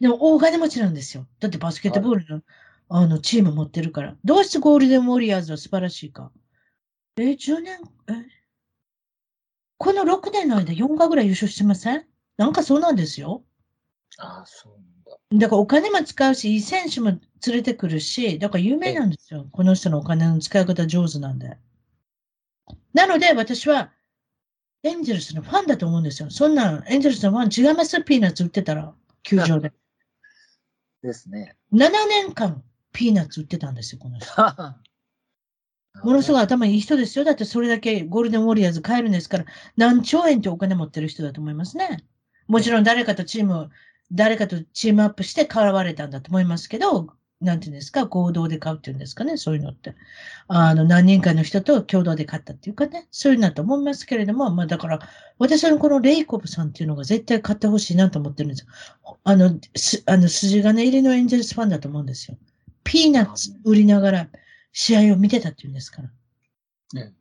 [0.00, 1.26] でも大金持ちなんですよ。
[1.40, 2.42] だってバスケットボールの,、
[2.88, 4.16] あのチーム持ってるから。
[4.24, 6.30] どうしてゴールデンウォリアーズは素晴らしいか。
[7.16, 7.78] え、10年、
[8.08, 8.35] え
[9.78, 12.06] この6年の間4回ぐらい優勝してません？
[12.36, 13.44] なんかそうなんですよ。
[14.18, 14.82] あ、そうなん
[15.40, 15.46] だ。
[15.46, 19.46] だからお金も使うし、いい選手も連れてくるし、だから有名なんですよ。
[19.52, 21.58] この人のお金の使い方上手なんで。
[22.94, 23.92] なので私は
[24.82, 26.30] エンゼルスのファンだと思うんですよ。
[26.30, 28.02] そんなんエンゼルスのファン違います？
[28.02, 29.72] ピーナッツ売ってたら、球場で。
[31.02, 31.56] ですね。
[31.72, 32.62] 7年間
[32.92, 34.32] ピーナッツ売ってたんですよ、この人。
[36.02, 37.24] ものすごい頭いい人ですよ。
[37.24, 39.44] だってそれだけゴールデンウォリアーズ買えるんですから、
[39.76, 42.04] 何兆円ってお金持ってる人だと思いますね。
[42.48, 43.68] もちろん誰かとチームを、
[44.12, 49.94] 誰かとチームアップして買われたんだと思いますけど、なんていうんですか、合同で買うっていうんですかね、そういうのって。
[50.48, 55.00] あの、何人かの人と共同で買ったっていうかね、そういうのだと思いますけれども、まあだから、
[55.38, 58.66] 私はこのレイコブさんっていうのが絶対買ってほしいなと思ってるんです
[59.04, 59.18] よ。
[59.24, 62.38] あの、すあの筋金入りのエンゼルスファンだと思うんですよ。
[62.84, 64.28] ピーナッツ売りながら
[64.78, 66.10] 試合を見てたっていうんですから。
[66.92, 67.14] ね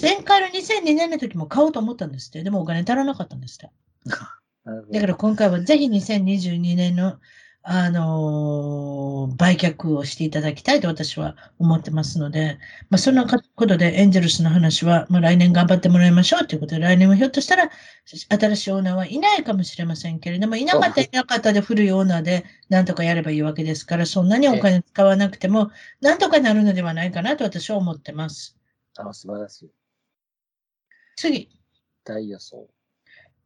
[0.00, 2.44] 前回の2002年の時も買おうと思ったんですって。
[2.44, 3.70] でもお金足らなかったんですって。
[4.92, 7.18] だから今回はぜひ2022年の、
[7.62, 12.58] あのー売却をしていただきたいと私は思ってますので、
[12.90, 17.70] まあ、そんなことでエンジェルスの話は、まあ、来年頑張ってもらいましょうということで、来年はひょっとしたら
[18.04, 28.56] 新しいオーナーはいないかもしれませんけれども、いなかったらいなかったで古いオーナーでなんとかやればいいわけですから、そんなにお金使わなくても、なんとかなるのではないかなと私は思ってます。
[28.96, 29.70] あ、素晴らしい。
[31.16, 31.48] 次。
[32.04, 32.68] 大予想。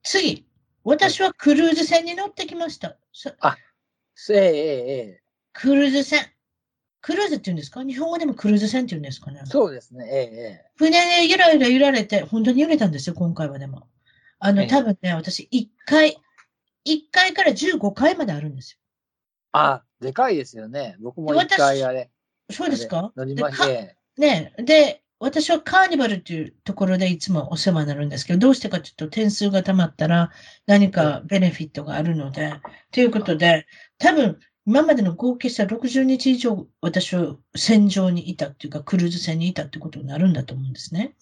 [0.02, 0.46] 次、
[0.84, 2.96] 私はクルーズ船に乗ってきました。
[3.12, 3.30] そ
[4.30, 5.22] ええ、え。
[5.52, 6.20] クルーズ船。
[7.02, 7.84] クルーズって言うんですか？
[7.84, 9.42] 日本語でもクルーズ船って言うんですかね？
[9.44, 10.06] そうですね。
[10.10, 10.70] ええ、ええ。
[10.76, 10.90] 船
[11.22, 13.88] でゆらゆら揺られて、本当に揺れたんですよ、今回はでも。
[14.38, 16.16] あの、ええ多分ね、私、1階、
[16.86, 18.78] 1階から15階まであるんです
[19.52, 20.96] あ、でかいですよね。
[21.00, 22.00] 僕もで一回あれ。
[22.00, 22.54] よ。
[22.54, 23.12] そうですか？
[23.16, 23.96] 乗りまして。
[24.18, 30.30] ねで、私はカーニバルっていうところでいつもお世話になるんですけど、どうしてかというと点数が溜まったら
[30.66, 32.52] 何かベネフィットがあるので、
[32.92, 33.66] ということで、
[33.98, 41.14] 多分今までの合計した60日以上私は戦場にいたっていうか、クルーズ船にいたってことになるんだと思うんですね。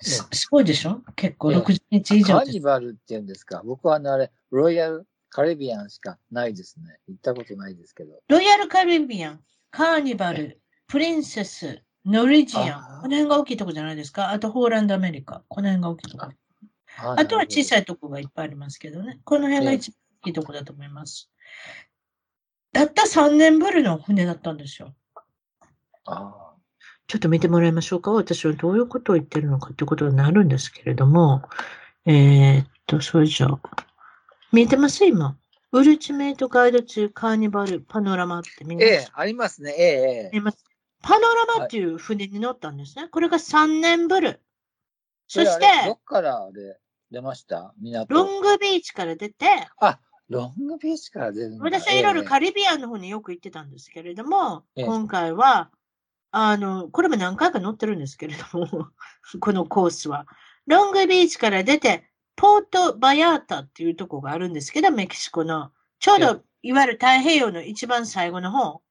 [0.00, 1.00] すすごいでしょ？
[1.16, 3.62] 結構ええ60日以上カーニバルっていうんですか？
[3.64, 6.98] 僕はあのあれ、ロイヤルカリビアンしかないですね。
[7.08, 8.20] 行ったことないですけど。
[8.28, 9.40] ロイヤルカリビアン、
[9.70, 14.30] カーニバル、プリンセス、ノリジアンこの辺が大きいとこじゃないですか？
[14.30, 16.26] あと、ホーランド、アメリカ、この辺が大きいとこ。
[16.98, 17.82] あとは小さい。
[17.82, 19.20] いとこがいっぱいありますけどね。
[19.24, 21.28] この辺がええ一番大きいとこだと思います。
[22.72, 24.94] たった3年ぶりの船だったんですよ。
[26.06, 26.52] あ
[27.08, 28.12] ちょっと見てもらいましょうか。
[28.12, 31.42] 私はどういうことを言ってるのかということになるんですけれども。
[32.04, 33.60] えーっと、それじゃあ。
[34.52, 35.04] 見えてます？
[35.04, 35.36] 今。
[35.72, 38.78] ウルチメイトガイド中カーニバルパノラマって見あ。
[38.78, 38.86] ます？
[38.86, 39.74] ええ、ありますね。
[39.76, 39.90] ええ、え
[40.26, 40.30] え。
[40.32, 40.64] 見えます？
[41.06, 43.08] パノラマっていう船に乗ったんですね。
[43.08, 44.34] これが3年ぶり。
[45.28, 46.48] そしれあれどて、っから
[47.12, 47.72] 出ました？
[47.80, 48.12] 港。
[48.12, 49.46] ロングビーチから出て、
[50.28, 55.70] ロングビーチから出るんだ私はいろいろええカリビアンの方によく行ってたんですけれども、ええ今回は、
[56.32, 58.88] あの、これも何回か乗ってるんですけれども、
[59.40, 60.26] このコースは。
[60.66, 65.70] ロングビーチから出て、ポートバヤータっていうとこがあるんですけど、メキシコの。
[66.00, 68.82] ちょうえど、いわゆる太平洋の一番最後の方。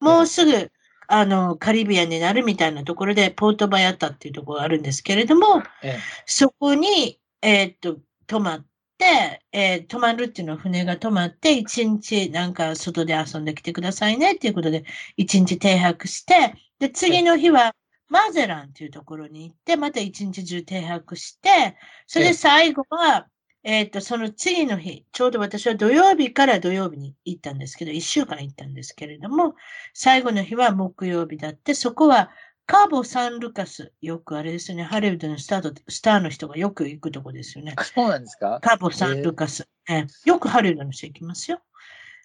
[0.00, 0.72] もうすぐ、
[1.06, 8.66] あの、カリビアンになるみたいなところで、ポートバヤータっていうところがあるんですけれども、えそこに、えーっと、泊まっ
[8.98, 14.84] て、えー泊まるっていうのは船が泊まって、一日なんか外で遊んできてくださいねっていうことで、
[15.16, 17.74] 一日停泊して、で、次の日は
[18.08, 21.76] マゼランっていうところに行って、また一日中停泊して、
[22.06, 22.34] それでええ。
[22.34, 23.28] 最後は、
[23.64, 29.54] えーっと、その次の日、ちょうど私は土曜日から土曜日に行ったんですけど、一週間行ったんですけれども、
[29.94, 32.30] 最後の日は木曜日だって、そこは
[32.66, 37.72] カーボ・サン・ルカス、よくあれですよね、ハリウッドのスタートスターの人がよく行くとこですよね。
[37.76, 38.58] あ、そうなんですか？
[38.62, 41.60] カーボ・サン・ルカス、えーよくハリウッドの人行きますよ。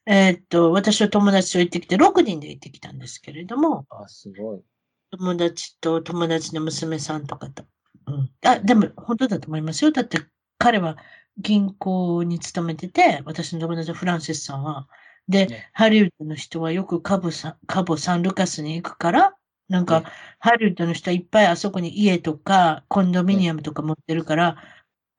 [0.06, 4.60] えーっと、私は友達と行ってきて、6人で行ってきたんですけれども、あ、すごい。
[5.12, 7.64] 友達と友達の娘さんとかと。
[8.08, 9.92] うん、あ、でも本当だと思いますよ。
[9.92, 10.20] だって
[10.58, 10.98] 彼は
[11.40, 14.88] 銀行に勤めてて、私の友達のフランシスさんは。
[15.28, 19.36] で、ねハリウッドの人はよくカボサンカボサンルカスに行くから、
[19.68, 20.08] なんか、ね
[20.40, 24.58] ハリウッドの人はいっぱいあそこに家とかコンドミニアムとか持ってるから、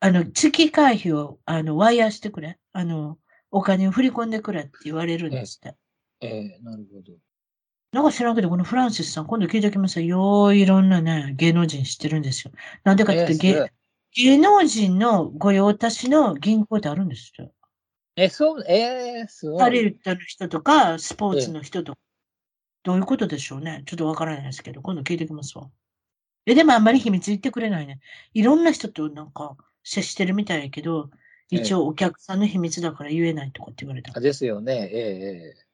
[0.00, 2.58] あの、月会費をあのワイヤーしてくれ。
[2.72, 3.18] あの、
[3.50, 5.76] お金を振り込んでくれって言われるんですって。
[6.20, 7.12] ええ、なるほど。
[7.92, 10.06] なんか知らんけど、このフランシスさん、今度聞いておきますよ。
[10.06, 12.52] よういろんなね、芸能人知ってるんですよ。
[12.84, 13.79] なんでかって言って、ええ
[14.14, 17.52] 芸芸能人の御用達の銀行ってあるんですよ。
[18.16, 19.92] え、そう、ええ、すごハリウい。
[19.92, 22.00] ッドの人とか、スポーツの人とか。
[22.82, 23.82] どういうことでしょうね。
[23.86, 25.70] ちょっとわからないですけど、今度聞いてきますわ。
[26.46, 28.00] え、でもあんまり秘密言ってくれないね。
[28.34, 31.10] いろんな人となんか接してるみたいやけど、
[31.52, 34.20] ええ一応お客さんの秘密だから言えないとかって言われたあ。
[34.20, 34.90] ですよね。
[34.92, 35.66] ええ、え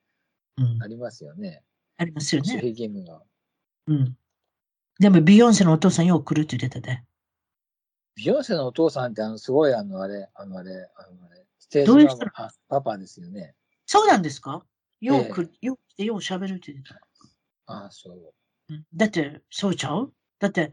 [0.59, 1.63] うんえ、ありますよね。
[1.99, 2.61] ありますよ守ね。
[2.61, 3.23] 秘義務が。
[3.87, 4.17] うん。
[4.99, 7.06] でも、ビヨンセのお父さんよく来るって言ってたね。
[8.17, 12.17] ビヨンセのお父さんって、あの、すごい、あの、あれ、あの、あれ、あの、あれ、ステージどういう人？
[12.17, 13.55] ママあパパですよね。
[13.87, 14.65] そうなんですか？
[15.01, 17.01] よええく、よく来てよう喋るって言ってた。
[17.67, 18.33] ああ、そう。
[18.69, 20.13] うんだって、そうちゃう？
[20.41, 20.73] だって、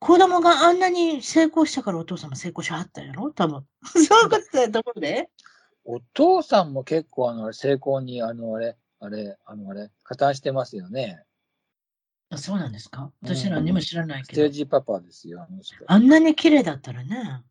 [0.00, 3.32] 子供があんなに成功したからお父さんも成功しはったんやろ？
[3.32, 3.66] 多分。
[4.08, 5.30] そういうことだと思うで。
[5.86, 11.22] お父さんも結構、あの、成功に、あの、あれ、あれ、あの、あれ、加担してますよね。
[12.34, 13.10] あそうなんですか？
[13.22, 14.48] 私うん何も知らないステーけど。
[14.48, 15.46] ジパパですよ、
[15.86, 17.42] あんなに綺麗だったらね、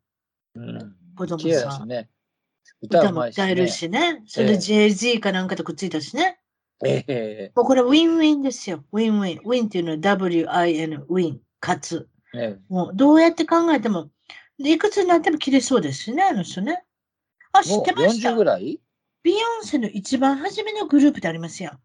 [0.54, 2.08] うん子供さんね。
[2.80, 3.12] 歌。
[3.12, 4.22] も歌えるしね。
[4.26, 6.38] それええで Jay-Z かなんかとくっついたしね。
[6.84, 8.84] ええもうこれウィンウィンですよ。
[8.92, 9.40] ウィンウィン。
[9.44, 12.08] win っていうのは W-I-N、win、勝つ。
[12.34, 14.10] ええもうどうやって考えても、
[14.58, 16.82] でいくつになっても切れそうですしね、あの人ね。
[17.52, 18.80] あ、知ってました？40ぐらい？
[19.22, 21.78] ビヨンセの一番初めのグループでありますやん。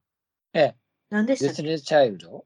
[0.53, 0.75] ええ。
[1.11, 1.61] 何でしたっけ？
[1.61, 2.45] デスティニー・チャイルド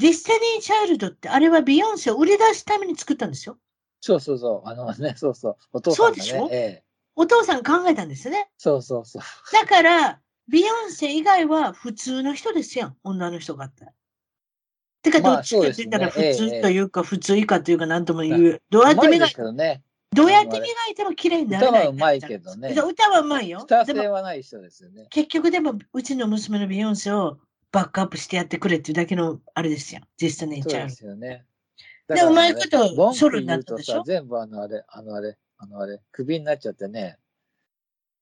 [0.00, 3.58] ディスティニー・チャイルドって、あれはビヨンセを売り出すために作ったんですよ。
[4.00, 4.68] そうそうそう。
[4.68, 5.56] あのね、そうそう。
[5.74, 6.22] お父さんがね。
[6.22, 6.48] そうでしょ？
[6.50, 6.84] ええ。
[7.16, 8.48] お父さん考えたんですよね。
[8.56, 9.22] そうそうそう。
[9.52, 13.92] だから、ビヨンセ以外は普通の人ですやん、女の人があったら。
[15.02, 18.62] てか、まあどっちかって言ったら普通というか、普通以下というか、なんとも言う。
[18.70, 19.82] どうやって磨いけどね。
[20.12, 21.88] どうやって磨いても綺麗にならない。
[21.88, 23.66] 歌はうまいけどね歌はうまいよス。
[23.66, 25.06] ターでも性はない人ですよね。
[25.10, 27.38] 結局でも、うちの娘のビヨンセを
[27.72, 30.04] バックアップしてやってくれっていうだけのあれですやん。
[30.18, 31.44] ディスティニー・そうですよね。
[32.08, 34.02] でうまいことソロになったでしょ？
[34.02, 37.18] 全部あのあれ、あのあれ、あのあれ、クビになっちゃってね。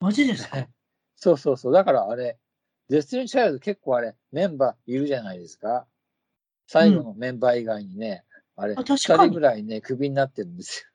[0.01, 0.07] ド。
[0.07, 0.69] マジですか？
[1.17, 1.73] そうそうそう。
[1.73, 2.39] だからあれ、
[2.91, 5.87] デスティニー・チャイルド結構あれ、メンバーいるじゃないですか。
[6.67, 8.25] 最後のメンバー以外にね、
[8.57, 10.87] あれ、あ二確かに人ぐらいね、クビになってるんです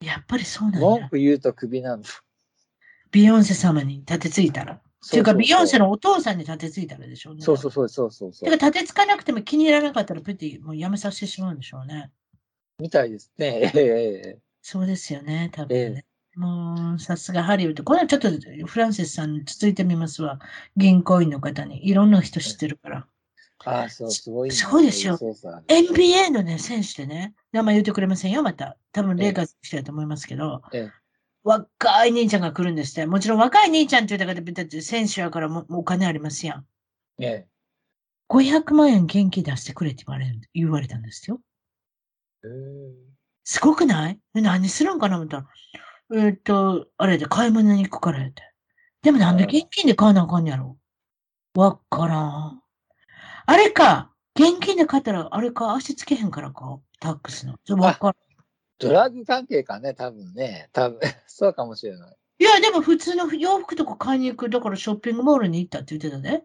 [0.00, 0.96] やっぱりそうなよ。
[0.96, 1.00] んだ。
[1.02, 2.02] 文句言うとクビなの。
[3.12, 4.82] ビヨンセ様に立てついたら。
[5.04, 7.42] っていうか、ビヨンセのお父さんに立てついたらでしょうね。
[7.42, 12.10] そうそうそうそうそうそうてか、立てつかなくても気に入らなかったら、プティもうやめさせてしまうんでしょうね。
[12.78, 13.72] みたいですね。
[13.74, 16.04] ええええそうですよね、多分ね。
[16.36, 17.82] もう、さすがハリウッド。
[17.82, 18.30] これはちょっと
[18.66, 20.38] フランシスさんに続いてみますわ。
[20.76, 21.86] 銀行員の方に。
[21.86, 23.06] いろんな人知ってるから。
[23.64, 24.54] ああ、そう、すごいな。
[24.54, 28.76] そうですよそうそう NBA のね、選手でね、名前言ってくれませんよ、また。
[28.92, 31.01] 多分レイカーズの人だと思いますけど、ええ
[31.44, 33.06] 若い兄ちゃんが来るんですって。
[33.06, 36.66] もちろん若い兄ちゃんって言ったから、だって選手やからもお金ありますやん。
[37.18, 37.46] ええ
[38.28, 41.40] 500万円現金出してくれって言われる言われたんですよ。
[42.44, 42.48] え
[43.44, 44.20] すごくない？
[44.34, 45.46] え何するんかな思ったら。
[46.14, 48.42] えーっと、あれで買い物に行くからやって。
[49.02, 50.78] でもなんで現金で買わなあかんやろ？
[51.54, 52.62] わっからん。
[53.46, 54.12] あれか。
[54.34, 56.80] 現金で買ったら、あれか、足つけへんからか。
[57.00, 57.58] タックスの。
[57.64, 58.14] ちょわからん。
[58.88, 60.68] ドラッグ関係かね、多分ね。
[60.72, 62.16] 多分 そうかもしれない。
[62.38, 64.50] いや、でも普通の洋服とか買いに行く。
[64.50, 66.30] だからショッピングモールに行ったって言ってたね。
[66.30, 66.42] まあ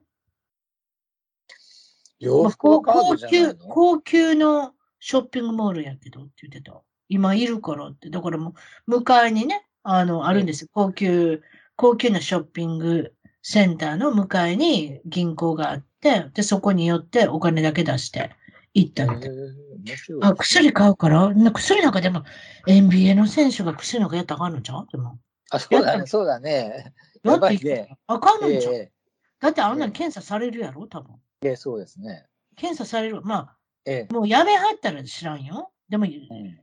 [2.19, 6.81] 洋服はカー高高級、高級のショッピングモールやけどって言ってた。
[7.09, 8.09] 今いるからって。
[8.09, 8.51] だからも
[8.87, 10.69] う、向かいにね、あの、あるんですよ。
[10.73, 11.41] 高級、
[11.75, 18.35] 高級なショッピングセンターの向かいに銀行があって、で、そこに寄ってお金だけ出して
[18.79, 19.31] 行ったみたい。
[19.31, 19.37] ええ
[19.85, 21.33] 面白いであ、薬買うから？
[21.33, 22.23] な薬なんかでも、
[22.67, 24.87] NBA の選手が薬なんかやったらあかんのちゃう？
[24.91, 25.19] でも。
[25.49, 26.93] あ、そうだね、そうだね。
[27.23, 27.97] だやばいってね。
[28.07, 28.91] あかんのちゃう、え
[29.39, 30.87] だってあんなん検査されるやろ？
[30.87, 31.15] 多分。
[31.43, 32.25] ええそうですね。
[32.55, 33.21] 検査される。
[33.23, 33.55] ま
[33.85, 35.71] えあ、もうやめはったら知らんよ。
[35.89, 36.59] でも、えうん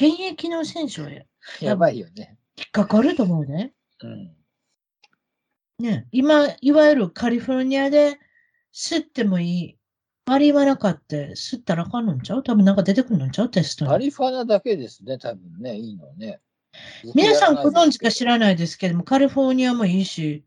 [0.00, 1.20] 現役の選手は引
[1.60, 2.38] やばいよね。
[2.60, 3.74] っかかると思うね。
[4.02, 4.34] うん。
[5.78, 8.18] ね今、いわゆるカリフォルニアで
[8.72, 9.76] 吸ってもいい。
[10.30, 12.44] マリワナかって吸ったらあかんのんちゃう？
[12.44, 13.50] 多分なんか出てくるのんちゃう？
[13.50, 13.90] テストに。
[13.90, 16.38] アリファナだけですね、多分ね、いいのね。
[17.16, 20.44] 皆さんご存知か知ららないですけども、カリフォルニアもいいし、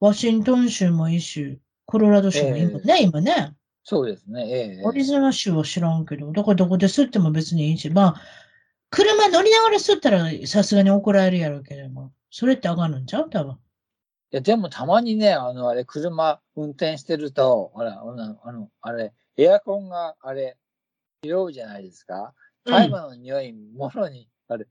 [0.00, 3.52] ワシントン州もいいし、コロラド州もいいもんね、今ね。
[3.84, 4.88] そうですね、ええ。
[4.88, 8.22] アリゾナ州は知らんけど、だからどこで吸っても別にいいし、まあ、
[8.88, 13.28] 車乗りながら吸ったらさすがに怒られるやろうけども、それってあかんのんちゃう？
[13.28, 13.52] 多分。
[13.52, 13.56] い
[14.30, 20.56] や、でもたまにね、あの、あれ、車運転してると、あら、あのあれ、エアコンが、あれ、
[21.22, 22.34] 拾うじゃないですか？
[22.64, 24.66] うん大麻の匂い、もろに、あれ、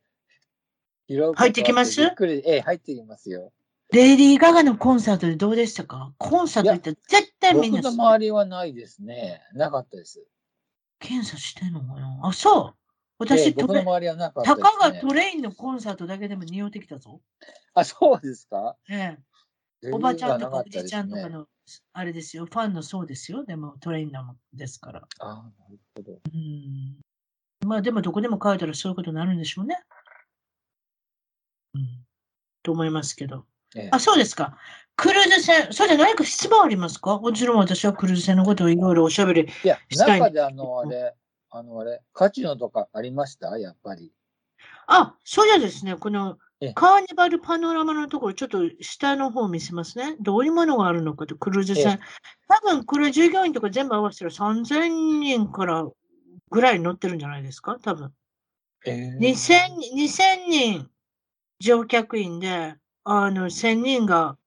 [1.08, 2.02] 拾う入ってきます？
[2.02, 3.54] びっくり、ええ、入ってきますよ。
[3.94, 6.14] レイディー・ガガのコンサートでどうでしたか？
[6.18, 9.42] コンサート行ったら絶対みんな僕の周りはないですね。
[9.54, 10.26] なかったです。
[11.00, 12.20] 検査してんのかな？
[12.24, 12.74] あ、そう。
[12.74, 12.76] ええ
[13.20, 14.62] 私、トレ僕の周りはなかったね。
[14.62, 17.22] かがトレインのコンサートだけでも匂ってきたぞ。
[17.74, 18.76] あ、そうですか？
[18.90, 19.18] ええ、
[19.92, 21.48] おばちゃんとかおじちゃんとかの、
[21.94, 22.46] あれですよ。
[22.46, 23.44] ファンのそうですよ。
[23.44, 25.08] でもトレインなもんですから。
[25.20, 26.20] あなるほど。
[26.34, 26.98] うん。
[27.68, 29.80] まあでもどこでも書いたらそういうことになるんでしょうね。
[31.74, 32.06] うん。
[32.64, 33.46] と思いますけど。
[33.76, 34.58] ええあ、そうですか。
[34.96, 37.18] クルーズ船、それで何か質問ありますか？
[37.18, 39.50] もちろん私はクルーズ船のことをいろいろおしゃべり。
[39.64, 41.14] いや、したい中であの、あれ、
[41.50, 43.58] あの、あれ、カジノとかありました？
[43.58, 44.14] やっぱり。
[44.88, 45.96] あ、そうじゃですね。
[45.96, 50.16] このええカーニバルパノラマのところ、ちょっと下の方を見せますね。
[50.20, 52.00] どういうものがあるのかと、クルーズ船。
[52.48, 55.88] 多分、これ従業員とか全部合わせたら3000人から
[56.50, 57.78] ぐらい乗ってるんじゃないですか？
[57.82, 58.14] 多分。
[58.86, 60.90] え2000 2000人
[61.60, 64.38] 乗客員で、あの、1000人が、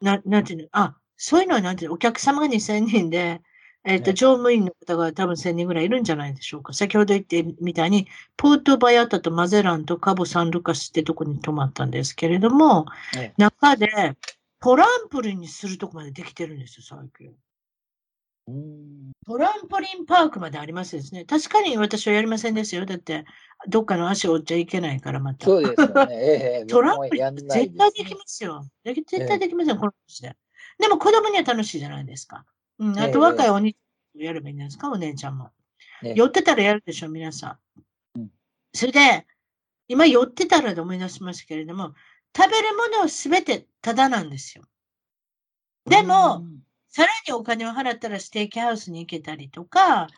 [0.00, 3.40] ななんていうの、あ、そういうのはなんていうの、お客様が2000人で、
[3.84, 6.72] えっ、と、ね乗務員の方が多分1000人ぐらいいるんじゃないでしょうか。
[6.72, 14.16] 先ほど言ってみたいに、ポートバヤタとマゼランとカボ・サンルカスってとこに泊まったんですけれども、ね中で
[14.60, 17.32] トランポリンにするとこまでできてるんですよ、最近。
[18.48, 21.24] うんトランポリンパークまでありますですね。
[21.24, 22.86] 確かに私はやりませんですよ。
[22.86, 23.26] だって、
[23.68, 25.44] どっかの足を折っちゃいけないから、また。
[25.44, 26.14] そうですよね。
[26.14, 28.66] ええ トランポリン絶対できすますよ。
[28.84, 30.36] 絶対できますよ、この年で。
[30.78, 32.46] でも子供には楽しいじゃないですか。
[32.78, 35.50] うん、あええと若いお兄ちゃんやればいいんですか、お姉ちゃんも。
[36.02, 37.58] ええ寄ってたらやるでしょ、皆さ
[38.16, 38.20] ん。
[38.20, 38.30] うん
[38.74, 39.26] それで、
[39.88, 41.94] 今寄ってたらで思い出しましたけれども、
[42.36, 44.64] 食べるものはすべてタダなんですよ。
[45.86, 50.08] でも、うんさらにお金を払ったらステーキハウスに行けたりとか、あ、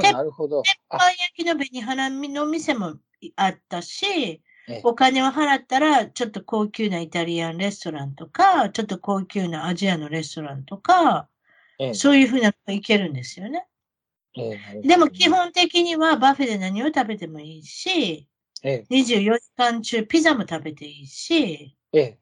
[0.00, 0.62] 鉄なるほど。
[0.88, 2.94] あパン焼きの紅花の店も
[3.36, 11.28] あったし、ええお金を払ったら、ちょっと高級なイタリアンレストランとか、ちょっと高級なアジアのレストランとか、
[11.78, 11.94] ええ。
[11.94, 13.66] そういうふうなのが行けるんですよね。
[14.82, 18.28] でも基本的には buffet で何を食べてもいいし、
[18.62, 18.86] ええ。
[18.90, 22.18] 24時間中ピザも食べていいし、ええ。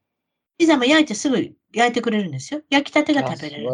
[0.59, 1.37] ピザも焼いてすぐ
[1.73, 2.63] 焼いてくれるんですよ。
[2.71, 3.69] 焼きたてがあ食べれる。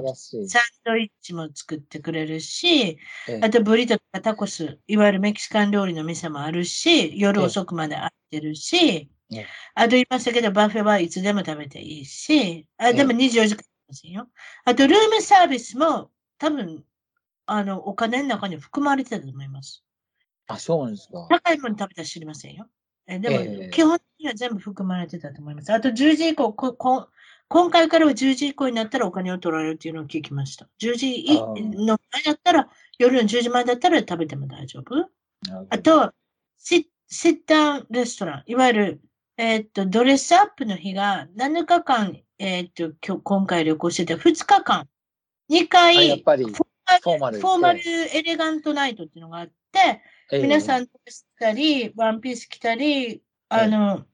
[0.48, 2.98] サンドイッチも作ってくれるし、
[3.28, 3.40] ええ。
[3.42, 12.98] あとブリトとかタコス、いわゆるメキシカン料理の店もあるし、夜ええ遅くまで空いてるしええ、あと言いましたけど、バッフェはいつでも食べていいし、あええ。
[12.98, 14.28] でも24時間ませんよ。
[14.64, 16.84] あとルームサービスも多分、
[17.46, 19.82] あの、お金の中に含まれてたと思います。
[20.46, 21.26] あ、そうなんですか。
[21.28, 22.66] 高いもの食べたら知りませんよ。
[23.06, 25.72] えでも、ええ基本的には全部含まれてたと思います。
[25.72, 27.08] あと10時以降、ここ
[27.48, 30.68] 今回からは10時以降になったらお金を取られるっていうのを聞きました。
[30.80, 31.24] 10時
[31.86, 32.68] の前だったら、
[32.98, 35.08] 夜の10時前だったら食べても大丈夫。
[35.70, 36.12] あ、と、
[36.58, 39.00] シシッダウンレストラン、いわゆる、
[39.38, 44.88] えーっと、ドレスアップの日が7日間、えーっと、今日今回旅行してて、2日間、
[45.50, 50.90] 2あ回、やっぱり、フォーマルフォーマルエレガントナイトっていうのがあって、皆さん、着
[51.38, 54.04] たり、ワンピース着たり、あの、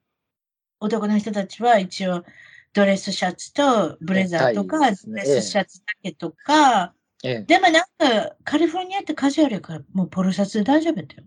[0.81, 2.25] 男の人たちは一応
[2.73, 11.25] ドレスシャツとブレザーとか、ドレスシャツだけとか、ええでもなんかカリフォルニアってカジュアルやからもうポロシャツで大丈夫だよ。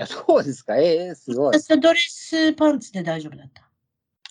[0.00, 0.76] あそうですか。
[0.76, 1.58] ええすごい。
[1.80, 3.70] ドレスパンツで大丈夫だった。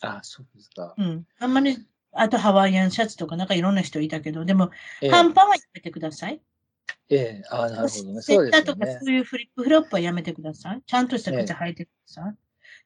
[0.04, 0.94] あ、そうですか。
[0.98, 1.26] うん。
[1.40, 1.78] あんまり、
[2.12, 4.70] あとハワイアンシャツとかなんかいろんな人いたけど、でも、
[5.02, 6.42] ええ半パンはやめてください。
[7.10, 8.22] ええあなるほどね。
[8.22, 9.00] セそうですよッターとかね。
[9.02, 10.82] そういうフリップフロップはやめてください。
[10.86, 12.36] ちゃんとした靴履いてください。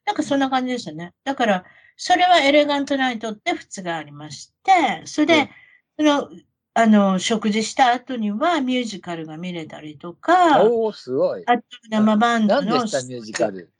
[0.06, 1.12] なんかそんな感じでしたね。
[1.24, 1.64] だから、
[1.96, 5.50] それはエレガントナイトって普通がありまして、それで、
[5.98, 6.30] その、
[6.74, 11.42] あの、食事した後にはミュージカルが見れたりとか、おおすごい。
[11.46, 12.70] あと生バンドの。
[12.70, 13.72] 何でした、ミュージカル？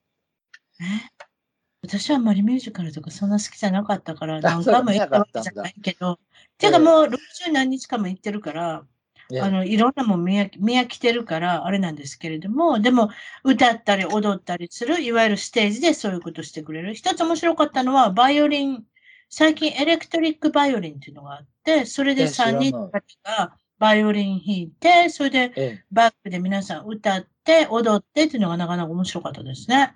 [0.80, 0.84] え？
[1.88, 6.18] 私はあんまりミュージカルとかそんな好きじゃなかったから、あ何回も行ったわけじゃないけど、
[6.58, 8.84] ていうかもう60何日間も行ってるから、
[9.30, 13.10] ねあの、いろんなもん見飽き見飽きてるから、あれなんですけれども、でも、
[13.44, 16.94] 歌ったり踊ったりする、いわゆるステージでそういうことしてくれる。
[16.94, 18.84] 一つ面白かったのは、バイオリン、
[19.30, 22.68] 最近エレクトリックバイオリンっていうのがあって、それでえ知ら3ない。
[22.70, 25.84] 人の方がバイオリン弾いて、それでええ。
[25.90, 29.94] バックで皆さん歌って、踊ってっていうのがなかなか面白かったですね。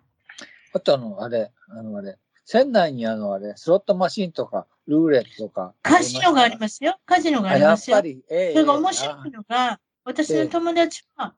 [0.74, 5.74] あとあの、あれ、あの、あれ、船内にあの、あれ、スロットマシンとか、ルーレットとか。
[5.82, 6.98] カジノがありますよ。
[7.06, 7.96] カジノがありますよ。
[7.96, 11.34] っぱり、ええそれが面白いのが、私の友達は、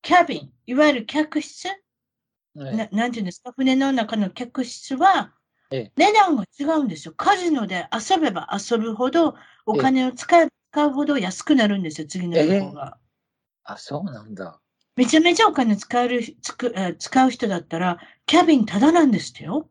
[0.00, 1.68] キャビン、いわゆる客室、
[2.54, 5.32] ななんていうんですか、船の中の客室は
[5.70, 7.14] ええ、値段が違うんですよ。
[7.16, 9.34] カジノで遊べば遊ぶほど、
[9.66, 12.98] お金を使えば使うほど安くなるんですよ、次の旅行が。
[13.64, 14.61] あ、そうなんだ。
[14.96, 19.68] めちゃめちゃお金使えるつくえー使う人だったら、キャビンタダなんですってよ。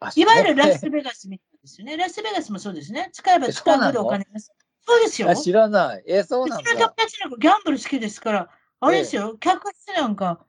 [0.00, 1.96] あいわゆるラスベガスみたいですよね。
[1.96, 3.08] ラスベガスもそうですね。
[3.12, 4.40] 使えばえ使うほどお金が。
[4.86, 5.30] そうですよ。
[5.30, 6.04] あ知らない。
[6.06, 6.94] え、そうなんうちの友だ。
[6.96, 8.50] 達なんかギャンブル好きですから、
[8.80, 10.44] あれですよ、客室なんか、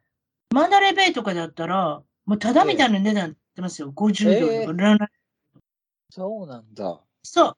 [0.53, 3.91] マンダレーベイとかだったら、もうただみたいな値段ってますよ。
[3.91, 5.09] 50ドルとか、ラナ
[6.09, 6.99] そうなんだ。
[7.23, 7.57] そう。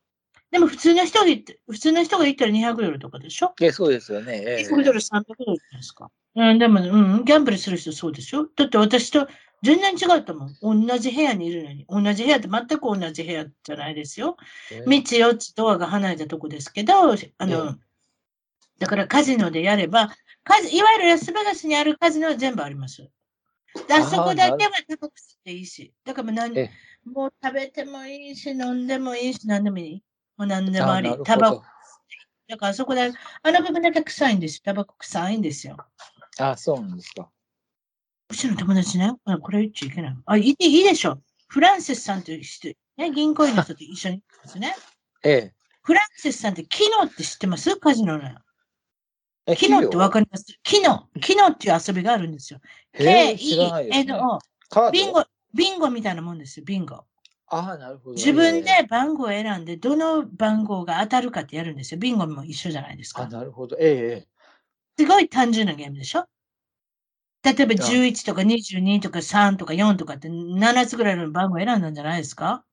[0.51, 3.53] でも普通の人が言って、普通の人が言ったら200ドルとかでしょ？
[3.61, 4.43] え、そうですよね。
[4.45, 6.09] ええ ?200 ドル、300ドルですか。
[6.35, 6.83] うん、でも、う
[7.19, 9.27] ん、ギャンブルする人そうでしょだって私と
[9.63, 10.85] 全然違ったもん。
[10.87, 11.85] 同じ部屋にいるのに。
[11.89, 14.37] 同じ部屋って全く同じ部屋じゃないですよ。
[14.71, 17.75] ええ3つ4つドアが離れたとこですけど、あの、え
[18.79, 23.09] だからカジノでやれば、カジいわゆるラスベガスにあるカジノは全部あります。
[23.87, 26.69] であそこだけは高くしていいし、だからもう何え
[27.03, 30.03] もう食べてもいいし、飲んでもいいし、何でもいい。
[30.38, 31.63] もう何でもありタバコ。
[32.47, 33.11] だからあそこで、
[33.43, 34.61] あの部分だけ臭いんですよ。
[34.65, 35.75] タバコ臭いんですよ。
[36.38, 37.29] あ、そうなんですか。
[38.29, 40.17] うちの友達ね、あこれ言っちゃいけない。
[40.25, 41.19] あ、いいいいでしょ。
[41.47, 44.75] フランシスさんという人、ね、銀行員の人と一緒にいますね。
[45.23, 45.53] ええ。
[45.81, 47.75] フランシスさんってキノって知ってます？
[47.77, 48.29] カジノの。
[49.47, 50.45] えキノってわかります？
[50.63, 51.07] キノ。
[51.21, 52.59] キノっていう遊びがあるんですよ。
[52.93, 54.39] K-E-N-O。
[54.91, 57.05] ビンゴ、ビンゴみたいなもんですよ、ビンゴ。
[57.49, 58.15] ああ、なるほど。
[58.15, 61.99] 自分えで番号を選んで、どの番号が当たるかってやるんですよ。
[61.99, 63.29] ビンゴも一緒じゃないですえあ、か。
[63.37, 63.77] なるほど。
[63.79, 64.27] ええええ。
[64.99, 66.27] すごい単純なゲームでしょ？
[67.43, 72.65] 例えば11とか22とか3とか4とかって7つぐらいの番号選んだんじゃないですか？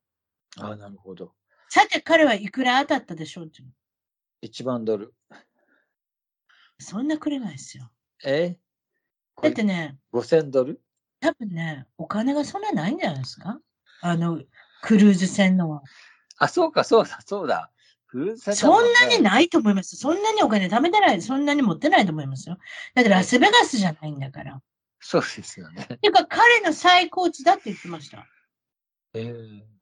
[0.58, 1.32] ああ、なるほど。
[1.68, 3.68] さて彼はいくら当たったでしょうっていう
[4.42, 5.14] 1万ドル。
[6.80, 7.90] そんなくれないですよ。
[8.24, 8.32] え？
[8.42, 8.58] え
[9.42, 10.80] だってね、5000ドル？
[11.20, 13.60] 多分ね、お金がそんなないんじゃないですか？
[14.00, 14.40] あの、
[14.84, 15.82] クルーズ船のは。
[16.36, 17.70] あ、そうか、そうだ、そうだ。
[18.06, 19.96] クルーズ船だそんなにないと思います。
[19.96, 22.58] そんなにお金貯めてない、そんなに持ってないと思いますよ。
[22.94, 24.60] だってラスベガスじゃないんだから。
[25.00, 25.86] そうですよね。
[25.86, 28.26] ていうか、彼の最高値だって言ってました。
[29.14, 29.74] ええ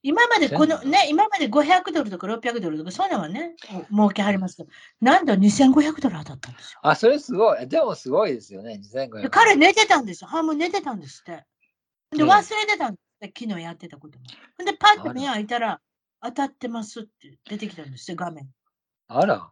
[0.00, 3.56] 今までこのね、今まで500ドルとか600ドルとか、そういうのはね、
[3.90, 6.78] 儲けはりますけど、なんと2500ドル当たったんですよ。
[6.82, 7.68] あ、それすごい。
[7.68, 8.80] でもすごいですよね。
[8.80, 10.28] 2500で彼寝てたんですよ。
[10.28, 11.44] 半分寝てたんですって。
[12.16, 14.24] で、うん忘れてたんです昨日やってたことも。
[14.56, 15.80] ほんで、パッと目開いたら、
[16.22, 18.48] 当たってますって出てきたんですよ、画面。
[19.08, 19.50] あら。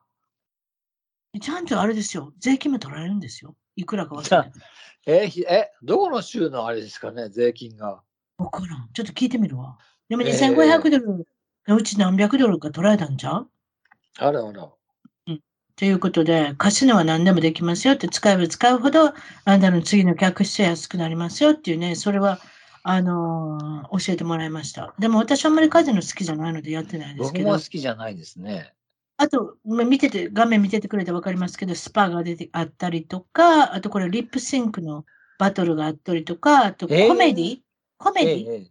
[1.41, 3.57] ちゃんとあれですよ、税金も取られるんですよ。
[3.77, 4.59] いくらか忘れて。
[5.07, 8.03] え、ひえ、どこの州のあれですかね、税金が。
[8.39, 8.89] わからん。
[8.93, 9.79] ちょっと聞いてみるわ。
[10.09, 11.27] でもえー2500ドル
[11.67, 13.51] のうち何百ドルか取られたんちゃう？
[14.19, 14.71] あらあら。
[15.79, 19.13] ということで、カジノは何でもできますよって使えば使うほど、あ
[19.45, 22.41] なたの次の客室は安くなりますよっていうね、それは、
[22.89, 24.95] あのー教えてもらいました。
[24.99, 28.75] でも私あんまりカジノ好きじゃないのでやってないですけど僕も好、きじゃないですね。
[29.19, 35.05] あと、ま見てて、画面見ててくれてわかりますけど、スパが出てあったりとか、あとこれリップシンクの
[35.39, 37.15] バトルがあったりとか、あとコえー？
[37.15, 37.61] メディ、
[37.99, 38.71] コメディ、ええええ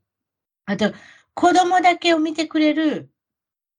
[0.68, 0.94] あと、
[1.34, 3.12] 子供だけを見てくれる、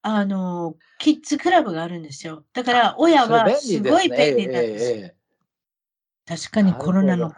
[0.03, 2.45] あの、キッズクラブがあるんですよ。
[2.53, 3.81] だから、親はす。
[3.83, 4.97] ごい便利なんですよ。
[4.97, 5.17] ええええ
[6.27, 7.33] 確かにコロナの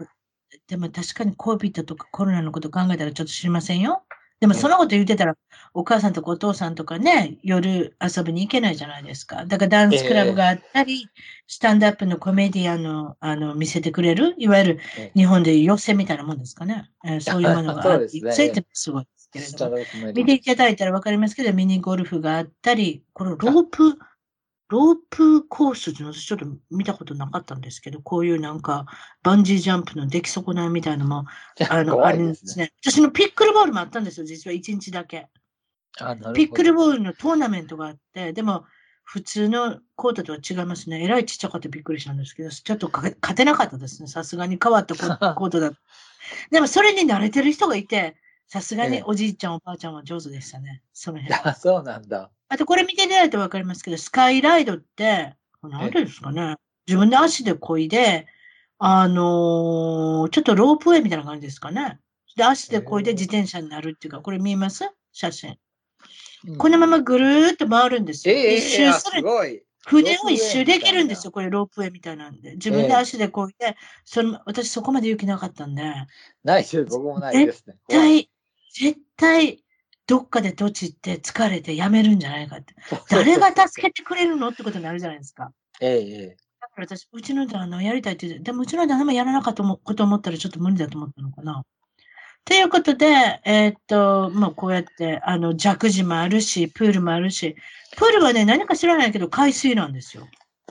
[0.68, 4.04] でも確かに COVID とかコロナのこと考えたらちょっと知りませんよ。
[4.40, 5.36] でもそのこと言ってたら、
[5.74, 9.44] お母さんとかお父さんとかね、夜遊びに行けないじゃないですか。
[9.46, 11.08] だからダンスクラブがあったり、
[11.48, 16.88] スタンドアップのコメディアンの、あの、見せてくれる、いわゆるええ日本で寄せみたいなもんですかね。
[17.04, 19.76] えーそういうものがあって、ねついてもすごいですけれスども。
[20.14, 23.98] 見ていただいたらわかりますけど、ミニゴルフがあったり、このロープ、
[24.68, 28.86] ロープコースっての私ちょっと見たことなかったんですけど、こういうなんか、
[29.22, 31.26] バンジージャンプの出来損ないみたいなのも、
[31.70, 32.72] あの、あ怖いるんですすね。
[32.82, 35.28] 私のピックルボールもあったんですよ、実は1日だけ。
[36.34, 38.66] ピックルボールのトーナメントがあって、でも、
[39.04, 41.02] 普通のコートとは違いますね。
[41.02, 44.06] えらいちっちゃかったびっくりしたんですけど、ちょっとか勝てなかったですね。
[44.06, 45.00] さすがに変わったコ
[45.34, 45.72] コートだ。
[46.50, 50.82] でも、それに慣れてる人がいて、さすがええにおじいちゃん、おばあちゃんは上手でしたね。
[50.92, 51.40] その辺。
[51.42, 52.30] あそうなんだ。
[52.48, 56.56] あと、これ見ていただいてわかりますけど、スカイライドって、何でですかね。
[56.86, 58.26] 自分で足で漕いで、
[58.78, 61.98] あのーちょっとロープウェイみたいな感じですかね。
[62.36, 64.88] で、足で漕いで自転車になるっていうか、これ見えます？
[65.12, 65.50] 写真。
[65.50, 68.34] うんこのままぐるーっと回るんですよ。
[68.34, 69.18] ええ一周あする。
[69.18, 69.62] すごい。
[69.84, 71.32] 船を一周できるんですロよ。
[71.32, 72.52] これロープウェイみたいなんで。
[72.52, 75.82] 自分ええで足で漕いで、その私そこまで勇気なかったんで、
[76.44, 76.84] ないです。
[76.84, 77.74] 僕もないですね。
[77.88, 78.30] 絶対、
[78.72, 79.64] 絶対、
[80.08, 82.74] どっかで土地って疲れてやめるんじゃないかって。
[83.10, 85.52] 誰が助けてくれるのってことになるじゃないですか。
[85.80, 91.62] ええええだから私、うちの旦那をやりたいって言って、でもうちの旦那もやらなかったこと思ったらちょっと無理だと思ったのかな。
[92.46, 93.06] ということで、
[93.44, 97.54] えーっと、まあこうやって、あの、ジャクジもあるし、プールもあるし、
[97.98, 100.26] プールはね、何か知らないけど海水なんですよ。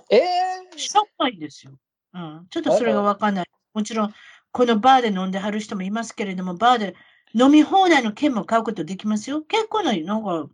[0.09, 0.23] ええ
[0.75, 1.73] しょっぱいですよ。
[2.13, 2.47] うん。
[2.49, 3.45] ちょっとそれがわかんない。
[3.73, 4.13] もちろん、
[4.51, 6.95] このバーで飲んではる人もいますけれども、バーで
[7.34, 9.41] 飲み放題の券も買うことできますよ。
[9.41, 10.47] 結構な、なんか、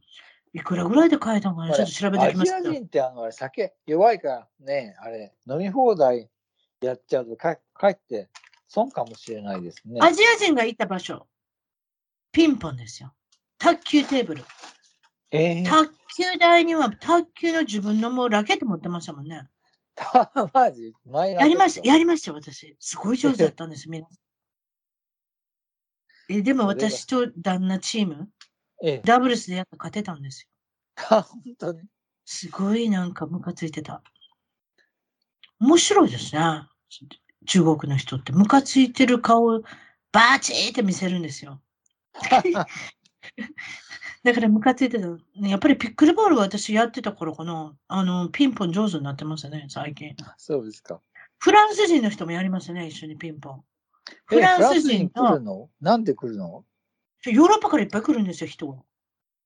[0.53, 1.73] いくらぐらいで買えたのかな？
[1.73, 2.63] ちょっと調べてアきますけど。
[2.63, 6.29] ジア人ってあの酒弱いからね、あれ、飲み放題
[6.81, 8.29] やっちゃうとかかえって
[8.67, 9.99] 損かもしれないですね。
[10.01, 11.25] アジア人が行った場所、
[12.31, 13.13] ピンポンですよ。
[13.57, 14.43] 卓球テーブル。
[15.31, 19.47] ええ卓球台には卓球の自分のもうラケット持ってましたもんね。
[20.53, 20.93] マジ？
[21.11, 22.75] やりました、やりましたよ、私。
[22.79, 24.17] すごい上手だったんです、皆さん。
[26.37, 28.29] えでも私と旦那チーム、
[28.81, 29.01] ええ。
[29.05, 30.47] ダブルスでやっぱ勝てたんですよ。
[31.09, 31.81] あ本当に。
[32.25, 34.01] すごいなんかムカついてた。
[35.59, 36.41] 面白いですね。
[37.45, 38.31] 中国の人って。
[38.31, 39.61] ムカついてる顔を
[40.11, 41.61] バーチーって見せるんですよ。
[44.23, 45.07] だからムカついてた。
[45.07, 47.75] ねやっぱりピックルボールは私やってた頃かな。
[47.87, 50.15] あの、ピンポン上手になってますね、最近。
[50.37, 50.99] そうですか。
[51.37, 53.63] フランス人の人もやりますね、一緒にピンポン。
[54.09, 55.69] えフランス人のフラン来る、の？
[55.81, 56.65] なんで来るの？
[57.25, 58.79] ヨーロッパからいっぱい来るんですよ、人が。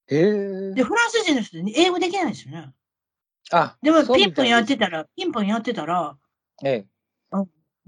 [0.10, 2.72] ええで、フランス人の人英語できないんですよね。
[3.52, 6.18] あ、でもピンポンやってたら、ピンポンやってたら、
[6.64, 6.86] ええ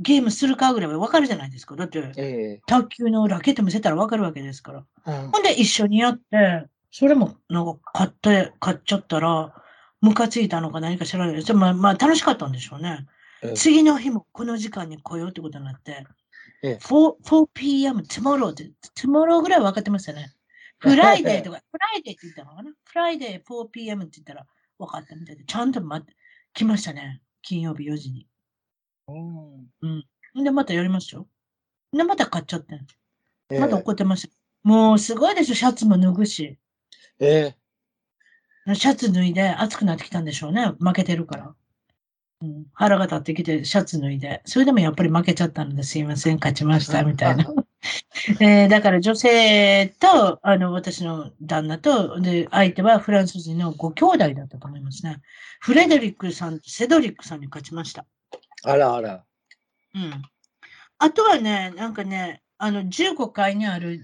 [0.02, 1.76] ゲームするかぐらいはわかるじゃないですか。
[1.76, 4.86] だって、え卓球のラケット見せたらわかるわけですから。
[5.08, 9.54] えうんほんで一緒にやって、それもなんか買って、買っちゃったら、
[10.00, 11.54] ムカついたのか何か知らないです。
[11.54, 13.08] まあ、まあ楽しかったんでしょうね。
[13.44, 16.06] ええ次の日もこの時間に来ようってことになって、
[16.64, 20.34] ええ 4, 4pm, tomorrow って、tomorrow ぐらい分かってましたね。
[20.80, 22.72] フライデーとか、フライデーって言ったのかな？
[22.84, 24.46] フライデー 4pm って言ったら
[24.78, 26.16] 分かったみたいで、ちゃんと待って、
[26.54, 27.22] 来ましたね。
[27.42, 28.28] 金曜日4時に。
[29.08, 31.28] うんで、またやりましたよ。
[31.92, 32.80] で、また買っちゃって。
[33.50, 34.34] ええまた怒ってました。
[34.64, 36.60] もうすごいでしょ、シャツも脱ぐし。
[37.20, 37.56] え
[38.68, 40.74] えシャツ脱いで暑くなってきたんでしょうね。
[40.80, 41.56] 負けてるから。
[42.42, 44.42] うん、腹が立ってきてシャツ脱いで。
[44.46, 47.46] それでもやっぱり負けちゃったのですいません、勝ちました、 みたいな。
[48.42, 55.22] えーだから女性と、あの、私の旦那と、で、相手はフランス人のご兄弟だったと思いますね。
[55.60, 58.06] フレデリックさんとセドリックさんに勝ちました。
[58.64, 59.24] あらあら。
[59.96, 60.22] うん。
[60.98, 64.02] あとはね、なんかね、あの、15階にある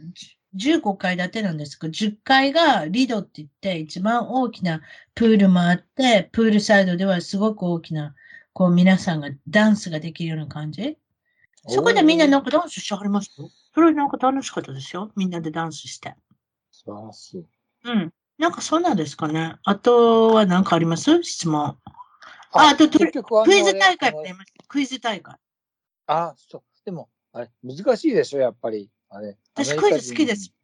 [0.56, 4.82] 15階建てなんですが、10階がリドって言って、一番大きな
[5.14, 8.16] プールもあって、プールサイドではすごく大きな、
[8.56, 10.98] こう皆さんがダンスができるような感じ？
[11.68, 13.50] そこでみんななんかダンスしてはりましたよ。
[13.74, 15.12] それなんか楽しかったですよ。
[15.18, 16.16] みんなでダンスして。
[16.72, 17.46] 素晴らしい。
[17.84, 18.14] うん。
[18.38, 19.56] なんかそうなんですかね。
[19.66, 21.22] あとは何かあります？
[21.22, 21.78] 質問。
[22.54, 24.64] ああとクイズ大会もやりました。
[24.70, 25.36] クイズ大会。
[26.08, 26.64] あ、そう。
[26.86, 28.90] でも、あれ、難しいでしょ、やっぱり。
[29.10, 29.38] あれ。
[29.54, 30.44] 私クイズ好きです。
[30.46, 30.56] 人。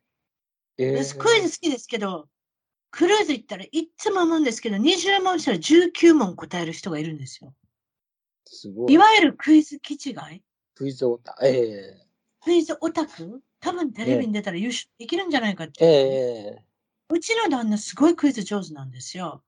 [0.78, 2.30] えー私クイズ好きですけど、
[2.90, 7.54] クルーズ行ったらいっつも思うんですけど、20問したら19問答える人がいるんですよ。
[8.52, 8.94] すごい。
[8.94, 10.44] いわゆるクイズ気違い
[10.76, 11.36] クイズオタ。
[11.44, 11.98] え
[12.44, 13.42] クイズオタク？
[13.60, 15.86] 多分テレビに出たら優勝できるんじゃないかっえて。
[15.86, 15.88] え
[16.58, 16.66] え
[17.14, 19.44] うちの旦那すごいクイズ上手なんですよ。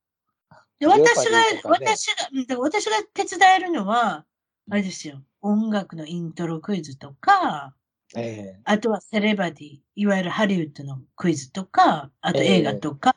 [0.79, 2.07] で、私がね私
[2.47, 4.25] が、私が手伝えるのは、
[4.69, 5.23] あれですよ。
[5.41, 7.73] 音楽のイントロクイズとか、
[8.15, 13.15] ええあとはセレバディ、いわゆるハリウッドのクイズとか、あとええ映画とか、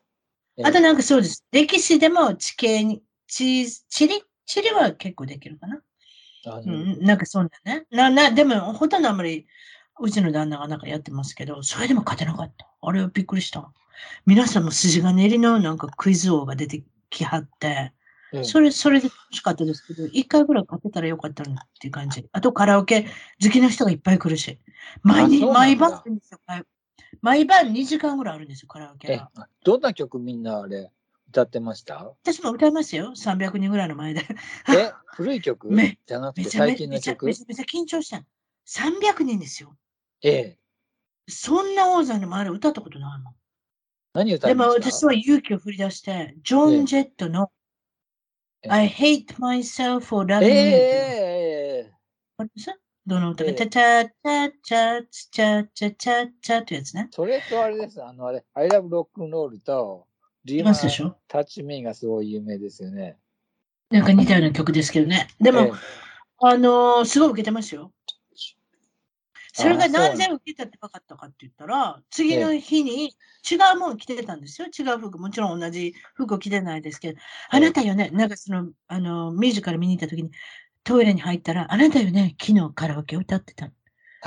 [0.57, 1.45] ええあとなんかそうです。
[1.51, 5.83] 歴史でも地形に、地、地理地理は結構できるかな。
[6.47, 7.87] うん、なんかそんなね。
[7.91, 9.47] な、な、でもほとんどあんまり、
[10.01, 12.69] うちの旦那がなんかやってますけど、それでも勝てなかった。
[12.81, 13.73] あれはびっくりした。
[14.27, 17.93] 皆さんも筋金入りのなんかクイズ王が出てきはって、
[18.33, 22.29] ええそれ、それで楽しかったですけど、一回ぐらい勝てたらよかったなっていう感じ。
[22.33, 23.07] あとカラオケ
[23.43, 24.61] 好きな人がいっぱい来るし。
[25.03, 26.03] 毎日、毎晩。
[26.47, 26.65] 毎
[27.23, 29.31] 毎晩2時間ぐらいあるんですよ、カラオケえが。
[29.65, 30.91] どんな曲みんなあれ、
[31.37, 32.15] 歌ってました？
[32.25, 33.13] 私も歌いますよ。
[33.15, 34.23] 300人ぐらいの前で。
[34.69, 35.69] え、古い曲？
[35.69, 38.25] めじゃなくてめちゃめ最近の曲ちゃめちゃめちゃ緊張した。
[38.67, 39.77] 300人ですよ。
[40.23, 40.59] ええ。
[41.29, 43.35] そんな大勢の前で歌ったことないもん。
[44.15, 47.51] 何歌でもいました私は勇気を振り出して、ジョン・ジェットの
[48.63, 51.93] ええ I hate myself for え loving え you え
[52.41, 52.77] え
[53.07, 53.45] どの歌？
[53.45, 57.09] か、ええチャチャチャチャチャチャチャチャってやつね。
[57.13, 58.03] それとあれです。
[58.03, 60.07] あのあれ、I love rock and roll と、
[60.47, 61.17] リマンますでしょ？
[61.29, 63.19] タッチミーがすごい有名ですよね。
[63.91, 65.29] なんか似たような曲ですけどね。
[65.41, 65.73] でも、ええ
[66.39, 67.93] あのーすごい受けてますよ。
[69.53, 73.07] それがななんんで受けたって分かったかって言ったら、次の日に
[73.51, 74.69] 違うもの着てたんですよ。
[74.69, 75.19] 違う服。
[75.19, 77.19] もちろん同じ服を着てないですけど、
[77.49, 80.31] あなたよね、なんかその、あの、ミュージカル見に行った時に、
[80.85, 83.71] トイレに入ったら、あなたよね、昨日カラオケ歌ってた。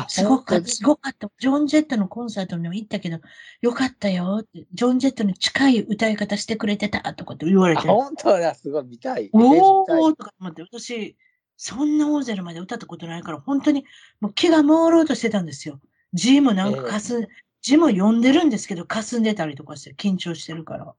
[0.01, 1.29] あすごかった、すごかった。
[1.39, 3.19] ジョン・ジェットのコンサートにも行ったけど、
[3.61, 4.65] よかったよって。
[4.73, 7.87] ジョン・ジェットに近い歌い方してくれてたとかって言われあて。
[7.89, 9.29] 本当だ、すごい見たい。
[9.33, 11.17] おーとか思って、私、
[11.57, 13.83] そんな大勢の前で歌ったことないから、本当に
[14.21, 15.81] もう気が朦朧としてたんですよ。
[16.13, 17.27] 字もなんかかすん、
[17.61, 20.95] 字も読んでるんですけど、かすんでたりとかして、緊張してるから。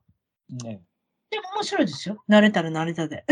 [0.62, 0.82] ね
[1.30, 2.22] でも面白いですよ。
[2.28, 3.24] 慣れたら慣れたで。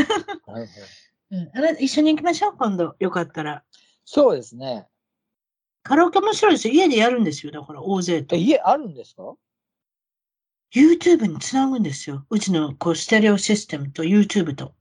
[0.46, 0.68] はいはい
[1.30, 2.96] うん、あれ一緒に行きましょう、今度。
[2.98, 3.62] よかったら。
[4.04, 4.86] そうですね。
[5.88, 6.74] カラオケ面白いですよ。
[6.74, 7.50] 家でやるんですよ。
[7.50, 8.38] だから、大勢とえ、。
[8.38, 9.34] 家あるんですか
[10.74, 12.26] ？YouTube につなぐんですよ。
[12.28, 14.74] うちのこうステレオシステムと YouTube と。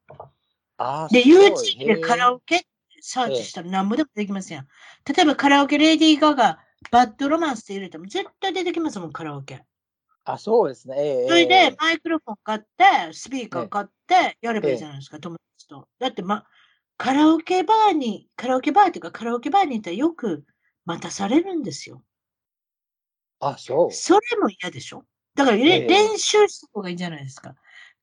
[1.09, 2.67] で、YouTube でカラオケ
[2.99, 4.67] サーチしたら何もでもできますやん。
[5.05, 6.59] 例えばカラオケレディー・ガガ、
[6.91, 9.63] バッドロマンスって入れても絶対出てきますもん、カラオケ。
[10.25, 10.95] あ、そうですね。
[10.99, 12.65] ええそれでええマイクロフォン買って、
[13.13, 15.87] スピーカー買って、やればいいじゃないですか、友達と。
[15.99, 16.43] だって、ま、
[16.97, 20.43] カラオケバーに、カラオケバーっていうかカラオケバーに行ったらよく
[20.87, 22.01] 待たされるんですよ。
[23.39, 23.91] あ、そう。
[23.91, 25.05] それも嫌でしょ
[25.35, 27.53] だから、れええ練習した方がいいんじゃないですか。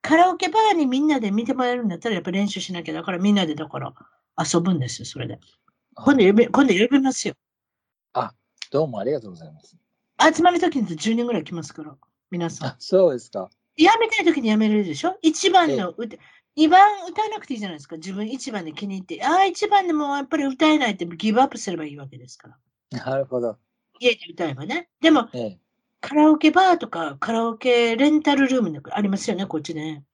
[0.02, 2.94] カラオケバーにみんなで見てもらえるんだったら、やっぱ練習しなきゃ。
[2.94, 3.94] だからみんなでだから
[4.39, 5.40] 遊ぶんですよ、それで。
[5.97, 7.35] 今度呼び、今度呼びますよ。
[8.70, 9.77] どうもありがとうございます。
[10.36, 11.97] 集まるときに10人ぐらい来ますから、
[12.31, 13.48] 皆さんあ。、そうですか。
[13.77, 15.16] やめたいときにやめれるでしょ？
[15.23, 16.16] 一番の歌、
[16.56, 17.97] 二番歌わなくていいじゃないですか。
[17.97, 19.24] 自分一番で気に入って。
[19.24, 22.59] ああ、一番でもやっぱり歌えないってギブアップすればいいわけですから。
[22.95, 23.59] なるほど。
[24.01, 24.89] 家で歌えばね。
[25.01, 25.59] でも、ええ。
[26.01, 30.05] カラオケバーとかカラオケレンタルルームありますよね、こっちね。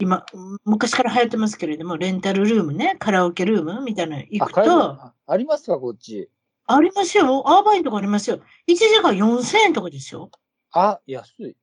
[0.00, 0.24] 今、
[0.64, 6.30] 昔から流行ってますけれども、レンタルルームね、カラオケルームみたいなの行あ、くと、あありますか、こっち？
[6.66, 7.48] ありますよ。
[7.48, 8.40] アーバインとかありますよ。
[8.66, 10.30] 1時間4000円とかですよ。
[10.72, 11.56] あ、安い。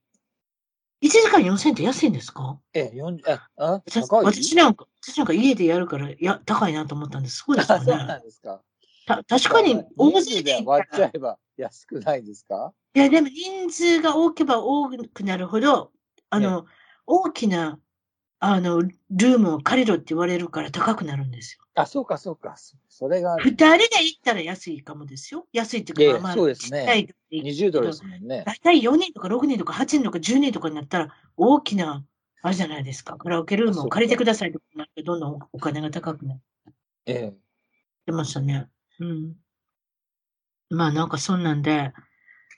[1.02, 2.60] 1時間4000円って安いんですか？
[2.74, 3.82] え、四え、あ、
[4.24, 7.44] 私なんか、私なんか家でやるから、いや、高いなと思ったんです。
[7.46, 8.20] そうですあ、かそうなね。
[8.20, 8.62] んですか。
[9.06, 12.74] た確かに、大勢で割っちゃえば安くないですか？
[12.94, 15.92] や、でも人数が多ければ多くなるほど、
[16.30, 16.66] あの、
[17.06, 17.80] 大きな、
[18.40, 21.66] あの、ルームを借りろって言われるから高くなるんですよ。
[21.76, 22.56] あ、そうか、そうか。
[22.58, 23.52] そそれがあ二る。
[23.54, 25.48] 人で行ったら安いかもですよ。
[25.52, 28.46] 安いっていうか、まあ、そうですねちっちゃい時で行く20ドルですもんね。
[28.46, 32.06] 大体4人とか6人とか8人とか10人とかになったら、大きな、
[32.44, 33.18] あれじゃないですか。
[33.18, 36.40] カラオケルームを借りてくださいとかなって、どんどんお金が高くなっ
[37.06, 37.38] ええ。
[38.06, 38.70] てましたね。
[39.00, 39.34] うん。
[40.70, 41.94] まあなんかそんなんで、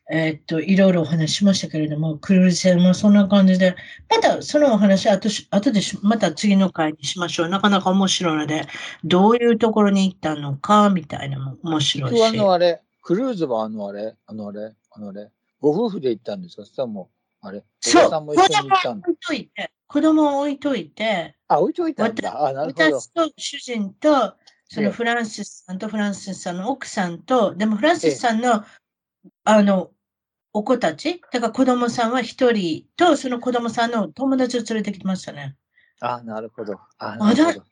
[0.10, 3.76] えーっと、いろいろお話ししましたけれども、クルーズ船もそんな感じで、
[4.10, 7.50] またそのお話、あとし、後でしまた次の回にしましょう。
[7.50, 8.66] なかなか面白いので、
[9.04, 12.38] どういうところに行ったのか、みたいなのも面白い僕はあし。
[12.38, 16.64] のあれ、クルーズはあのあれ、あのあれ、あのあれ、ご夫婦で行ったんですか？
[16.64, 17.10] そしたらも
[17.44, 19.08] う、あれ、おそう、子さんも一緒に行ったんだ。
[19.10, 22.32] 置いといて、子供を置いといて、あ、置いといたんだ。
[22.32, 24.36] 私と主人と、
[24.70, 28.64] そええのフランシスさんとフランシスさんの奥さんと、でもフランシスさんの、
[29.44, 29.92] あの、
[30.54, 35.56] お子たち、だから子供さんは一人と、その子供さんの友達を連れてきてましたね。
[36.00, 36.80] あ、なるほど。
[36.98, 37.72] あ、まだなるほど。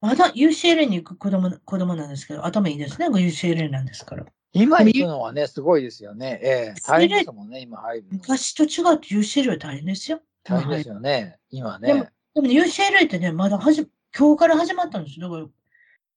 [0.00, 4.24] まだ UCLA に行く子供子供なんですけど、頭いいですね、UCLA なんですから。
[4.52, 6.40] 今行くのはね、すごいですよね。
[6.42, 8.08] ええ、大変ですもんね、今入るの。
[8.14, 10.20] 昔と違って UCLA は大変ですよ。
[10.42, 12.10] 大変ですよね、今でもね。
[12.34, 13.86] でもね UCLA ってね、まだはじ
[14.16, 15.28] 今日から始まったんですよ。
[15.28, 15.46] だから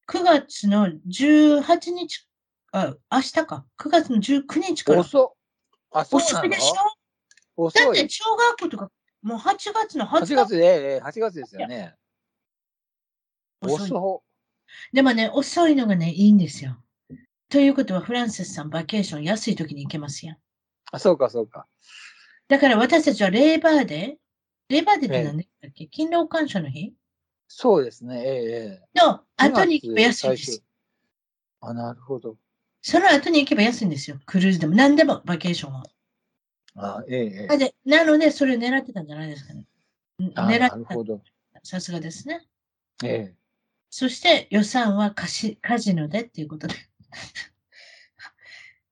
[0.08, 2.28] 9月の18日、
[2.72, 3.66] あ、明日か。
[3.80, 5.00] 9月の19日から。
[5.00, 5.34] 遅っ。
[5.92, 6.76] あ、そう遅いでしょ？
[6.76, 6.84] だ
[7.56, 8.00] 遅い。
[8.00, 8.92] って小学校とか、
[9.22, 10.36] もう8月の20 8日。
[10.36, 11.96] 月で、ええ、8月ですよね。
[13.62, 14.24] 遅
[14.94, 16.78] でもね、遅いのがね、いいんですよ。
[17.50, 20.36] ということは、フランシスさん、バケーション安い時に行けますよ。
[20.92, 21.68] あ、そうか、そうか。
[22.48, 26.94] だから私たちは Labor Day、Labor Day って何でしたっけ、勤労感謝の日？
[27.48, 29.00] そうですね、ええ、ええ。
[29.00, 30.64] の後に行けば安いで最終す。
[31.62, 32.38] あ、なるほど。
[32.82, 34.20] その後に行けば安いんですよ。
[34.26, 35.84] クルーズでも何でもバケーションは。
[36.76, 39.66] あ、ええ、でなので、それを狙ってたんじゃないですかね。
[40.36, 41.22] あ、狙ってなるほど。
[41.54, 41.60] た。
[41.64, 42.46] さすがですね。
[43.04, 43.36] ええ。
[43.90, 46.76] そして予算はカシカジノでっていうことで。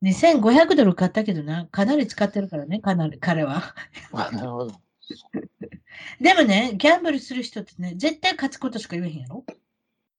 [0.02, 3.76] 2500ドル買ったけどな、かなり使ってるからね、かなり、彼は。
[4.12, 4.82] あ、なるほど。
[6.22, 9.46] でもね、ギャンブルする人ってね、絶対勝つことしか言えへんやろ？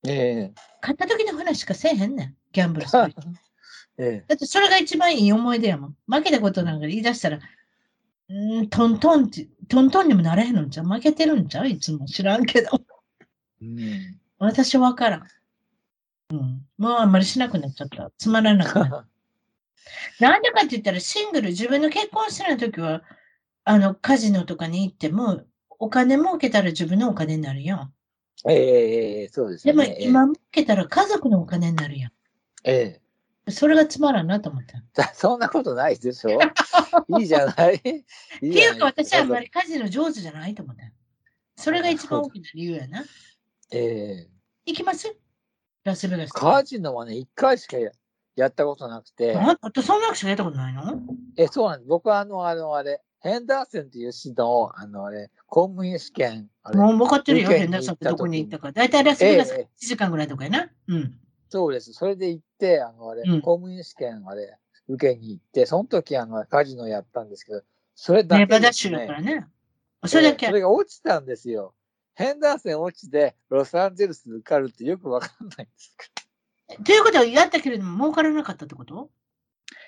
[0.07, 0.53] ええ、
[0.83, 3.23] 勝った時の話しかせえへんねん、ギャンブルする人。
[3.99, 4.25] ええ。
[4.29, 5.97] だってそれが一番いい思い出やもん。
[6.07, 7.39] 負けたことなんか言い出したら、
[8.29, 10.87] うーん、トントンって、トントンにもなれへんのんちゃう？
[10.87, 11.69] 負けてるんちゃう？
[11.69, 12.83] いつも知らんけど。
[13.63, 14.19] うん。
[14.39, 15.27] 私はわからん。
[16.31, 16.67] うん。
[16.77, 18.11] もうあんまりしなくなっちゃった。
[18.19, 19.07] つまらなくなった。
[20.21, 23.03] なんでかって言ったら、シングル、自分の結婚してない時は、
[23.65, 25.45] あの、カジノとかに行っても、
[25.85, 27.93] お金儲けたら自分のお金になるやん。
[28.49, 29.97] ええ、ええ、そうですでもよね。
[29.99, 32.11] ええ今儲けたら家族のお金になるや
[32.65, 33.01] え
[33.47, 33.51] え。
[33.51, 33.53] ん。
[33.53, 34.83] それがつまらんなと思った。
[35.15, 36.39] そんなことないでしょ？
[37.19, 37.75] いいじゃない？
[37.75, 40.83] いいてじゃないいうか、私はあんまりカジノ上手じゃないと思った。
[41.57, 43.05] それが一番大きな理由やな。
[43.71, 44.31] ええ
[44.67, 45.15] 行きます？
[45.85, 46.33] ラスベガス。
[46.33, 47.91] カジノはね、一回しかや
[48.37, 50.99] やったことなくて、あそんなくしかやったことないの？
[51.37, 51.89] え、そうなんです。
[51.89, 58.71] 僕はあの、あの、あれ、ヘンダーセンという市の、あの、あれ、公務員試験、もう分かってるよ、受験に変なさんってどこに行ったか。
[58.71, 60.69] だいたいラスベガスええ1時間ぐらいとかやな。
[60.89, 61.15] うん。
[61.49, 61.95] そうです。
[61.95, 67.63] それで行って、あの、あれ、うん公務員試験、あれ、受けに行って、その時、あの、カジノやったんですけど、
[67.95, 69.07] それだネけですバダ州だね。
[69.07, 69.47] からね。
[70.05, 70.55] それだけええそ。
[70.57, 71.73] れが落ちたんですよ。
[72.13, 76.85] ヘンダーセン落ちて、ロサンゼルス受かるってよくわかんないんですけど。
[76.85, 79.09] ということは、やったけれども、儲からなかったってこと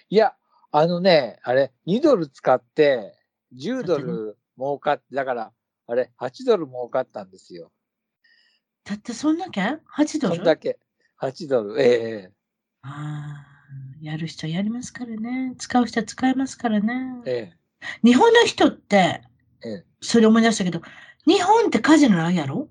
[0.08, 0.34] いや、
[0.70, 3.12] あのね、あれ、2ドル使って、
[3.56, 5.52] 10ドル儲かって、だから、
[5.86, 7.72] あれ、8ドル儲かったんですよ。
[8.84, 10.36] たったそんだけ ?8 ドル？
[10.36, 10.78] そんだけ。
[11.20, 11.80] 8ドル。
[11.80, 12.32] ええ
[12.82, 13.46] ああ、
[14.00, 15.54] やる人はやりますからね。
[15.58, 16.94] 使う人は使えますからね。
[17.26, 17.56] ええ
[18.04, 19.22] 日本の人って、
[19.64, 20.80] ええそれ思い出したけど、
[21.26, 22.68] 日本ってカジノないやろ？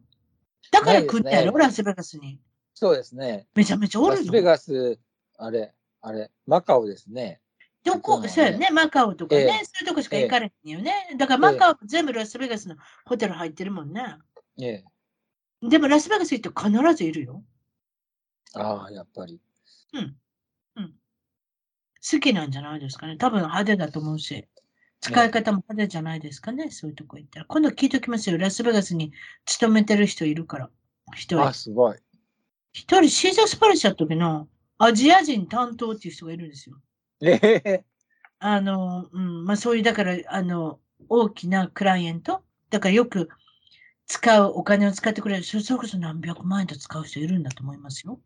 [0.71, 2.39] だから来んねやろ、ねラスベガスに。
[2.73, 3.47] そうですね。
[3.55, 4.15] めちゃめちゃおるの？
[4.17, 4.99] ラスベガス、
[5.37, 7.41] あれ、あれ、マカオですね。
[7.85, 10.93] どこ、そうやね、マカオとかね、ええそういうとこしか行かれへんよね。
[11.17, 12.75] だからマカオ全部ラスベガスの
[13.05, 14.17] ホテル入ってるもんね。
[14.59, 14.83] ええ
[15.61, 17.43] でもラスベガス行って必ずいるよ。
[18.53, 19.39] ああ、やっぱり。
[22.07, 23.17] 好きなんじゃないですかね。
[23.17, 24.47] 多分派手だと思うし。
[25.01, 26.69] 使い方も派手じゃないですかね。
[26.69, 27.45] そういうとこ行ったら。
[27.45, 28.37] 今度聞いときますよ。
[28.37, 29.11] ラスベガスに
[29.45, 30.69] 勤めてる人いるから。
[31.13, 31.53] 一人あ、。
[31.53, 31.97] すごい。
[32.73, 34.47] 一人シーザースパルシャの時の
[34.77, 36.75] アジア人担当っていう人がいるんですよ。
[37.21, 37.85] ええ
[38.39, 40.79] あの、うん、まあそういう、だから、あの、
[41.09, 42.43] 大きなクライアント。
[42.69, 43.29] だからよく
[44.07, 45.43] 使う、お金を使ってくれる。
[45.43, 48.19] それこそ何百万円と使う人いるんだと思いますよ。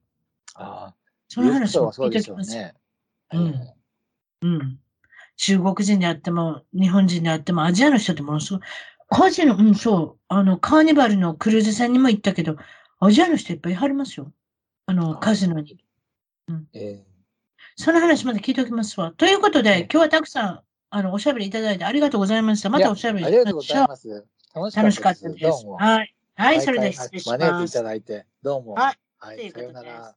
[0.55, 0.95] ああ、
[1.27, 2.63] その話言う人も聞いておきますよ。
[2.63, 2.75] ね。
[3.33, 3.79] うんええ
[4.41, 4.79] うん。
[5.35, 8.61] 中国人であっても、日本人であっても、アジアの人ってものすごい、
[9.09, 12.57] カジノ、うん、そう、あの、カーニバルのクルーズ船にも行ったけど、
[12.99, 14.31] アジアの人いっぱいいはりますよ。
[14.85, 15.83] あの、カジノに。
[16.73, 17.08] ええ
[17.79, 19.13] その話まで聞いておきますわ。
[19.15, 22.69] ということで、ええ今日はたくさん、あの、おしゃべりいただいてありがとうございました。
[22.69, 23.85] またおしゃべりありがとうごしましょう。
[23.85, 24.27] ざいます。
[24.53, 25.65] 楽楽しかったたです。
[25.65, 26.13] はい。
[26.35, 27.73] はい、それで毎回失礼し招いています。
[27.73, 28.73] ただいて、どうも。
[28.73, 30.15] はいはい、というさことですようなら。